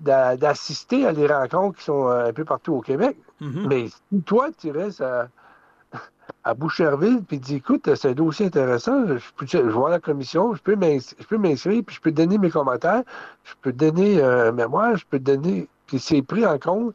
d'assister 0.00 1.06
à 1.06 1.12
des 1.12 1.26
rencontres 1.26 1.78
qui 1.78 1.84
sont 1.84 2.08
euh, 2.08 2.28
un 2.28 2.32
peu 2.32 2.44
partout 2.44 2.74
au 2.74 2.80
Québec. 2.80 3.16
Mm-hmm. 3.40 3.66
Mais 3.66 3.88
si 3.88 4.22
toi, 4.22 4.48
tu 4.56 4.70
restes 4.70 5.00
à, 5.00 5.28
à 6.44 6.54
Boucherville, 6.54 7.22
puis 7.26 7.40
tu 7.40 7.46
dis, 7.46 7.54
écoute, 7.56 7.94
c'est 7.94 8.10
un 8.10 8.12
dossier 8.12 8.46
intéressant, 8.46 9.06
je, 9.06 9.32
peux, 9.36 9.46
je 9.46 9.58
vois 9.58 9.90
la 9.90 10.00
commission, 10.00 10.54
je 10.54 10.62
peux 10.62 10.76
m'inscrire, 10.76 11.82
puis 11.84 11.96
je 11.96 12.00
peux 12.00 12.12
donner 12.12 12.38
mes 12.38 12.50
commentaires, 12.50 13.02
je 13.44 13.54
peux 13.62 13.72
donner 13.72 14.20
euh, 14.20 14.48
un 14.48 14.52
mémoire, 14.52 14.96
je 14.96 15.06
peux 15.08 15.18
donner, 15.18 15.68
puis 15.86 15.98
c'est 15.98 16.22
pris 16.22 16.46
en 16.46 16.58
compte 16.58 16.94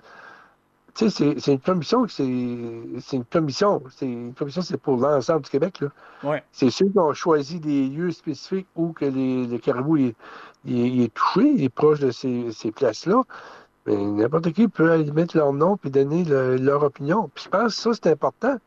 tu 0.93 1.09
sais, 1.09 1.35
c'est 1.37 1.53
une 1.53 1.59
commission, 1.59 2.07
c'est 2.07 2.23
une 2.23 3.25
commission. 3.29 3.81
C'est 3.95 4.05
une 4.05 4.33
commission, 4.33 4.61
c'est 4.61 4.77
pour 4.77 4.97
l'ensemble 4.97 5.41
du 5.41 5.49
Québec. 5.49 5.83
Ouais. 6.23 6.43
C'est 6.51 6.69
ceux 6.69 6.89
qui 6.89 6.99
ont 6.99 7.13
choisi 7.13 7.59
des 7.59 7.87
lieux 7.87 8.11
spécifiques 8.11 8.67
où 8.75 8.91
que 8.91 9.05
les, 9.05 9.47
le 9.47 9.57
caribou 10.65 10.99
est, 10.99 11.03
est, 11.03 11.13
touché, 11.13 11.53
il 11.55 11.63
est 11.63 11.69
proche 11.69 11.99
de 11.99 12.11
ces, 12.11 12.51
ces 12.51 12.71
places-là. 12.71 13.23
Mais 13.85 13.95
n'importe 13.95 14.51
qui 14.51 14.67
peut 14.67 14.91
aller 14.91 15.11
mettre 15.11 15.35
leur 15.35 15.53
nom 15.53 15.77
et 15.83 15.89
donner 15.89 16.23
leur 16.25 16.83
opinion. 16.83 17.29
Puis 17.33 17.45
je 17.45 17.49
pense 17.49 17.75
que 17.75 17.81
ça, 17.81 17.89
c'est 17.93 18.11
important. 18.11 18.57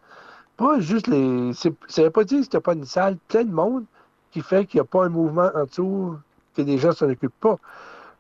Pas 0.57 0.81
juste 0.81 1.07
les. 1.07 1.53
Ça 1.53 2.03
veut 2.03 2.11
pas 2.11 2.25
dire 2.25 2.39
que 2.39 2.45
c'était 2.45 2.61
pas 2.61 2.75
une 2.75 2.85
salle 2.85 3.17
plein 3.29 3.45
de 3.45 3.53
monde 3.53 3.85
qui 4.33 4.41
fait 4.41 4.67
qu'il 4.67 4.79
n'y 4.79 4.83
a 4.83 4.85
pas 4.85 5.05
un 5.05 5.09
mouvement 5.09 5.51
en 5.55 5.65
dessous, 5.65 6.17
que 6.57 6.63
les 6.63 6.79
gens 6.79 6.93
s'en 6.93 7.09
occupent 7.09 7.41
pas 7.41 7.59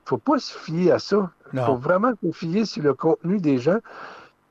faut 0.05 0.19
pas 0.19 0.39
se 0.39 0.57
fier 0.57 0.93
à 0.93 0.99
ça. 0.99 1.31
Il 1.53 1.61
faut 1.61 1.77
vraiment 1.77 2.13
se 2.23 2.33
fier 2.33 2.65
sur 2.65 2.83
le 2.83 2.95
contenu 2.95 3.39
des 3.39 3.59
gens. 3.59 3.79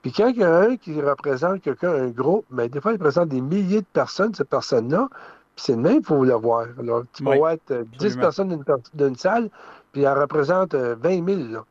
Puis 0.02 0.12
quand 0.12 0.28
il 0.28 0.38
y 0.38 0.44
a 0.44 0.56
un 0.56 0.78
qui 0.78 1.00
représente 1.02 1.62
quelqu'un, 1.62 1.94
un 1.94 2.10
groupe, 2.10 2.46
mais 2.50 2.64
ben, 2.64 2.72
des 2.72 2.82
fois, 2.82 2.92
il 2.92 2.96
représente 2.96 3.30
des 3.30 3.42
milliers 3.42 3.82
de 3.82 3.88
personnes, 3.94 4.34
cette 4.34 4.50
personne-là. 4.50 5.10
Puis 5.56 5.66
c'est 5.66 5.76
le 5.76 5.82
même, 5.82 5.98
il 6.00 6.06
faut 6.06 6.24
le 6.24 6.34
voir. 6.34 6.68
Alors, 6.80 7.04
tu 7.14 7.24
peux 7.24 7.32
être 7.52 7.86
10 8.00 8.18
personnes 8.18 8.64
d'une 8.94 9.16
salle, 9.16 9.50
puis 9.92 10.04
elle 10.04 10.18
représente 10.18 10.74
20 10.74 11.06
euh, 11.06 11.26
000. 11.52 11.64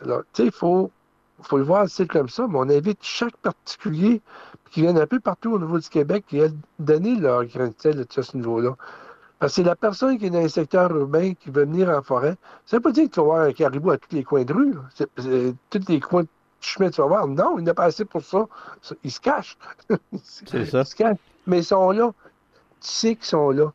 Alors, 0.00 0.22
tu 0.32 0.42
sais, 0.42 0.46
il 0.46 0.52
faut, 0.52 0.90
faut 1.42 1.58
le 1.58 1.64
voir 1.64 1.88
c'est 1.88 2.08
comme 2.08 2.28
ça, 2.28 2.46
mais 2.48 2.58
on 2.58 2.68
invite 2.68 2.98
chaque 3.02 3.36
particulier 3.36 4.20
qui 4.70 4.82
vient 4.82 4.96
un 4.96 5.06
peu 5.06 5.20
partout 5.20 5.52
au 5.52 5.58
niveau 5.58 5.78
du 5.78 5.88
Québec 5.88 6.24
qui 6.26 6.40
a 6.40 6.48
donné 6.78 7.14
leur 7.14 7.44
grain 7.44 7.68
de 7.68 7.74
sel 7.76 8.00
à 8.00 8.22
ce 8.22 8.36
niveau-là. 8.36 8.74
Parce 9.38 9.52
que 9.52 9.56
c'est 9.56 9.64
la 9.64 9.76
personne 9.76 10.18
qui 10.18 10.26
est 10.26 10.30
dans 10.30 10.40
les 10.40 10.48
secteurs 10.48 10.94
urbains 10.96 11.34
qui 11.34 11.50
veut 11.50 11.64
venir 11.64 11.90
en 11.90 12.00
forêt. 12.00 12.36
Ça 12.64 12.76
ne 12.76 12.78
veut 12.78 12.82
pas 12.82 12.92
dire 12.92 13.04
que 13.04 13.14
tu 13.14 13.20
vas 13.20 13.26
voir 13.26 13.40
un 13.42 13.52
caribou 13.52 13.90
à 13.90 13.98
tous 13.98 14.14
les 14.14 14.24
coins 14.24 14.44
de 14.44 14.52
rue. 14.52 14.74
tous 15.68 15.88
les 15.88 16.00
coins 16.00 16.22
de 16.22 16.28
chemin, 16.60 16.90
tu 16.90 17.00
vas 17.00 17.08
voir. 17.08 17.26
Non, 17.26 17.58
il 17.58 17.64
n'a 17.64 17.74
pas 17.74 17.84
assez 17.84 18.04
pour 18.04 18.22
ça. 18.22 18.46
Ils 19.02 19.10
se 19.10 19.20
cachent. 19.20 19.58
c'est 20.22 20.64
ça. 20.64 20.80
Ils 20.80 20.86
se 20.86 20.94
cachent. 20.94 21.18
Mais 21.46 21.58
ils 21.58 21.64
sont 21.64 21.90
là. 21.90 22.12
Tu 22.82 22.88
sais 22.88 23.16
qu'ils 23.16 23.26
sont 23.26 23.50
là. 23.50 23.72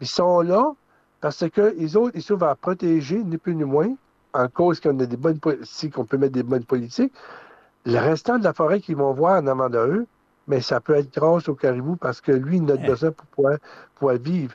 Ils 0.00 0.06
sont 0.06 0.40
là 0.40 0.72
parce 1.20 1.48
que 1.50 1.74
les 1.76 1.96
autres, 1.96 2.12
ils 2.14 2.22
sont 2.22 2.40
à 2.42 2.54
protéger, 2.54 3.22
ni 3.24 3.38
plus 3.38 3.54
ni 3.54 3.64
moins, 3.64 3.94
en 4.34 4.48
cause 4.48 4.80
qu'on 4.80 4.98
a 5.00 5.06
des 5.06 5.16
bonnes 5.16 5.40
si 5.62 5.90
qu'on 5.90 6.04
peut 6.04 6.18
mettre 6.18 6.34
des 6.34 6.42
bonnes 6.42 6.64
politiques. 6.64 7.12
Le 7.84 7.98
restant 7.98 8.38
de 8.38 8.44
la 8.44 8.52
forêt 8.52 8.80
qu'ils 8.80 8.96
vont 8.96 9.12
voir 9.12 9.42
en 9.42 9.46
avant 9.46 9.70
d'eux, 9.70 10.06
mais 10.46 10.60
ça 10.60 10.80
peut 10.80 10.94
être 10.94 11.12
grâce 11.12 11.48
au 11.48 11.54
caribou 11.54 11.96
parce 11.96 12.20
que 12.20 12.32
lui, 12.32 12.58
il 12.58 12.70
a 12.70 12.76
besoin 12.76 13.12
pour 13.12 13.58
pouvoir, 13.98 14.16
vivre. 14.16 14.54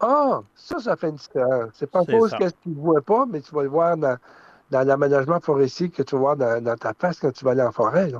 Ah, 0.00 0.42
ça, 0.54 0.78
ça 0.78 0.96
fait 0.96 1.08
une 1.08 1.16
différence. 1.16 1.70
C'est 1.74 1.90
pas 1.90 2.04
cause 2.04 2.32
que 2.32 2.48
tu 2.50 2.68
ne 2.68 2.74
vois 2.74 3.00
pas, 3.00 3.24
mais 3.26 3.40
tu 3.40 3.54
vas 3.54 3.62
le 3.62 3.68
voir 3.68 3.96
dans, 3.96 4.18
l'aménagement 4.70 5.40
forestier 5.40 5.88
que 5.88 6.02
tu 6.02 6.14
vas 6.16 6.20
voir 6.20 6.36
dans, 6.36 6.76
ta 6.76 6.92
face 6.92 7.20
quand 7.20 7.32
tu 7.32 7.44
vas 7.44 7.52
aller 7.52 7.62
en 7.62 7.72
forêt. 7.72 8.12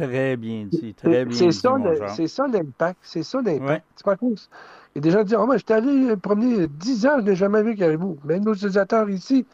Très 0.00 0.36
bien 0.36 0.66
dit, 0.70 0.94
très 0.94 1.24
bien 1.24 1.36
c'est 1.36 1.48
dit. 1.48 1.52
Ça, 1.52 2.08
c'est 2.08 2.26
ça 2.26 2.46
l'impact. 2.46 2.98
C'est 3.02 3.22
ça 3.22 3.40
l'impact. 3.42 3.84
C'est 3.96 4.04
pas 4.04 4.16
cause. 4.16 4.48
Et 4.94 5.00
des 5.00 5.10
gens 5.10 5.22
disent, 5.22 5.36
oh, 5.38 5.46
moi, 5.46 5.56
j'étais 5.56 5.74
allé 5.74 6.16
promener 6.16 6.66
10 6.66 7.06
ans, 7.06 7.18
je 7.18 7.24
n'ai 7.24 7.36
jamais 7.36 7.62
vu 7.62 7.76
caribou. 7.76 8.18
Même 8.24 8.44
nos 8.44 8.54
utilisateurs 8.54 9.08
ici, 9.08 9.46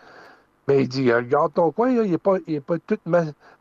mais 0.67 0.83
il 0.83 0.89
dit, 0.89 1.13
regarde 1.13 1.53
ton 1.53 1.71
coin, 1.71 1.91
il 1.91 2.11
n'est 2.11 2.19
pas, 2.19 2.39
pas, 2.67 2.79
tout 2.79 2.99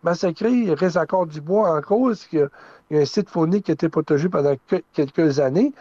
massacré, 0.03 0.51
il 0.51 0.73
reste 0.73 0.97
encore 0.97 1.27
du 1.27 1.41
bois 1.41 1.75
en 1.77 1.81
cause. 1.81 2.27
Il 2.31 2.49
y 2.91 2.97
a, 2.97 3.01
un 3.01 3.05
site 3.05 3.29
faunique 3.29 3.65
qui 3.65 3.71
a 3.71 3.73
été 3.73 3.89
protégé 3.89 4.29
pendant 4.29 4.55
quelques 4.93 5.39
années, 5.39 5.73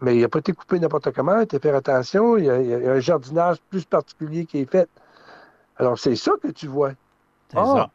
mais 0.00 0.16
il 0.16 0.20
n'a 0.20 0.28
pas 0.28 0.40
été 0.40 0.52
coupé 0.52 0.78
n'importe 0.78 1.12
comment, 1.12 1.40
il 1.40 1.56
a 1.56 1.58
fait 1.58 1.70
attention, 1.70 2.36
il 2.36 2.44
y, 2.44 2.50
a, 2.50 2.92
un 2.92 3.00
jardinage 3.00 3.58
plus 3.70 3.84
particulier 3.84 4.44
qui 4.44 4.58
est 4.58 4.70
fait. 4.70 4.88
Alors, 5.78 5.98
c'est 5.98 6.16
ça 6.16 6.32
que 6.42 6.48
tu 6.48 6.66
vois. 6.66 6.92
C'est 7.48 7.56
ça. 7.56 7.90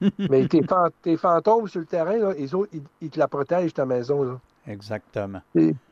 Mais 0.30 0.46
tes, 0.46 1.16
fantômes 1.16 1.68
sur 1.68 1.80
le 1.80 1.86
terrain, 1.86 2.16
là, 2.16 2.32
les 2.32 2.54
autres, 2.54 2.72
ils, 3.00 3.10
te 3.10 3.18
la 3.18 3.28
protègent, 3.28 3.74
ta 3.74 3.86
maison. 3.86 4.22
Là. 4.22 4.40
Exactement. 4.66 5.40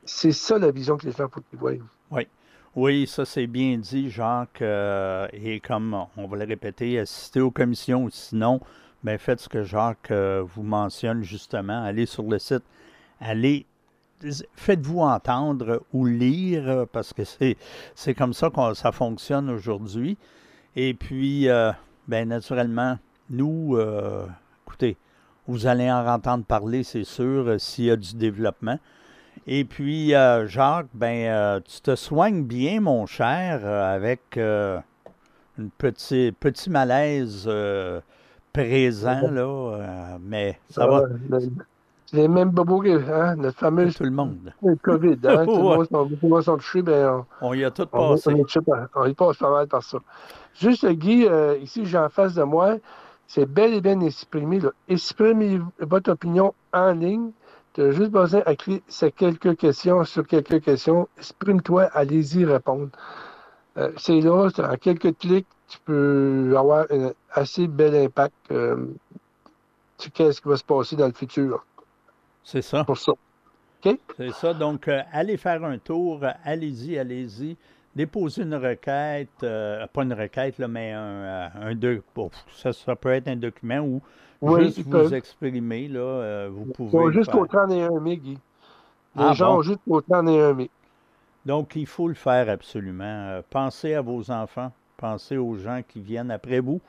C'est 0.04 0.32
ça 0.32 0.58
la 0.58 0.70
vision 0.70 0.96
que 0.96 1.06
les 1.06 1.12
gens 1.12 1.28
faut 1.28 1.40
qu'ils 1.40 1.58
voient. 1.58 1.72
Oui. 2.10 2.26
Oui, 2.76 3.06
ça 3.06 3.24
c'est 3.24 3.46
bien 3.46 3.78
dit, 3.78 4.10
Jacques. 4.10 4.60
Euh, 4.60 5.26
et 5.32 5.60
comme 5.60 6.06
on 6.16 6.26
va 6.26 6.36
le 6.36 6.44
répéter, 6.44 6.98
assistez 6.98 7.40
aux 7.40 7.50
commissions. 7.50 8.06
Sinon, 8.10 8.60
ben, 9.02 9.16
faites 9.16 9.40
ce 9.40 9.48
que 9.48 9.62
Jacques 9.62 10.10
euh, 10.10 10.44
vous 10.44 10.62
mentionne 10.62 11.22
justement. 11.22 11.82
Allez 11.82 12.04
sur 12.04 12.24
le 12.24 12.38
site, 12.38 12.64
allez, 13.18 13.64
faites-vous 14.56 15.00
entendre 15.00 15.82
ou 15.94 16.04
lire, 16.04 16.86
parce 16.92 17.14
que 17.14 17.24
c'est, 17.24 17.56
c'est 17.94 18.14
comme 18.14 18.34
ça 18.34 18.50
que 18.50 18.74
ça 18.74 18.92
fonctionne 18.92 19.48
aujourd'hui. 19.48 20.18
Et 20.76 20.92
puis, 20.92 21.48
euh, 21.48 21.72
ben, 22.08 22.28
naturellement, 22.28 22.98
nous, 23.30 23.78
écoutez, 24.66 24.96
vous 25.48 25.66
allez 25.66 25.90
en 25.90 26.06
entendre 26.06 26.44
parler, 26.44 26.82
c'est 26.82 27.04
sûr, 27.04 27.60
s'il 27.60 27.84
y 27.86 27.90
a 27.90 27.96
du 27.96 28.16
développement. 28.16 28.78
Et 29.46 29.64
puis, 29.64 30.14
euh, 30.14 30.46
Jacques, 30.48 30.88
ben, 30.92 31.28
euh, 31.28 31.60
tu 31.60 31.80
te 31.80 31.94
soignes 31.94 32.42
bien, 32.42 32.80
mon 32.80 33.06
cher, 33.06 33.60
euh, 33.62 33.94
avec 33.94 34.36
un 34.38 34.82
petit, 35.78 36.32
petit 36.38 36.68
malaise 36.68 37.48
présent, 38.52 39.30
là, 39.30 40.18
mais 40.20 40.58
ça 40.70 40.86
va. 40.86 41.02
C'est 42.08 42.18
les 42.18 42.28
mêmes 42.28 42.50
bobos 42.50 42.82
que 42.82 43.12
hein, 43.12 43.34
notre 43.34 43.58
fameux. 43.58 43.92
Tout 43.92 44.04
le 44.04 44.10
monde. 44.10 44.52
Le 44.62 44.76
COVID. 44.76 45.18
Hein, 45.24 45.44
tout 45.44 45.56
le 45.56 46.28
monde 46.28 46.42
sont 46.42 46.56
touchés. 46.56 46.80
Ben, 46.80 47.24
on, 47.40 47.52
y 47.52 47.64
a 47.64 47.70
tout 47.72 47.86
passé. 47.86 48.30
On, 48.94 49.06
y 49.06 49.14
passe 49.14 49.36
pas 49.38 49.50
mal 49.50 49.66
par 49.66 49.82
ça. 49.82 49.98
Juste, 50.54 50.86
Guy, 50.86 51.26
ici, 51.60 51.84
j'ai 51.84 51.98
en 51.98 52.08
face 52.08 52.34
de 52.34 52.44
moi, 52.44 52.76
c'est 53.26 53.46
bel 53.46 53.74
et 53.74 53.80
bien 53.80 54.00
exprimé. 54.00 54.60
Là. 54.60 54.70
Exprimez 54.88 55.60
votre 55.78 56.12
opinion 56.12 56.54
en 56.72 56.92
ligne 56.92 57.32
tu 57.76 57.82
as 57.82 57.90
juste 57.90 58.10
besoin 58.10 58.40
d'écrire 58.46 58.80
ces 58.88 59.12
quelques 59.12 59.54
questions 59.58 60.02
sur 60.04 60.26
quelques 60.26 60.62
questions. 60.62 61.08
Exprime-toi, 61.18 61.84
allez-y 61.92 62.46
répondre. 62.46 62.88
Euh, 63.76 63.92
c'est 63.98 64.18
là, 64.22 64.48
en 64.58 64.76
quelques 64.76 65.18
clics, 65.18 65.46
tu 65.68 65.78
peux 65.84 66.54
avoir 66.56 66.86
un 66.90 67.12
assez 67.30 67.66
bel 67.66 67.94
impact 67.94 68.34
euh, 68.50 68.86
sur 69.98 70.10
ce 70.32 70.40
qui 70.40 70.48
va 70.48 70.56
se 70.56 70.64
passer 70.64 70.96
dans 70.96 71.06
le 71.06 71.12
futur. 71.12 71.66
C'est 72.44 72.62
ça. 72.62 72.82
Pour 72.82 72.96
ça. 72.96 73.12
C'est 74.16 74.32
ça. 74.32 74.54
Donc, 74.54 74.88
euh, 74.88 75.02
allez 75.12 75.36
faire 75.36 75.62
un 75.62 75.76
tour. 75.76 76.24
Allez-y, 76.44 76.98
allez-y. 76.98 77.58
Déposez 77.96 78.42
une 78.42 78.54
requête, 78.54 79.40
pas 79.40 80.02
une 80.02 80.12
requête, 80.12 80.58
là, 80.58 80.68
mais 80.68 80.92
un, 80.92 81.50
un, 81.60 81.98
ça, 82.54 82.72
ça, 82.72 82.94
peut 82.94 83.08
être 83.08 83.26
un 83.26 83.36
document 83.36 83.80
ou 83.80 84.02
juste 84.58 84.80
vous 84.80 85.14
exprimer, 85.14 85.88
là, 85.88 86.00
euh, 86.00 86.50
vous 86.52 86.66
pouvez. 86.66 87.12
Juste 87.12 87.34
au 87.34 87.46
31 87.46 88.00
mai, 88.00 88.16
Guy. 88.16 88.38
Les 89.16 89.24
ah, 89.24 89.32
gens 89.32 89.62
juste 89.62 89.80
au 89.86 90.00
31 90.00 90.54
mai. 90.54 90.70
Donc, 91.44 91.76
il 91.76 91.86
faut 91.86 92.08
le 92.08 92.14
faire 92.14 92.48
absolument. 92.48 93.04
Euh, 93.04 93.42
pensez 93.48 93.94
à 93.94 94.02
vos 94.02 94.30
enfants, 94.30 94.72
pensez 94.96 95.36
aux 95.36 95.56
gens 95.56 95.80
qui 95.86 96.00
viennent 96.00 96.30
après 96.30 96.60
vous. 96.60 96.80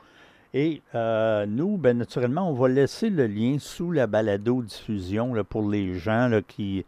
Et 0.53 0.81
euh, 0.95 1.45
nous, 1.45 1.77
ben, 1.77 1.97
naturellement, 1.97 2.49
on 2.49 2.53
va 2.53 2.67
laisser 2.67 3.09
le 3.09 3.27
lien 3.27 3.57
sous 3.59 3.91
la 3.91 4.07
balado-diffusion 4.07 5.33
pour 5.43 5.69
les 5.69 5.95
gens 5.95 6.27
là, 6.27 6.41
qui 6.41 6.85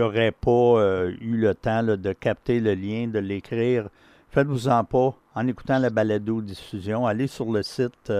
n'auraient 0.00 0.32
pas 0.32 1.06
eu 1.20 1.36
le 1.36 1.54
temps 1.54 1.82
de 1.82 2.12
capter 2.12 2.60
le 2.60 2.74
lien, 2.74 3.08
de 3.08 3.18
l'écrire. 3.18 3.88
Faites-vous-en 4.30 4.84
pas 4.84 5.14
en 5.34 5.46
écoutant 5.46 5.78
la 5.78 5.90
balado-diffusion. 5.90 7.06
Allez 7.06 7.26
sur 7.26 7.50
le 7.50 7.62
site 7.62 8.10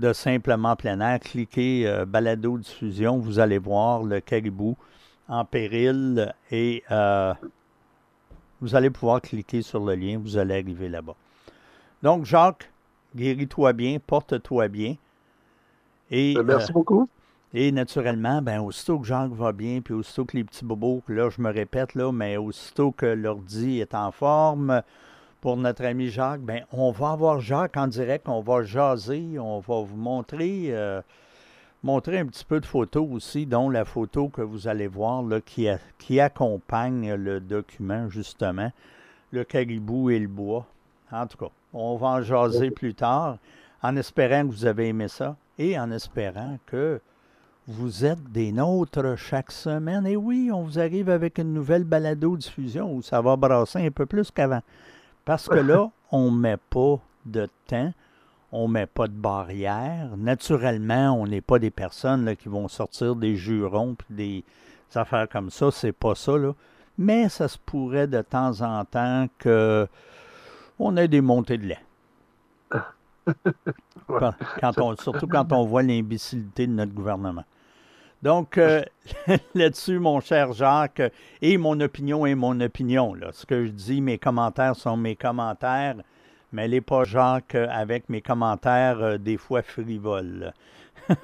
de 0.00 0.12
Simplement 0.14 0.74
plein 0.76 0.98
air, 1.00 1.20
cliquez 1.20 1.86
euh, 1.86 2.06
Balado 2.06 2.56
diffusion, 2.56 3.18
vous 3.18 3.38
allez 3.38 3.58
voir 3.58 4.02
le 4.02 4.20
caribou 4.20 4.76
en 5.28 5.44
péril 5.44 6.32
et 6.50 6.82
euh, 6.90 7.34
vous 8.60 8.74
allez 8.74 8.88
pouvoir 8.88 9.20
cliquer 9.20 9.60
sur 9.60 9.84
le 9.84 9.94
lien, 9.94 10.18
vous 10.18 10.38
allez 10.38 10.54
arriver 10.54 10.88
là-bas. 10.88 11.14
Donc, 12.02 12.24
Jacques, 12.24 12.70
guéris-toi 13.14 13.74
bien, 13.74 13.98
porte-toi 14.04 14.68
bien. 14.68 14.96
Et, 16.10 16.34
ben, 16.34 16.44
Merci 16.44 16.70
euh, 16.70 16.74
beaucoup. 16.74 17.08
Et 17.52 17.72
naturellement, 17.72 18.42
ben, 18.42 18.60
aussitôt 18.60 19.00
que 19.00 19.06
Jacques 19.06 19.32
va 19.32 19.50
bien, 19.50 19.80
puis 19.80 19.92
aussitôt 19.92 20.24
que 20.24 20.36
les 20.36 20.44
petits 20.44 20.64
bobos, 20.64 21.02
là, 21.08 21.30
je 21.30 21.42
me 21.42 21.50
répète, 21.50 21.96
là, 21.96 22.12
mais 22.12 22.36
aussitôt 22.36 22.92
que 22.92 23.06
l'ordi 23.06 23.80
est 23.80 23.94
en 23.94 24.12
forme, 24.12 24.82
pour 25.40 25.56
notre 25.56 25.84
ami 25.84 26.08
Jacques, 26.08 26.42
ben, 26.42 26.64
on 26.70 26.92
va 26.92 27.10
avoir 27.10 27.40
Jacques 27.40 27.76
en 27.76 27.88
direct, 27.88 28.28
on 28.28 28.40
va 28.40 28.62
jaser, 28.62 29.36
on 29.40 29.58
va 29.58 29.80
vous 29.80 29.96
montrer, 29.96 30.66
euh, 30.68 31.02
montrer 31.82 32.20
un 32.20 32.26
petit 32.26 32.44
peu 32.44 32.60
de 32.60 32.66
photos 32.66 33.08
aussi, 33.10 33.46
dont 33.46 33.68
la 33.68 33.84
photo 33.84 34.28
que 34.28 34.42
vous 34.42 34.68
allez 34.68 34.86
voir 34.86 35.22
là, 35.24 35.40
qui, 35.40 35.66
qui 35.98 36.20
accompagne 36.20 37.14
le 37.14 37.40
document, 37.40 38.08
justement, 38.10 38.70
le 39.32 39.42
caribou 39.42 40.10
et 40.10 40.20
le 40.20 40.28
bois. 40.28 40.66
En 41.10 41.26
tout 41.26 41.38
cas, 41.38 41.50
on 41.72 41.96
va 41.96 42.08
en 42.08 42.22
jaser 42.22 42.70
plus 42.70 42.94
tard, 42.94 43.38
en 43.82 43.96
espérant 43.96 44.46
que 44.46 44.52
vous 44.52 44.66
avez 44.66 44.88
aimé 44.88 45.08
ça 45.08 45.34
et 45.58 45.76
en 45.76 45.90
espérant 45.90 46.58
que 46.66 47.00
vous 47.70 48.04
êtes 48.04 48.32
des 48.32 48.50
nôtres 48.50 49.16
chaque 49.16 49.52
semaine. 49.52 50.04
Et 50.06 50.16
oui, 50.16 50.50
on 50.52 50.64
vous 50.64 50.78
arrive 50.80 51.08
avec 51.08 51.38
une 51.38 51.54
nouvelle 51.54 51.84
balado-diffusion 51.84 52.92
où 52.92 53.00
ça 53.00 53.20
va 53.20 53.36
brasser 53.36 53.86
un 53.86 53.90
peu 53.92 54.06
plus 54.06 54.30
qu'avant. 54.32 54.62
Parce 55.24 55.48
que 55.48 55.54
là, 55.54 55.88
on 56.10 56.32
ne 56.32 56.36
met 56.36 56.56
pas 56.56 56.98
de 57.26 57.48
temps, 57.68 57.92
on 58.50 58.66
ne 58.66 58.72
met 58.72 58.86
pas 58.86 59.06
de 59.06 59.12
barrière. 59.12 60.16
Naturellement, 60.16 61.12
on 61.12 61.28
n'est 61.28 61.40
pas 61.40 61.60
des 61.60 61.70
personnes 61.70 62.34
qui 62.36 62.48
vont 62.48 62.66
sortir 62.66 63.14
des 63.14 63.36
jurons 63.36 63.96
et 64.10 64.14
des 64.14 64.44
affaires 64.94 65.28
comme 65.28 65.50
ça. 65.50 65.70
C'est 65.70 65.92
pas 65.92 66.16
ça. 66.16 66.36
Là. 66.36 66.52
Mais 66.98 67.28
ça 67.28 67.46
se 67.46 67.58
pourrait 67.58 68.08
de 68.08 68.20
temps 68.20 68.62
en 68.62 68.84
temps 68.84 69.28
que 69.38 69.86
on 70.80 70.96
ait 70.96 71.08
des 71.08 71.20
montées 71.20 71.58
de 71.58 71.66
lait. 71.66 71.84
Quand 74.08 74.78
on, 74.78 74.96
surtout 74.96 75.28
quand 75.28 75.52
on 75.52 75.64
voit 75.64 75.82
l'imbécilité 75.84 76.66
de 76.66 76.72
notre 76.72 76.92
gouvernement. 76.92 77.44
Donc, 78.22 78.58
euh, 78.58 78.82
là-dessus, 79.54 79.98
mon 79.98 80.20
cher 80.20 80.52
Jacques, 80.52 81.02
et 81.40 81.56
mon 81.56 81.80
opinion 81.80 82.26
est 82.26 82.34
mon 82.34 82.60
opinion. 82.60 83.14
Là. 83.14 83.28
Ce 83.32 83.46
que 83.46 83.64
je 83.64 83.70
dis, 83.70 84.00
mes 84.00 84.18
commentaires 84.18 84.76
sont 84.76 84.96
mes 84.96 85.16
commentaires, 85.16 85.96
mais 86.52 86.68
les 86.68 86.80
pas 86.80 87.04
Jacques 87.04 87.54
avec 87.54 88.08
mes 88.08 88.20
commentaires 88.20 89.00
euh, 89.00 89.18
des 89.18 89.36
fois 89.36 89.62
frivoles. 89.62 90.52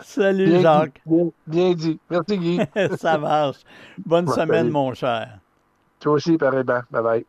Salut 0.00 0.60
Jacques. 0.60 1.00
bien, 1.46 1.74
dit. 1.74 2.00
Merci 2.10 2.38
Guy. 2.38 2.60
Ça 2.96 3.18
marche. 3.18 3.58
Bonne 4.04 4.28
semaine, 4.28 4.70
mon 4.70 4.94
cher. 4.94 5.38
Toi 6.00 6.14
aussi, 6.14 6.36
pareil. 6.38 6.64
Bye 6.64 6.84
bye. 6.90 7.26